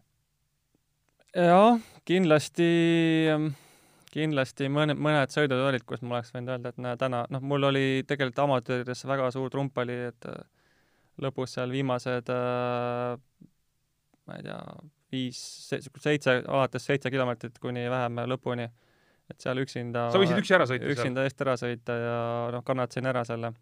jah, 1.37 1.81
kindlasti 2.09 2.71
kindlasti 4.17 4.71
mõne, 4.73 4.95
mõned 4.97 5.33
sõidud 5.33 5.61
olid, 5.67 5.85
kus 5.85 6.01
ma 6.01 6.17
oleks 6.17 6.33
võinud 6.33 6.55
öelda, 6.55 6.73
et 6.73 6.81
näe, 6.81 6.97
täna, 7.01 7.27
noh, 7.33 7.43
mul 7.45 7.69
oli 7.69 8.05
tegelikult 8.09 8.45
amatöörides 8.47 9.05
väga 9.09 9.29
suur 9.35 9.53
trump 9.53 9.77
oli, 9.83 9.99
et 10.09 10.29
äh, 10.31 10.39
lõpus 11.21 11.57
seal 11.57 11.73
viimased 11.75 12.33
äh, 12.33 13.19
ma 14.27 14.39
ei 14.39 14.47
tea, 14.47 14.61
viis, 15.13 15.41
seitse, 16.03 16.41
alates 16.43 16.87
seitse 16.89 17.11
kilomeetrit 17.13 17.59
kuni 17.63 17.87
vähem 17.91 18.23
lõpuni, 18.31 18.67
et 19.31 19.43
seal 19.43 19.61
üksinda 19.63 20.09
sa 20.13 20.23
võisid 20.23 20.41
üksi 20.41 20.57
ära 20.57 20.67
sõita 20.69 20.95
üksinda 20.95 21.27
eest 21.27 21.43
ära 21.45 21.57
sõita 21.61 21.99
ja 22.01 22.17
noh, 22.55 22.65
kannatasin 22.67 23.11
ära 23.11 23.25
selle, 23.27 23.53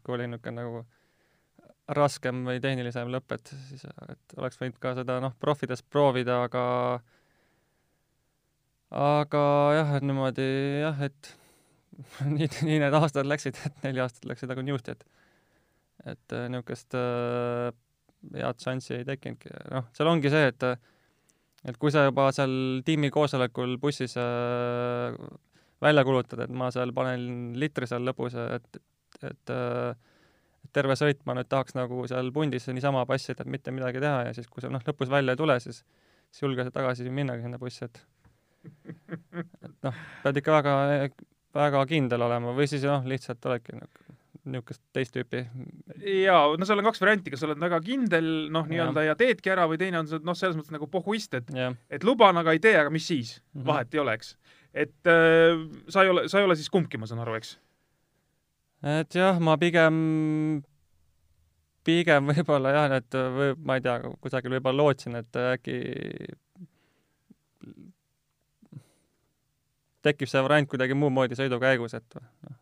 kui 0.00 0.16
oli 0.16 0.28
niisugune 0.30 0.60
nagu 0.60 0.84
raskem 1.92 2.44
või 2.46 2.60
tehnilisem 2.62 3.10
lõpp, 3.12 3.34
et 3.36 3.52
siis, 3.68 3.84
et 3.84 4.36
oleks 4.38 4.60
võinud 4.60 4.78
ka 4.80 4.94
seda 4.96 5.18
noh, 5.24 5.34
profides 5.40 5.82
proovida, 5.82 6.42
aga 6.46 6.64
aga 8.92 9.44
jah, 9.78 9.94
et 9.98 10.06
niimoodi 10.06 10.48
jah, 10.84 11.02
et 11.08 11.32
nii, 12.36 12.48
nii 12.68 12.78
need 12.84 12.96
aastad 12.96 13.28
läksid, 13.28 13.58
et 13.66 13.84
neli 13.86 14.02
aastat 14.04 14.28
läksid 14.30 14.52
nagu 14.52 14.64
niuhti, 14.64 14.96
et 14.96 15.08
et 16.02 16.34
äh, 16.34 16.48
niisugust 16.50 16.96
äh, 16.98 17.70
head 18.36 18.62
šanssi 18.62 18.98
ei 19.00 19.06
tekkinudki. 19.08 19.52
noh, 19.72 19.88
seal 19.96 20.10
ongi 20.12 20.32
see, 20.32 20.50
et 20.52 20.68
et 21.70 21.78
kui 21.78 21.92
sa 21.94 22.06
juba 22.08 22.28
seal 22.34 22.82
tiimi 22.86 23.10
koosolekul 23.14 23.76
bussis 23.82 24.16
äh, 24.18 25.18
välja 25.82 26.04
kulutad, 26.06 26.44
et 26.46 26.54
ma 26.54 26.70
seal 26.74 26.94
panen 26.94 27.52
litri 27.58 27.86
seal 27.90 28.06
lõpus, 28.06 28.34
et, 28.38 28.80
et, 28.80 29.28
et 29.30 29.54
äh, 29.54 29.92
terve 30.74 30.96
sõit 30.98 31.22
ma 31.26 31.36
nüüd 31.38 31.50
tahaks 31.50 31.76
nagu 31.78 32.06
seal 32.10 32.32
pundis 32.34 32.68
niisama 32.70 33.04
passida, 33.06 33.42
et 33.42 33.50
mitte 33.50 33.74
midagi 33.74 34.02
teha 34.02 34.28
ja 34.28 34.32
siis, 34.36 34.48
kui 34.50 34.64
sa 34.64 34.70
noh, 34.72 34.82
lõpus 34.86 35.10
välja 35.12 35.34
ei 35.34 35.42
tule, 35.42 35.58
siis 35.62 35.82
siis 36.32 36.46
julge 36.46 36.64
sa 36.64 36.72
tagasi 36.72 37.10
minnagi 37.12 37.44
sinna 37.44 37.60
bussi, 37.60 37.84
et 37.84 38.02
et 39.66 39.76
noh, 39.84 40.02
pead 40.22 40.38
ikka 40.38 40.54
väga, 40.54 40.74
väga 41.54 41.86
kindel 41.90 42.26
olema 42.28 42.54
või 42.56 42.68
siis 42.70 42.86
noh, 42.88 43.04
lihtsalt 43.06 43.50
oledki 43.50 43.76
nagu 43.76 44.11
niisugust 44.48 44.82
teist 44.94 45.14
tüüpi. 45.14 45.44
jaa, 46.24 46.40
no 46.58 46.66
seal 46.66 46.80
on 46.82 46.88
kaks 46.88 47.02
varianti, 47.02 47.32
kas 47.32 47.42
sa 47.42 47.48
oled 47.48 47.60
väga 47.62 47.78
kindel, 47.84 48.30
noh, 48.54 48.66
nii-öelda 48.70 49.04
ja 49.06 49.14
teedki 49.18 49.52
ära 49.54 49.68
või 49.70 49.78
teine 49.80 50.00
on 50.00 50.10
see, 50.10 50.22
noh, 50.26 50.36
selles 50.38 50.58
mõttes 50.58 50.74
nagu 50.74 50.88
pohhuist, 50.90 51.36
et 51.38 51.52
ja. 51.54 51.70
et 51.92 52.06
luban, 52.06 52.40
aga 52.40 52.54
ei 52.54 52.62
tee, 52.62 52.74
aga 52.78 52.90
mis 52.94 53.06
siis 53.06 53.36
mm, 53.38 53.60
-hmm. 53.60 53.68
vahet 53.70 53.94
ei 53.94 54.02
ole, 54.02 54.16
eks. 54.18 54.34
et 54.74 55.12
äh, 55.12 55.62
sa 55.88 56.02
ei 56.02 56.10
ole, 56.10 56.26
sa 56.28 56.40
ei 56.40 56.48
ole 56.48 56.58
siis 56.58 56.70
kumbki, 56.70 56.98
ma 56.98 57.06
saan 57.06 57.22
aru, 57.22 57.38
eks? 57.38 57.54
et 58.98 59.14
jah, 59.14 59.38
ma 59.38 59.56
pigem 59.58 60.62
pigem 61.86 62.26
võib-olla 62.32 62.74
jah, 62.74 62.96
et 62.98 63.18
või 63.38 63.54
ma 63.62 63.78
ei 63.78 63.84
tea, 63.84 63.98
kusagil 64.20 64.58
võib-olla 64.58 64.82
lootsin, 64.82 65.20
et 65.22 65.42
äkki 65.54 65.78
tekib 70.02 70.30
see 70.30 70.42
variant 70.42 70.68
kuidagi 70.70 70.96
muud 70.98 71.14
moodi 71.14 71.38
sõidu 71.38 71.60
käigus, 71.62 71.94
et 71.94 72.18
noh. 72.18 72.58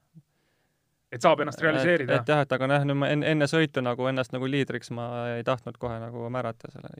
Et 1.13 1.25
saab 1.25 1.43
ennast 1.43 1.63
realiseerida? 1.65 2.21
et 2.21 2.33
jah, 2.33 2.43
et 2.47 2.53
aga 2.57 2.69
noh, 2.71 2.85
nüüd 2.91 3.01
ma 3.03 3.11
enne, 3.15 3.27
enne 3.35 3.49
sõitu 3.51 3.83
nagu 3.85 4.07
ennast 4.11 4.35
nagu 4.35 4.51
liidriks 4.51 4.93
ma 4.97 5.07
ei 5.37 5.47
tahtnud 5.47 5.79
kohe 5.83 5.99
nagu 6.03 6.29
määrata 6.33 6.71
selle. 6.73 6.93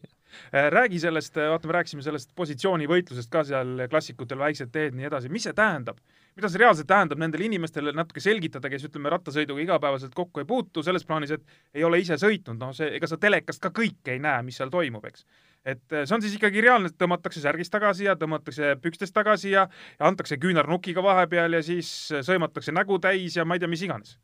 Äh, 0.55 0.71
räägi 0.75 1.03
sellest, 1.03 1.37
vaata, 1.39 1.71
me 1.71 1.79
rääkisime 1.79 2.07
sellest 2.07 2.35
positsioonivõitlusest 2.39 3.31
ka 3.33 3.45
seal 3.47 3.87
klassikutel, 3.91 4.41
väiksed 4.43 4.73
teed, 4.75 4.99
nii 4.99 5.11
edasi, 5.11 5.33
mis 5.33 5.47
see 5.49 5.57
tähendab? 5.57 6.03
Mida 6.37 6.49
see 6.49 6.63
reaalselt 6.63 6.89
tähendab 6.91 7.21
nendele 7.21 7.47
inimestele 7.49 7.93
natuke 7.97 8.23
selgitada, 8.23 8.71
kes 8.73 8.89
ütleme, 8.89 9.13
rattasõiduga 9.13 9.65
igapäevaselt 9.65 10.15
kokku 10.17 10.43
ei 10.43 10.49
puutu, 10.49 10.85
selles 10.87 11.07
plaanis, 11.07 11.35
et 11.37 11.77
ei 11.77 11.85
ole 11.87 12.01
ise 12.03 12.19
sõitnud, 12.21 12.59
noh, 12.61 12.75
see, 12.77 12.91
ega 12.99 13.11
sa 13.11 13.19
telekast 13.21 13.63
ka 13.63 13.73
kõike 13.75 14.15
ei 14.15 14.23
näe, 14.23 14.43
mis 14.47 14.61
seal 14.61 14.73
toimub, 14.73 15.05
eks 15.11 15.27
et 15.65 15.93
eh, 15.93 16.07
see 16.07 16.17
on 16.17 16.25
siis 16.25 16.35
ikkagi 16.39 16.63
reaalne, 16.65 16.91
et 16.91 16.99
tõmmatakse 17.01 17.43
särgist 17.43 17.73
tagasi 17.73 18.07
ja 18.07 18.17
tõmmatakse 18.19 18.75
pükstest 18.83 19.15
tagasi 19.17 19.53
ja, 19.53 19.67
ja 19.99 20.09
antakse 20.09 20.39
küünarnukiga 20.41 21.05
vahepeal 21.05 21.59
ja 21.59 21.63
siis 21.65 21.91
sõimatakse 22.27 22.73
nägu 22.73 22.99
täis 23.03 23.37
ja 23.37 23.45
ma 23.45 23.57
ei 23.57 23.63
tea, 23.63 23.71
mis 23.71 23.85
iganes. 23.85 24.17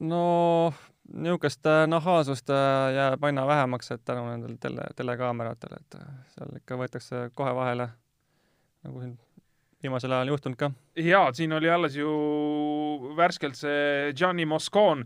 no 0.00 0.74
niisugust 1.12 1.66
äh, 1.66 1.86
nahaalsust 1.88 2.52
äh, 2.52 2.92
jääb 2.96 3.24
aina 3.24 3.46
vähemaks, 3.46 3.90
et 3.90 4.04
tänu 4.04 4.26
nendele 4.28 4.56
tele, 4.60 4.86
telekaameratele, 4.96 5.80
et 5.80 5.98
seal 6.36 6.56
ikka 6.60 6.78
võetakse 6.80 7.26
kohe 7.34 7.54
vahele, 7.56 7.88
nagu 8.84 9.00
siin 9.00 9.16
viimasel 9.82 10.14
ajal 10.14 10.32
juhtunud 10.32 10.58
ka. 10.58 10.70
jaa, 10.96 11.32
siin 11.36 11.52
oli 11.52 11.70
alles 11.70 11.96
ju 11.98 12.12
värskelt 13.18 13.58
see 13.58 14.12
Gianni 14.16 14.46
Moscon, 14.48 15.04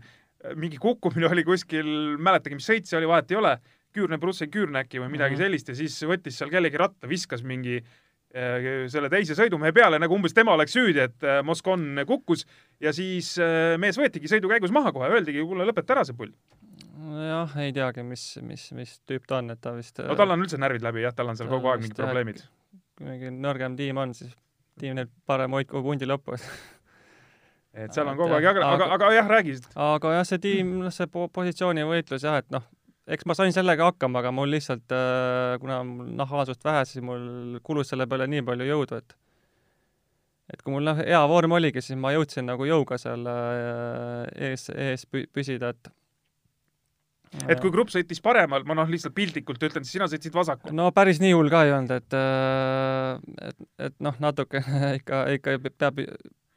mingi 0.55 0.77
kukkumine 0.81 1.29
oli 1.31 1.43
kuskil, 1.47 1.89
mäletagi, 2.21 2.59
mis 2.59 2.69
sõit 2.69 2.89
see 2.89 2.99
oli, 2.99 3.09
vahet 3.09 3.31
ei 3.33 3.39
ole 3.39 3.57
Küürne 3.97 4.19
Brussel 4.21 4.51
Küürne 4.53 4.83
äkki 4.83 5.01
või 5.01 5.09
midagi 5.15 5.35
mm 5.35 5.39
-hmm. 5.39 5.45
sellist 5.47 5.71
ja 5.71 5.77
siis 5.77 5.95
võttis 6.05 6.37
seal 6.37 6.51
kellegi 6.53 6.77
ratta, 6.77 7.09
viskas 7.09 7.43
mingi 7.43 7.79
äh, 7.79 8.85
selle 8.91 9.09
teise 9.09 9.37
sõidumehe 9.37 9.73
peale, 9.73 9.99
nagu 9.99 10.15
umbes 10.15 10.35
tema 10.37 10.53
oleks 10.53 10.75
süüdi, 10.77 11.01
et 11.07 11.25
äh, 11.25 11.41
Moskon 11.43 12.03
kukkus 12.07 12.45
ja 12.83 12.93
siis 12.93 13.33
äh, 13.41 13.75
mees 13.81 13.97
võetigi 13.97 14.29
sõidu 14.29 14.51
käigus 14.53 14.75
maha 14.75 14.93
kohe, 14.93 15.09
öeldigi, 15.09 15.41
kuule, 15.41 15.65
lõpeta 15.65 15.97
ära 15.97 16.05
see 16.05 16.17
pull. 16.17 16.35
jah, 17.27 17.57
ei 17.63 17.73
teagi, 17.73 18.03
mis, 18.03 18.37
mis, 18.41 18.71
mis 18.77 18.99
tüüp 19.09 19.25
ta 19.27 19.41
on, 19.41 19.55
et 19.55 19.61
ta 19.61 19.73
vist 19.73 20.03
no 20.03 20.15
tal 20.15 20.35
on 20.35 20.45
üldse 20.45 20.59
närvid 20.61 20.85
läbi 20.85 21.07
jah, 21.07 21.15
tal 21.15 21.33
on 21.33 21.39
seal 21.39 21.49
kogu 21.49 21.71
aeg 21.71 21.81
mingid 21.81 21.97
probleemid. 21.97 22.43
mingi 23.01 23.33
nõrgem 23.33 23.77
tiim 23.79 23.97
on, 23.97 24.13
siis 24.13 24.35
tiim 24.79 24.97
neil 24.97 25.11
parem 25.29 25.55
hoidku 25.57 25.83
pundi 25.85 26.09
lõppu 26.09 26.37
et 27.77 27.93
seal 27.93 28.09
on 28.09 28.17
kogu 28.17 28.37
aeg, 28.37 28.49
aga, 28.51 28.65
aga, 28.73 28.89
aga 28.97 29.11
jah, 29.15 29.29
räägi. 29.29 29.59
aga 29.75 30.15
jah, 30.17 30.25
see 30.29 30.41
tiim, 30.43 30.73
noh, 30.83 30.93
see 30.93 31.07
positsioonivõitlus 31.11 32.25
jah, 32.25 32.39
et 32.41 32.49
noh, 32.53 32.65
eks 33.07 33.27
ma 33.29 33.35
sain 33.37 33.53
sellega 33.55 33.91
hakkama, 33.91 34.23
aga 34.23 34.33
mul 34.35 34.51
lihtsalt, 34.55 34.87
äh, 34.95 35.55
kuna 35.61 35.81
mul 35.87 36.09
nahaalsust 36.19 36.65
vähe, 36.67 36.83
siis 36.89 37.05
mul 37.05 37.59
kulus 37.67 37.93
selle 37.93 38.07
peale 38.09 38.27
nii 38.31 38.45
palju 38.47 38.69
jõudu, 38.71 39.01
et 39.01 39.17
et 40.53 40.61
kui 40.63 40.71
mul 40.71 40.85
noh, 40.87 40.99
hea 41.03 41.21
vorm 41.27 41.57
oligi, 41.57 41.83
siis 41.83 41.99
ma 41.99 42.13
jõudsin 42.15 42.47
nagu 42.47 42.67
jõuga 42.67 42.99
seal 43.01 43.25
äh, 43.27 44.49
ees, 44.49 44.69
ees 44.71 45.05
püsida, 45.11 45.73
et 45.75 45.91
et 47.47 47.59
kui 47.61 47.71
grupp 47.73 47.91
sõitis 47.93 48.21
paremal, 48.23 48.65
ma 48.67 48.77
noh, 48.77 48.89
lihtsalt 48.89 49.15
piltlikult 49.17 49.63
ütlen, 49.67 49.85
siis 49.85 49.97
sina 49.97 50.07
sõitsid 50.11 50.35
vasakul. 50.35 50.73
no 50.75 50.89
päris 50.95 51.21
nii 51.23 51.35
hull 51.35 51.51
ka 51.53 51.63
ei 51.67 51.73
olnud, 51.75 51.93
et 51.97 52.17
äh, 52.17 53.49
et, 53.51 53.61
et 53.89 53.95
noh, 54.03 54.17
natuke 54.23 54.63
ikka, 54.99 55.23
ikka 55.37 55.57
peab 55.69 56.01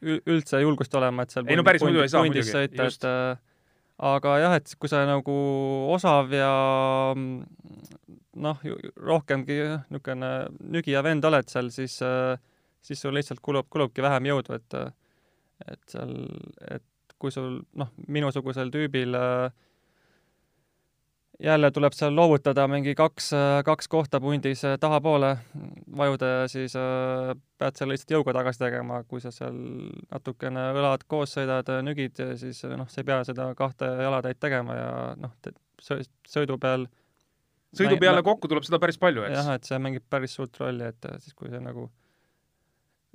üldse 0.00 0.62
julgust 0.62 0.94
olema, 0.96 1.24
et 1.24 1.34
seal 1.34 1.48
ei 1.48 1.58
no 1.58 1.66
päris 1.66 1.84
muidu 1.84 2.04
ei 2.04 2.12
saa 2.12 2.24
muidugi, 2.24 2.68
just. 2.78 3.04
aga 4.10 4.36
jah, 4.40 4.56
et 4.60 4.76
kui 4.80 4.92
sa 4.92 5.02
nagu 5.08 5.36
osav 5.92 6.32
ja 6.32 6.52
noh, 8.40 8.62
rohkemgi 8.96 9.58
niisugune 9.90 10.30
nügija 10.72 11.02
vend 11.04 11.26
oled 11.28 11.50
seal, 11.52 11.68
siis, 11.74 11.98
siis 12.80 13.02
sul 13.02 13.16
lihtsalt 13.16 13.42
kulub, 13.44 13.68
kulubki 13.72 14.04
vähem 14.04 14.30
jõudu, 14.32 14.56
et 14.56 14.80
et 15.68 15.92
seal, 15.92 16.14
et 16.72 16.86
kui 17.20 17.32
sul 17.34 17.58
noh, 17.76 17.90
minusugusel 18.08 18.70
tüübil 18.72 19.12
jälle 21.40 21.70
tuleb 21.70 21.94
seal 21.96 22.14
loovutada 22.16 22.66
mingi 22.68 22.94
kaks, 22.94 23.30
kaks 23.64 23.88
kohta 23.88 24.20
pundis 24.20 24.64
äh, 24.64 24.76
tahapoole, 24.80 25.34
vajuda 25.96 26.28
ja 26.28 26.48
siis 26.48 26.76
äh, 26.76 27.32
pead 27.58 27.78
selle 27.78 27.96
lihtsalt 27.96 28.14
jõuga 28.16 28.34
tagasi 28.36 28.62
tegema, 28.62 29.02
kui 29.08 29.22
sa 29.24 29.32
seal 29.34 29.56
natukene 30.10 30.70
õlad 30.76 31.04
koos 31.10 31.34
sõidad, 31.38 31.68
nügid, 31.86 32.20
siis 32.40 32.62
noh, 32.68 32.88
sa 32.90 33.02
ei 33.02 33.08
pea 33.08 33.20
seda 33.28 33.50
kahte 33.58 33.88
jalatäit 34.04 34.40
tegema 34.42 34.76
ja 34.76 34.90
noh, 35.20 35.36
sõidu 36.28 36.58
peal 36.60 36.86
sõidu 37.76 37.98
peale 38.00 38.22
kokku 38.26 38.50
tuleb 38.50 38.66
seda 38.66 38.80
päris 38.82 38.98
palju, 39.00 39.24
eks? 39.28 39.36
jah, 39.38 39.52
et 39.56 39.68
see 39.68 39.80
mängib 39.82 40.06
päris 40.10 40.34
suurt 40.36 40.56
rolli, 40.60 40.88
et 40.90 41.12
siis 41.22 41.36
kui 41.38 41.52
see 41.52 41.60
nagu 41.62 41.86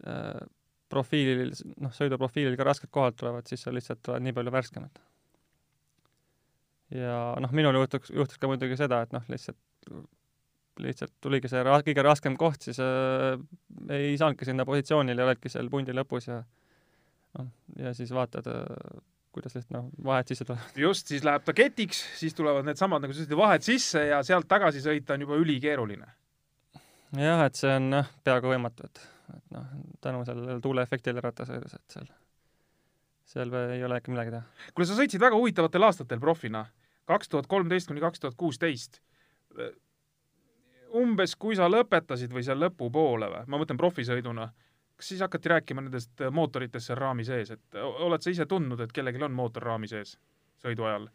äh, 0.07 0.45
profiilil, 0.91 1.51
noh, 1.81 1.93
sõiduprofiilil 1.93 2.57
ka 2.59 2.67
rasked 2.67 2.91
kohad 2.93 3.17
tulevad, 3.19 3.47
siis 3.49 3.65
sa 3.65 3.73
lihtsalt 3.73 4.13
oled 4.13 4.25
nii 4.25 4.35
palju 4.37 4.53
värskem, 4.55 4.87
et 4.89 5.03
ja 6.93 7.19
noh, 7.41 7.55
minul 7.55 7.79
juhtuks, 7.79 8.11
juhtus 8.13 8.41
ka 8.41 8.49
muidugi 8.49 8.77
seda, 8.79 9.01
et 9.05 9.15
noh, 9.15 9.23
lihtsalt, 9.31 9.57
lihtsalt 10.83 11.13
tuligi 11.23 11.49
see 11.51 11.63
ra-, 11.65 11.81
kõige 11.85 12.05
raskem 12.05 12.35
koht, 12.39 12.67
siis 12.67 12.79
äh, 12.83 13.39
ei 13.95 14.13
saanudki 14.19 14.47
sinna 14.47 14.67
positsioonile 14.67 15.23
ja 15.23 15.29
oledki 15.29 15.51
seal 15.51 15.71
pundi 15.73 15.95
lõpus 15.95 16.29
ja 16.29 16.41
noh, 17.39 17.49
ja 17.79 17.93
siis 17.97 18.11
vaatad 18.15 18.49
äh,, 18.51 18.99
kuidas 19.35 19.57
lihtsalt 19.57 19.73
noh, 19.75 19.87
vahed 20.11 20.31
sisse 20.31 20.47
tulevad. 20.47 20.77
just, 20.85 21.09
siis 21.11 21.25
läheb 21.27 21.47
ta 21.47 21.55
ketiks, 21.55 22.03
siis 22.19 22.37
tulevad 22.37 22.67
needsamad, 22.67 23.03
nagu 23.03 23.15
sa 23.15 23.23
ütlesid, 23.23 23.39
vahed 23.39 23.65
sisse 23.65 24.05
ja 24.11 24.21
sealt 24.27 24.47
tagasi 24.51 24.83
sõita 24.83 25.17
on 25.17 25.25
juba 25.25 25.39
ülikeeruline. 25.41 26.11
jah, 27.17 27.47
et 27.47 27.59
see 27.59 27.73
on 27.79 27.89
noh, 27.97 28.13
peaaegu 28.27 28.53
võimatu, 28.53 28.87
et, 28.91 29.07
et 29.33 29.57
noh, 29.57 29.73
tänu 30.03 30.23
sellele 30.27 30.61
tuuleefektile 30.63 31.23
rattasõidus, 31.23 31.75
et 31.79 31.97
seal 31.97 32.13
seal 33.25 33.53
ei 33.73 33.83
ole 33.83 33.97
ikka 33.99 34.13
midagi 34.13 34.35
teha. 34.35 34.69
kuule, 34.73 34.87
sa 34.89 34.97
sõitsid 34.97 35.21
väga 35.21 35.37
huvitavatel 35.39 35.87
aastatel 35.87 36.21
profina, 36.21 36.65
kaks 37.09 37.31
tuhat 37.31 37.49
kolmteist 37.49 37.89
kuni 37.89 38.03
kaks 38.03 38.21
tuhat 38.21 38.37
kuusteist. 38.37 39.01
umbes, 40.95 41.35
kui 41.35 41.55
sa 41.55 41.67
lõpetasid 41.67 42.31
või 42.31 42.43
seal 42.45 42.61
lõpupoole 42.61 43.27
või, 43.31 43.47
ma 43.47 43.59
mõtlen 43.59 43.79
profisõiduna, 43.79 44.47
kas 44.95 45.09
siis 45.11 45.23
hakati 45.25 45.51
rääkima 45.51 45.83
nendest 45.83 46.23
mootoritest 46.31 46.87
seal 46.87 46.99
raami 46.99 47.25
sees, 47.27 47.51
et 47.51 47.79
oled 47.81 48.21
sa 48.21 48.31
ise 48.31 48.45
tundnud, 48.45 48.79
et 48.79 48.93
kellelgi 48.95 49.23
on 49.23 49.35
mootor 49.35 49.63
raami 49.63 49.89
sees 49.91 50.15
sõidu 50.63 50.87
ajal? 50.87 51.09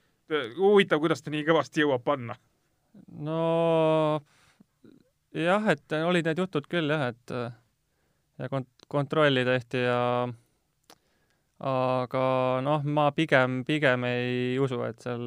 huvitav, 0.59 1.01
kuidas 1.03 1.25
ta 1.25 1.33
nii 1.33 1.43
kõvasti 1.47 1.83
jõuab 1.83 2.05
panna? 2.07 2.37
no 3.19 4.21
jah, 5.35 5.67
et 5.73 5.97
olid 6.05 6.29
need 6.29 6.43
jutud 6.43 6.69
küll 6.71 6.93
jah, 6.93 7.09
et 7.11 7.35
ja 8.41 8.51
kont-, 8.53 8.87
kontrolli 8.89 9.45
tehti 9.47 9.83
ja 9.85 10.29
aga 11.61 12.23
noh, 12.65 12.85
ma 12.85 13.11
pigem, 13.13 13.61
pigem 13.69 14.07
ei 14.09 14.59
usu, 14.63 14.81
et 14.87 15.03
seal 15.05 15.25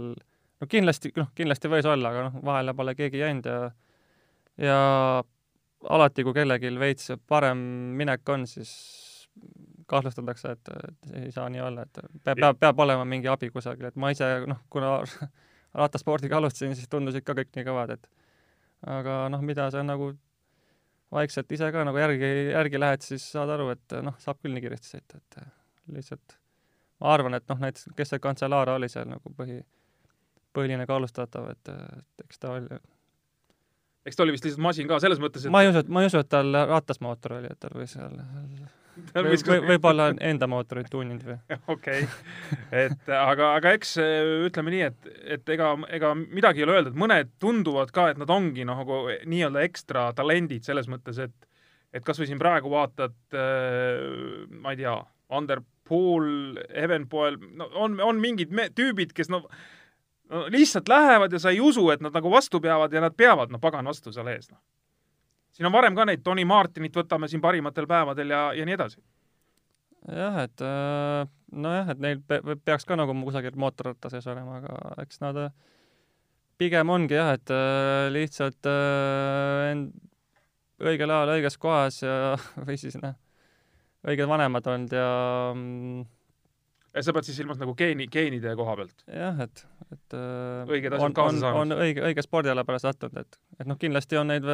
no 0.64 0.70
kindlasti, 0.70 1.14
noh, 1.20 1.30
kindlasti 1.38 1.70
võis 1.72 1.88
olla, 1.90 2.10
aga 2.10 2.28
noh, 2.30 2.42
vahele 2.46 2.74
pole 2.78 2.96
keegi 2.98 3.22
jäänud 3.22 3.50
ja 3.50 3.60
ja 4.64 4.80
alati, 5.90 6.26
kui 6.26 6.34
kellelgi 6.36 6.74
veits 6.80 7.14
parem 7.28 7.62
minek 8.00 8.30
on, 8.30 8.48
siis 8.50 8.74
kahtlustatakse, 9.90 10.56
et, 10.56 10.74
et 10.90 11.16
ei 11.24 11.32
saa 11.34 11.50
nii 11.52 11.62
olla, 11.62 11.86
et 11.86 12.02
peab, 12.24 12.40
peab, 12.40 12.60
peab 12.60 12.84
olema 12.86 13.06
mingi 13.06 13.30
abi 13.30 13.50
kusagil, 13.54 13.90
et 13.90 13.98
ma 14.00 14.14
ise, 14.14 14.30
noh, 14.50 14.62
kuna 14.74 14.96
rattaspordiga 15.80 16.38
alustasin, 16.40 16.78
siis 16.78 16.90
tundusid 16.90 17.26
ka 17.26 17.36
kõik 17.38 17.52
nii 17.58 17.68
kõvad, 17.68 17.98
et 17.98 18.10
aga 18.90 19.26
noh, 19.34 19.44
mida 19.46 19.70
sa 19.74 19.84
nagu 19.86 20.14
vaikselt 21.14 21.52
ise 21.54 21.70
ka 21.74 21.84
nagu 21.86 22.00
järgi, 22.00 22.30
järgi 22.54 22.80
lähed, 22.82 23.04
siis 23.06 23.26
saad 23.36 23.52
aru, 23.54 23.70
et 23.76 24.00
noh, 24.06 24.16
saab 24.22 24.40
küll 24.42 24.56
nii 24.56 24.64
kiiresti 24.66 24.96
sõita, 24.96 25.20
et 25.20 25.44
lihtsalt 25.92 26.38
ma 27.04 27.14
arvan, 27.14 27.36
et 27.38 27.48
noh, 27.52 27.60
näiteks 27.60 27.92
kes 27.98 28.14
see 28.14 28.24
Cancellara 28.24 28.78
oli 28.80 28.90
seal 28.92 29.10
nagu 29.10 29.34
põhi, 29.38 29.60
põhiline 30.56 30.88
kaalustatav, 30.90 31.50
et, 31.52 31.74
et 31.74 32.28
eks 32.28 32.40
ta 32.40 32.54
oli 32.56 32.80
eks 34.08 34.20
ta 34.20 34.26
oli 34.26 34.36
vist 34.36 34.48
lihtsalt 34.48 34.64
masin 34.64 34.88
ka, 34.90 35.00
selles 35.04 35.22
mõttes, 35.24 35.46
et 35.46 35.54
ma 35.54 35.64
ei 35.64 35.72
usu, 35.72 35.84
et 35.84 35.92
ma 35.92 36.04
ei 36.04 36.12
usu, 36.12 36.22
et 36.24 36.32
tal 36.32 36.56
ratasmootor 36.70 37.40
oli, 37.40 37.52
et 37.52 37.60
tal 37.60 37.76
võis 37.78 37.94
seal 37.96 38.16
või, 39.16 39.38
või, 39.48 39.60
võib-olla 39.74 40.10
enda 40.22 40.48
mootorit 40.50 40.90
tuuninud 40.92 41.24
või? 41.28 41.38
okei, 41.76 42.04
et 42.84 43.14
aga, 43.18 43.54
aga 43.60 43.74
eks 43.78 43.96
ütleme 44.50 44.76
nii, 44.76 44.84
et, 44.92 45.10
et 45.38 45.56
ega, 45.56 45.74
ega 45.96 46.14
midagi 46.20 46.64
ei 46.64 46.68
ole 46.68 46.78
öelda, 46.78 46.94
et 46.94 47.00
mõned 47.06 47.34
tunduvad 47.42 47.94
ka, 47.96 48.12
et 48.14 48.22
nad 48.22 48.32
ongi 48.34 48.68
nagu 48.68 49.06
nii-öelda 49.24 49.64
ekstra 49.66 50.12
talendid 50.18 50.68
selles 50.68 50.92
mõttes, 50.92 51.20
et 51.24 51.52
et 51.94 52.02
kas 52.02 52.18
või 52.18 52.26
siin 52.26 52.40
praegu 52.42 52.72
vaatad 52.74 53.14
äh,, 53.38 54.48
ma 54.50 54.74
ei 54.74 54.80
tea, 54.80 54.96
Ander 55.34 55.60
Pool, 55.88 56.58
Evenpoel, 56.70 57.38
no 57.60 57.68
on, 57.76 57.98
on 58.02 58.20
mingid 58.22 58.54
me-, 58.56 58.70
tüübid, 58.76 59.12
kes 59.16 59.32
no, 59.32 59.44
no 60.32 60.46
lihtsalt 60.54 60.88
lähevad 60.90 61.34
ja 61.34 61.42
sa 61.44 61.52
ei 61.52 61.60
usu, 61.64 61.90
et 61.94 62.04
nad 62.04 62.16
nagu 62.16 62.32
vastu 62.32 62.62
peavad 62.64 62.94
ja 62.94 63.02
nad 63.04 63.16
peavad, 63.18 63.52
no 63.52 63.60
pagan 63.60 63.90
vastu 63.90 64.14
seal 64.16 64.30
ees, 64.32 64.48
noh. 64.52 64.62
siin 65.54 65.68
on 65.68 65.76
varem 65.76 65.96
ka 65.96 66.08
neid 66.08 66.24
Tony 66.24 66.46
Martinit 66.48 66.96
võtame 66.96 67.28
siin 67.32 67.44
parimatel 67.44 67.88
päevadel 67.90 68.32
ja, 68.32 68.46
ja 68.56 68.66
nii 68.68 68.78
edasi. 68.78 69.02
jah, 70.08 70.40
et 70.46 70.64
äh, 70.64 71.28
nojah, 71.52 71.92
et 71.94 72.02
neil 72.08 72.24
pe 72.28 72.40
peaks 72.56 72.88
ka 72.88 72.98
nagu 73.00 73.16
kusagil 73.26 73.60
mootorratta 73.60 74.12
sees 74.14 74.28
olema, 74.32 74.62
aga 74.62 75.04
eks 75.04 75.20
nad 75.24 75.42
äh, 75.50 75.54
pigem 76.58 76.90
ongi 76.96 77.20
jah, 77.20 77.36
et 77.36 77.52
äh, 77.52 78.08
lihtsalt 78.14 78.72
end 78.72 79.92
õigel 80.84 81.12
ajal 81.12 81.36
õiges 81.38 81.60
kohas 81.60 82.02
ja 82.04 82.38
või 82.66 82.80
siis 82.80 82.98
noh, 83.02 83.16
õiged 84.04 84.30
vanemad 84.30 84.68
olnud 84.74 84.96
ja 84.98 85.08
mm, 85.54 86.04
ja 86.94 87.04
sa 87.06 87.14
pead 87.16 87.28
siis 87.28 87.38
silmas 87.40 87.60
nagu 87.62 87.74
geeni, 87.78 88.08
geenide 88.12 88.54
koha 88.60 88.76
pealt? 88.80 89.04
jah, 89.08 89.40
et, 89.46 89.66
et 89.90 90.18
äh, 90.18 90.72
õiged 90.78 90.98
asjad 90.98 91.18
kaasa 91.18 91.42
saanud? 91.42 91.62
on 91.64 91.86
õige, 91.86 92.04
õige 92.10 92.26
spordiala 92.26 92.66
pärast 92.68 92.88
sattunud, 92.90 93.24
et, 93.24 93.40
et 93.60 93.70
noh, 93.70 93.80
kindlasti 93.82 94.20
on 94.20 94.30
neid 94.34 94.48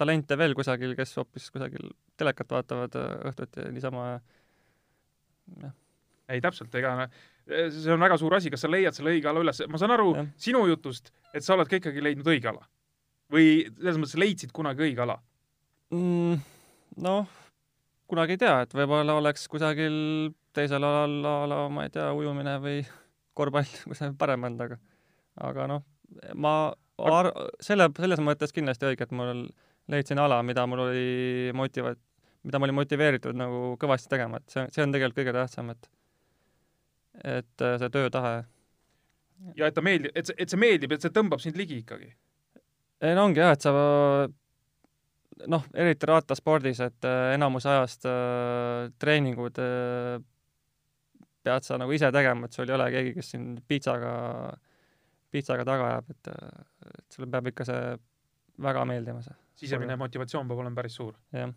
talente 0.00 0.38
veel 0.40 0.56
kusagil, 0.56 0.94
kes 0.98 1.16
hoopis 1.20 1.50
kusagil 1.54 1.92
telekat 2.20 2.56
vaatavad 2.56 2.96
äh, 3.00 3.10
õhtuti 3.30 3.68
niisama, 3.74 4.10
jah. 5.64 5.76
ei, 6.28 6.42
täpselt, 6.44 6.74
ega 6.80 7.08
see 7.50 7.90
on 7.90 8.02
väga 8.02 8.18
suur 8.20 8.36
asi, 8.36 8.52
kas 8.52 8.62
sa 8.62 8.70
leiad 8.70 8.94
selle 8.94 9.14
õige 9.16 9.30
ala 9.30 9.42
üles, 9.42 9.64
ma 9.70 9.80
saan 9.80 9.96
aru 9.96 10.12
ja. 10.18 10.26
sinu 10.40 10.66
jutust, 10.70 11.10
et 11.34 11.46
sa 11.46 11.56
oled 11.56 11.70
ka 11.70 11.80
ikkagi 11.80 12.04
leidnud 12.04 12.28
õige 12.30 12.52
ala. 12.52 12.66
või 13.30 13.64
selles 13.72 13.98
mõttes 14.02 14.18
leidsid 14.20 14.52
kunagi 14.54 14.90
õige 14.90 15.06
ala 15.06 15.16
mm,? 15.94 16.40
noh 17.00 17.39
kunagi 18.10 18.36
ei 18.36 18.42
tea, 18.42 18.56
et 18.64 18.74
võib-olla 18.74 19.16
oleks 19.20 19.46
kusagil 19.50 19.96
teisel 20.56 20.84
alal 20.84 21.16
a 21.26 21.34
la, 21.50 21.62
ma 21.72 21.86
ei 21.86 21.94
tea, 21.94 22.10
ujumine 22.16 22.56
või 22.62 22.82
korvpall 23.38 23.70
kusagil 23.90 24.16
parem 24.20 24.48
olnud, 24.48 24.66
aga 24.66 24.80
aga 25.40 25.66
noh, 25.70 25.84
ma 26.34 26.54
ar-, 27.08 27.32
selle, 27.64 27.88
selles 27.96 28.22
mõttes 28.24 28.54
kindlasti 28.56 28.88
õige, 28.90 29.06
et 29.06 29.14
mul 29.16 29.46
leidsin 29.90 30.20
ala, 30.22 30.40
mida 30.46 30.66
mul 30.70 30.86
oli 30.88 31.52
motiva-, 31.56 31.94
mida 32.46 32.60
ma 32.60 32.68
olin 32.68 32.78
motiveeritud 32.80 33.38
nagu 33.38 33.74
kõvasti 33.80 34.10
tegema, 34.12 34.40
et 34.40 34.54
see, 34.54 34.66
see 34.74 34.84
on 34.84 34.94
tegelikult 34.94 35.22
kõige 35.22 35.36
tähtsam, 35.36 35.74
et 35.74 35.90
et 37.26 37.62
äh, 37.66 37.76
see 37.80 37.90
töötahe. 37.90 38.34
ja 39.58 39.68
et 39.68 39.74
ta 39.74 39.82
meeldib, 39.82 40.12
et 40.14 40.28
see, 40.28 40.36
et 40.38 40.52
see 40.52 40.60
meeldib, 40.60 40.92
et 40.94 41.02
see 41.02 41.14
tõmbab 41.14 41.42
sind 41.42 41.58
ligi 41.58 41.80
ikkagi? 41.82 42.12
ei 43.00 43.16
no 43.16 43.26
ongi 43.28 43.42
jah, 43.42 43.56
et 43.56 43.64
sa 43.64 43.72
noh, 45.48 45.64
eriti 45.76 46.08
rattaspordis, 46.08 46.80
et 46.84 47.06
äh, 47.08 47.34
enamus 47.36 47.66
ajast 47.68 48.06
äh, 48.08 48.90
treeningud 49.00 49.60
äh, 49.62 50.18
pead 51.44 51.66
sa 51.66 51.78
nagu 51.80 51.94
ise 51.96 52.10
tegema, 52.12 52.46
et 52.46 52.56
sul 52.56 52.68
ei 52.68 52.76
ole 52.76 52.90
keegi, 52.92 53.14
kes 53.16 53.32
sind 53.34 53.62
piitsaga, 53.68 54.12
piitsaga 55.32 55.64
taga 55.68 55.88
ajab, 55.88 56.12
et, 56.12 56.30
et 57.00 57.16
sulle 57.16 57.30
peab 57.32 57.50
ikka 57.52 57.66
see 57.68 57.82
väga 58.60 58.84
meeldima, 58.88 59.24
see. 59.24 59.36
sisemine 59.62 59.96
motivatsioon 60.00 60.48
peab 60.50 60.60
olema 60.64 60.82
päris 60.82 60.98
suur. 61.00 61.14
jah. 61.32 61.52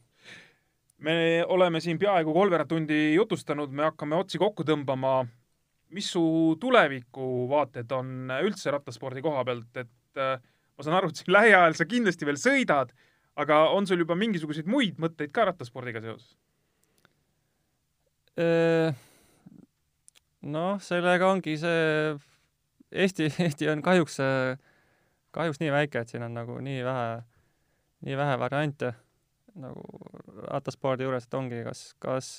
me 1.04 1.16
oleme 1.52 1.82
siin 1.84 2.00
peaaegu 2.00 2.34
kolmveerand 2.36 2.72
tundi 2.72 3.00
jutustanud, 3.14 3.72
me 3.72 3.90
hakkame 3.90 4.16
otsi 4.16 4.40
kokku 4.40 4.64
tõmbama. 4.68 5.24
mis 5.94 6.08
su 6.10 6.24
tulevikuvaated 6.62 7.92
on 7.92 8.32
üldse 8.42 8.72
rattaspordi 8.72 9.22
koha 9.22 9.44
pealt, 9.46 9.78
et 9.78 10.22
ma 10.24 10.86
saan 10.86 10.96
aru, 10.98 11.12
et 11.12 11.20
siin 11.20 11.34
lähiajal 11.36 11.76
sa 11.78 11.86
kindlasti 11.86 12.26
veel 12.26 12.40
sõidad 12.40 12.96
aga 13.36 13.60
on 13.74 13.88
sul 13.90 14.04
juba 14.04 14.18
mingisuguseid 14.20 14.70
muid 14.70 15.00
mõtteid 15.02 15.34
ka 15.34 15.48
rattaspordiga 15.50 16.02
seoses? 16.04 16.36
noh, 20.42 20.80
sellega 20.82 21.28
ongi 21.30 21.54
see, 21.62 22.16
Eesti, 22.94 23.30
Eesti 23.46 23.70
on 23.70 23.84
kahjuks, 23.86 24.18
kahjuks 25.34 25.62
nii 25.62 25.74
väike, 25.74 26.02
et 26.02 26.14
siin 26.14 26.26
on 26.26 26.34
nagu 26.34 26.58
nii 26.62 26.82
vähe, 26.86 27.10
nii 28.08 28.18
vähe 28.18 28.40
variante 28.42 28.94
nagu 29.62 29.86
rattaspordi 30.50 31.06
juures, 31.06 31.28
et 31.28 31.38
ongi 31.38 31.62
kas, 31.66 31.84
kas, 32.02 32.30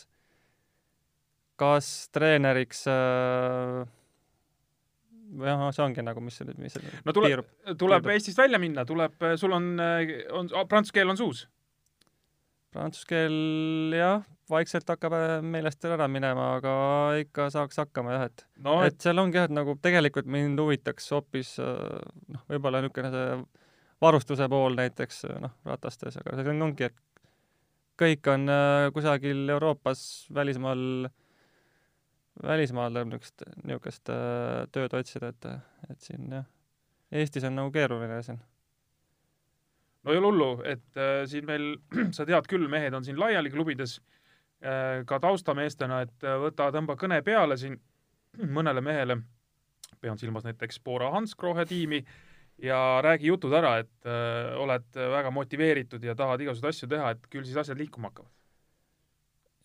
kas 1.60 1.90
treeneriks 2.14 2.88
äh, 2.90 3.84
noh, 5.40 5.66
see 5.74 5.84
ongi 5.84 6.04
nagu, 6.04 6.22
mis, 6.24 6.38
mis 6.60 6.78
no 6.78 7.14
tuleb, 7.16 7.44
tuleb 7.80 8.04
piirub. 8.04 8.14
Eestist 8.14 8.38
välja 8.38 8.60
minna, 8.62 8.86
tuleb, 8.88 9.16
sul 9.40 9.56
on, 9.56 9.74
on, 9.80 10.54
prantsuse 10.70 10.96
keel 10.96 11.12
on 11.14 11.20
suus? 11.20 11.46
prantsuse 12.74 13.06
keel 13.06 13.94
jah, 13.94 14.24
vaikselt 14.50 14.88
hakkab 14.90 15.14
äh, 15.16 15.36
meelest 15.46 15.84
ära 15.88 16.08
minema, 16.10 16.54
aga 16.58 16.74
ikka 17.22 17.48
saaks 17.54 17.78
hakkama 17.84 18.16
jah, 18.16 18.26
et 18.28 18.46
no 18.66 18.78
et 18.84 18.98
seal 19.02 19.20
ongi 19.22 19.38
jah, 19.38 19.48
et 19.48 19.54
nagu 19.54 19.76
tegelikult 19.82 20.28
mind 20.30 20.60
huvitaks 20.60 21.06
hoopis 21.14 21.54
äh, 21.62 22.00
noh, 22.34 22.44
võib-olla 22.50 22.82
niisugune 22.82 23.12
see 23.14 23.38
varustuse 24.04 24.48
pool 24.50 24.76
näiteks 24.78 25.24
noh, 25.44 25.54
ratastes, 25.68 26.18
aga 26.20 26.36
see 26.40 26.56
ongi, 26.66 26.90
et 26.90 26.98
kõik 28.00 28.32
on 28.32 28.50
äh, 28.50 28.88
kusagil 28.94 29.46
Euroopas, 29.54 30.02
välismaal, 30.34 31.08
välismaal 32.42 32.90
tuleb 32.90 33.12
niisugust, 33.12 33.44
niisugust 33.62 34.10
äh, 34.12 34.64
tööd 34.74 34.96
otsida, 34.98 35.30
et, 35.34 35.46
et 35.90 36.00
siin 36.02 36.32
jah, 36.32 36.50
Eestis 37.14 37.44
on 37.46 37.54
nagu 37.54 37.70
keeruline 37.70 38.18
siin. 38.26 38.40
no 40.02 40.12
ei 40.12 40.18
ole 40.18 40.30
hullu, 40.30 40.48
et 40.66 40.98
äh, 40.98 41.22
siin 41.30 41.46
meil, 41.46 41.76
sa 42.16 42.26
tead 42.26 42.48
küll, 42.50 42.66
mehed 42.70 42.94
on 42.94 43.06
siin 43.06 43.20
laiali 43.20 43.52
klubides 43.54 44.00
äh, 44.64 45.04
ka 45.06 45.20
taustameestena, 45.22 46.02
et 46.08 46.26
äh, 46.26 46.38
võta, 46.42 46.70
tõmba 46.74 46.98
kõne 47.00 47.20
peale 47.26 47.58
siin 47.60 47.78
mõnele 48.58 48.82
mehele, 48.84 49.20
pean 50.02 50.18
silmas 50.20 50.44
näiteks 50.44 50.80
Bora 50.84 51.12
Hanskrohe 51.14 51.66
tiimi, 51.70 52.02
ja 52.62 53.00
räägi 53.02 53.30
jutud 53.30 53.54
ära, 53.54 53.78
et 53.82 54.10
äh, 54.10 54.54
oled 54.60 54.90
väga 54.94 55.30
motiveeritud 55.34 56.02
ja 56.04 56.14
tahad 56.18 56.42
igasuguseid 56.42 56.74
asju 56.74 56.90
teha, 56.90 57.14
et 57.14 57.30
küll 57.30 57.46
siis 57.46 57.62
asjad 57.62 57.78
liikuma 57.78 58.10
hakkavad. 58.10 58.30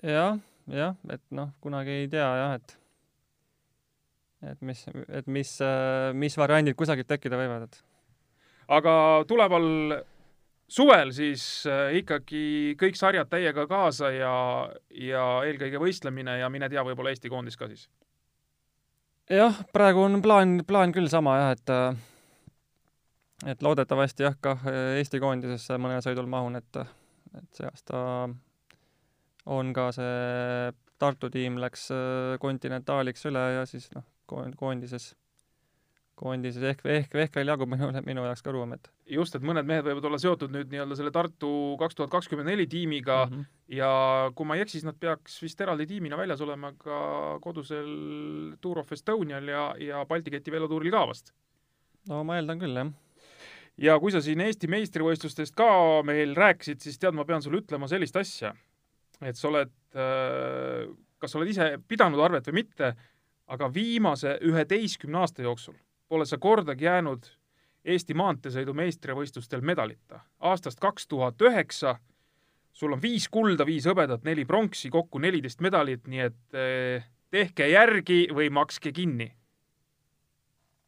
jah, 0.03 0.39
jah, 0.73 0.95
et 1.09 1.23
noh, 1.35 1.53
kunagi 1.61 2.03
ei 2.03 2.11
tea 2.11 2.29
jah, 2.41 2.55
et 2.59 2.77
et 4.53 4.61
mis, 4.63 4.85
et 5.09 5.27
mis, 5.27 5.49
mis 6.15 6.37
variandid 6.39 6.77
kusagilt 6.79 7.09
tekkida 7.09 7.39
võivad, 7.39 7.67
et 7.67 7.81
aga 8.69 8.93
tuleval 9.27 9.65
suvel 10.69 11.13
siis 11.15 11.43
äh, 11.69 11.95
ikkagi 11.99 12.75
kõik 12.79 12.97
sarjad 12.97 13.29
täiega 13.31 13.65
kaasa 13.69 14.11
ja, 14.13 14.33
ja 14.93 15.23
eelkõige 15.47 15.81
võistlemine 15.81 16.37
ja 16.39 16.49
mine 16.53 16.69
tea, 16.69 16.83
võib-olla 16.85 17.13
Eesti 17.13 17.31
koondis 17.31 17.57
ka 17.57 17.67
siis. 17.71 17.87
jah, 19.33 19.63
praegu 19.73 20.05
on 20.05 20.21
plaan, 20.21 20.59
plaan 20.67 20.93
küll 20.95 21.09
sama 21.11 21.37
jah, 21.41 21.55
et 21.57 21.75
et 23.49 23.65
loodetavasti 23.65 24.27
jah, 24.27 24.37
kah 24.41 24.61
Eesti 24.99 25.21
koondisesse 25.23 25.79
mõnel 25.81 26.03
sõidul 26.05 26.29
mahun, 26.29 26.59
et, 26.59 26.83
et 27.33 27.49
see 27.57 27.67
aasta 27.69 28.29
on 29.45 29.73
ka 29.73 29.91
see 29.95 30.75
Tartu 30.99 31.29
tiim 31.31 31.55
läks 31.63 31.85
kontinentaaliks 32.43 33.23
üle 33.29 33.43
ja 33.55 33.65
siis 33.69 33.85
noh, 33.95 34.03
koondises, 34.27 35.13
koondises 36.19 36.65
ehk, 36.73 36.81
ehk, 36.83 37.15
ehk 37.23 37.37
veel 37.39 37.51
jagub 37.53 37.71
minu, 37.71 37.87
minu 38.03 38.25
jaoks 38.27 38.43
ka 38.43 38.51
ruumi, 38.51 38.75
et 38.75 38.89
just, 39.15 39.37
et 39.37 39.45
mõned 39.47 39.67
mehed 39.69 39.87
võivad 39.87 40.09
olla 40.09 40.19
seotud 40.19 40.51
nüüd 40.51 40.73
nii-öelda 40.73 40.97
selle 40.99 41.13
Tartu 41.15 41.51
kaks 41.79 41.95
tuhat 41.95 42.11
kakskümmend 42.11 42.51
neli 42.51 42.67
tiimiga 42.67 43.21
mm 43.25 43.35
-hmm. 43.35 43.49
ja 43.79 43.91
kui 44.35 44.49
ma 44.49 44.59
ei 44.59 44.65
eksi, 44.65 44.79
siis 44.79 44.89
nad 44.89 44.99
peaks 44.99 45.39
vist 45.41 45.61
eraldi 45.61 45.87
tiimina 45.87 46.19
väljas 46.19 46.43
olema 46.43 46.73
ka 46.77 47.39
kodusel 47.41 48.57
Tour 48.61 48.83
of 48.83 48.91
Estonial 48.91 49.47
ja, 49.47 49.73
ja 49.79 50.05
Balti 50.05 50.35
keti 50.35 50.51
velotuuril 50.51 50.91
ka 50.91 51.07
vast. 51.07 51.33
no 52.09 52.23
ma 52.23 52.35
eeldan 52.35 52.59
küll, 52.59 52.75
jah 52.75 52.91
ja 53.77 53.99
kui 53.99 54.11
sa 54.11 54.21
siin 54.21 54.41
Eesti 54.43 54.67
meistrivõistlustest 54.67 55.55
ka 55.55 56.03
meil 56.03 56.35
rääkisid, 56.35 56.81
siis 56.83 56.99
tead, 56.99 57.15
ma 57.15 57.25
pean 57.25 57.41
sulle 57.41 57.61
ütlema 57.61 57.87
sellist 57.87 58.15
asja, 58.19 58.53
et 59.21 59.37
sa 59.37 59.49
oled, 59.49 59.71
äh, 59.95 60.87
kas 61.19 61.33
sa 61.33 61.39
oled 61.39 61.51
ise 61.51 61.71
pidanud 61.87 62.21
arvet 62.23 62.47
või 62.49 62.61
mitte, 62.63 62.93
aga 63.49 63.69
viimase 63.73 64.37
üheteistkümne 64.45 65.23
aasta 65.23 65.43
jooksul 65.45 65.77
pole 66.09 66.25
sa 66.25 66.37
kordagi 66.41 66.85
jäänud 66.85 67.29
Eesti 67.89 68.13
maanteesõidu 68.13 68.73
meistrivõistlustel 68.75 69.61
medalita. 69.63 70.19
aastast 70.39 70.81
kaks 70.83 71.07
tuhat 71.07 71.41
üheksa 71.41 71.95
sul 72.73 72.93
on 72.93 73.01
viis 73.01 73.27
kulda, 73.31 73.65
viis 73.65 73.87
hõbedat, 73.87 74.23
neli 74.27 74.45
pronksi, 74.45 74.89
kokku 74.89 75.19
neliteist 75.19 75.61
medalit, 75.61 76.07
nii 76.07 76.19
et 76.25 76.57
äh, 76.57 77.07
tehke 77.31 77.69
järgi 77.69 78.27
või 78.35 78.49
makske 78.51 78.91
kinni 78.91 79.31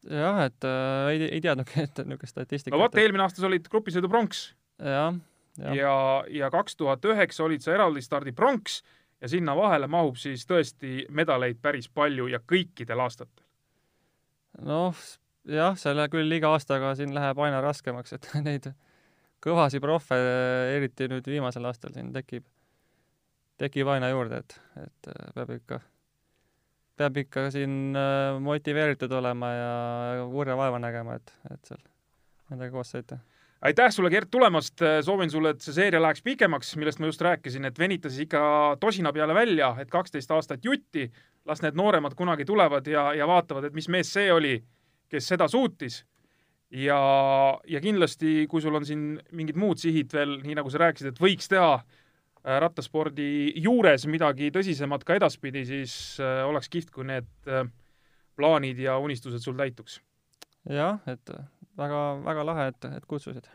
jah, 0.09 0.43
et 0.45 0.67
äh, 0.67 1.09
ei, 1.13 1.23
ei 1.37 1.41
teadnudki, 1.41 1.85
et 1.85 2.03
niisugust 2.05 2.35
statistikat. 2.35 2.75
no 2.75 2.83
vot, 2.83 2.97
eelmine 2.97 3.25
aasta 3.25 3.43
sa 3.43 3.49
olid 3.49 3.69
grupisõidu 3.71 4.09
pronks. 4.11 4.51
jah, 4.81 5.15
ja, 5.57 6.23
ja, 6.29 6.49
kaks 6.51 6.75
tuhat 6.75 7.05
üheksa 7.05 7.43
olid 7.43 7.63
sa 7.63 7.73
eraldi 7.75 8.01
stardi 8.01 8.31
pronks 8.31 8.81
ja 9.21 9.29
sinna 9.29 9.55
vahele 9.57 9.87
mahub 9.87 10.15
siis 10.19 10.45
tõesti 10.49 11.05
medaleid 11.09 11.59
päris 11.61 11.89
palju 11.89 12.27
ja 12.31 12.39
kõikidel 12.39 13.03
aastatel. 13.03 13.43
noh, 14.65 14.95
jah, 15.45 15.77
selle 15.77 16.07
küll 16.13 16.31
iga 16.31 16.53
aastaga 16.55 16.95
siin 16.95 17.13
läheb 17.15 17.39
aina 17.39 17.61
raskemaks, 17.61 18.13
et 18.17 18.31
neid 18.47 18.71
kõvasi 19.41 19.81
profe, 19.81 20.17
eriti 20.75 21.09
nüüd 21.09 21.27
viimasel 21.27 21.65
aastal 21.65 21.93
siin 21.95 22.11
tekib, 22.13 22.45
tekib 23.61 23.89
aina 23.89 24.11
juurde, 24.11 24.43
et, 24.43 24.59
et 24.83 25.13
äh, 25.13 25.31
peab 25.35 25.55
ikka 25.57 25.81
peab 27.01 27.17
ikka 27.17 27.47
siin 27.53 27.97
äh, 27.97 28.37
motiveeritud 28.43 29.11
olema 29.17 29.49
ja 29.55 29.71
kurja 30.29 30.57
vaeva 30.59 30.79
nägema, 30.81 31.17
et, 31.17 31.33
et 31.49 31.71
seal 31.71 31.81
nendega 32.51 32.73
koos 32.75 32.91
sõita. 32.93 33.17
Aitäh 33.61 33.91
sulle, 33.93 34.09
Gert, 34.09 34.31
tulemast, 34.31 34.81
soovin 35.05 35.29
sulle, 35.29 35.53
et 35.55 35.61
see 35.61 35.75
seeria 35.75 36.01
läheks 36.01 36.23
pikemaks, 36.25 36.75
millest 36.81 36.99
ma 36.99 37.09
just 37.11 37.21
rääkisin, 37.21 37.65
et 37.69 37.79
venita 37.79 38.09
siis 38.09 38.25
ikka 38.25 38.77
tosina 38.81 39.13
peale 39.13 39.35
välja, 39.37 39.75
et 39.79 39.89
kaksteist 39.91 40.31
aastat 40.31 40.65
jutti, 40.65 41.05
las 41.45 41.61
need 41.61 41.77
nooremad 41.77 42.15
kunagi 42.17 42.45
tulevad 42.45 42.87
ja, 42.87 43.11
ja 43.17 43.27
vaatavad, 43.29 43.69
et 43.69 43.77
mis 43.77 43.89
mees 43.89 44.13
see 44.13 44.31
oli, 44.33 44.55
kes 45.09 45.27
seda 45.33 45.47
suutis. 45.51 46.05
ja, 46.71 46.97
ja 47.67 47.81
kindlasti, 47.81 48.47
kui 48.47 48.61
sul 48.61 48.75
on 48.75 48.85
siin 48.87 49.19
mingid 49.31 49.57
muud 49.59 49.77
sihid 49.77 50.13
veel, 50.13 50.37
nii 50.45 50.55
nagu 50.55 50.69
sa 50.71 50.85
rääkisid, 50.85 51.11
et 51.11 51.19
võiks 51.19 51.49
teha 51.51 51.81
Äh, 52.41 52.57
rattaspordi 52.57 53.53
juures 53.61 54.07
midagi 54.09 54.47
tõsisemat 54.53 55.03
ka 55.05 55.13
edaspidi, 55.19 55.61
siis 55.67 55.93
äh, 56.17 56.39
oleks 56.49 56.71
kihvt, 56.73 56.89
kui 56.95 57.05
need 57.05 57.27
äh, 57.45 57.67
plaanid 58.33 58.79
ja 58.81 58.95
unistused 58.97 59.43
sul 59.45 59.53
täituks. 59.59 59.99
jah, 60.65 60.97
et 61.05 61.29
väga, 61.81 62.01
väga 62.25 62.45
lahe, 62.45 62.69
et, 62.71 62.89
et 62.97 63.05
kutsusid. 63.09 63.49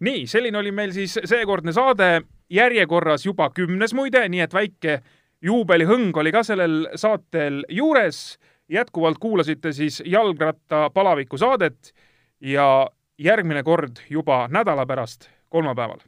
nii, 0.00 0.26
selline 0.26 0.58
oli 0.58 0.72
meil 0.74 0.92
siis 0.92 1.18
seekordne 1.24 1.72
saade, 1.72 2.22
järjekorras 2.50 3.26
juba 3.26 3.50
kümnes 3.54 3.94
muide, 3.94 4.26
nii 4.28 4.44
et 4.44 4.54
väike 4.54 5.00
juubelihõng 5.42 6.16
oli 6.16 6.32
ka 6.32 6.42
sellel 6.46 6.88
saatel 6.96 7.64
juures. 7.68 8.38
jätkuvalt 8.72 9.18
kuulasite 9.20 9.72
siis 9.72 10.02
jalgrattapalaviku 10.06 11.38
saadet 11.38 11.92
ja 12.40 12.88
järgmine 13.18 13.62
kord 13.62 14.00
juba 14.10 14.48
nädala 14.48 14.86
pärast, 14.86 15.28
kolmapäeval. 15.48 15.98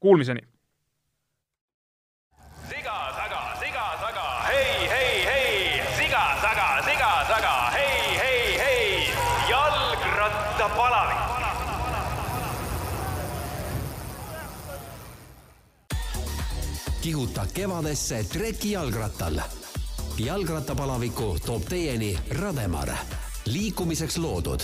Kuulmiseni 0.00 0.53
kihuta 17.04 17.46
kevadesse 17.54 18.24
treki 18.24 18.70
jalgrattal. 18.70 19.40
jalgrattapalaviku 20.18 21.36
toob 21.46 21.62
teieni 21.68 22.18
Rademar, 22.40 22.88
liikumiseks 23.46 24.16
loodud 24.18 24.60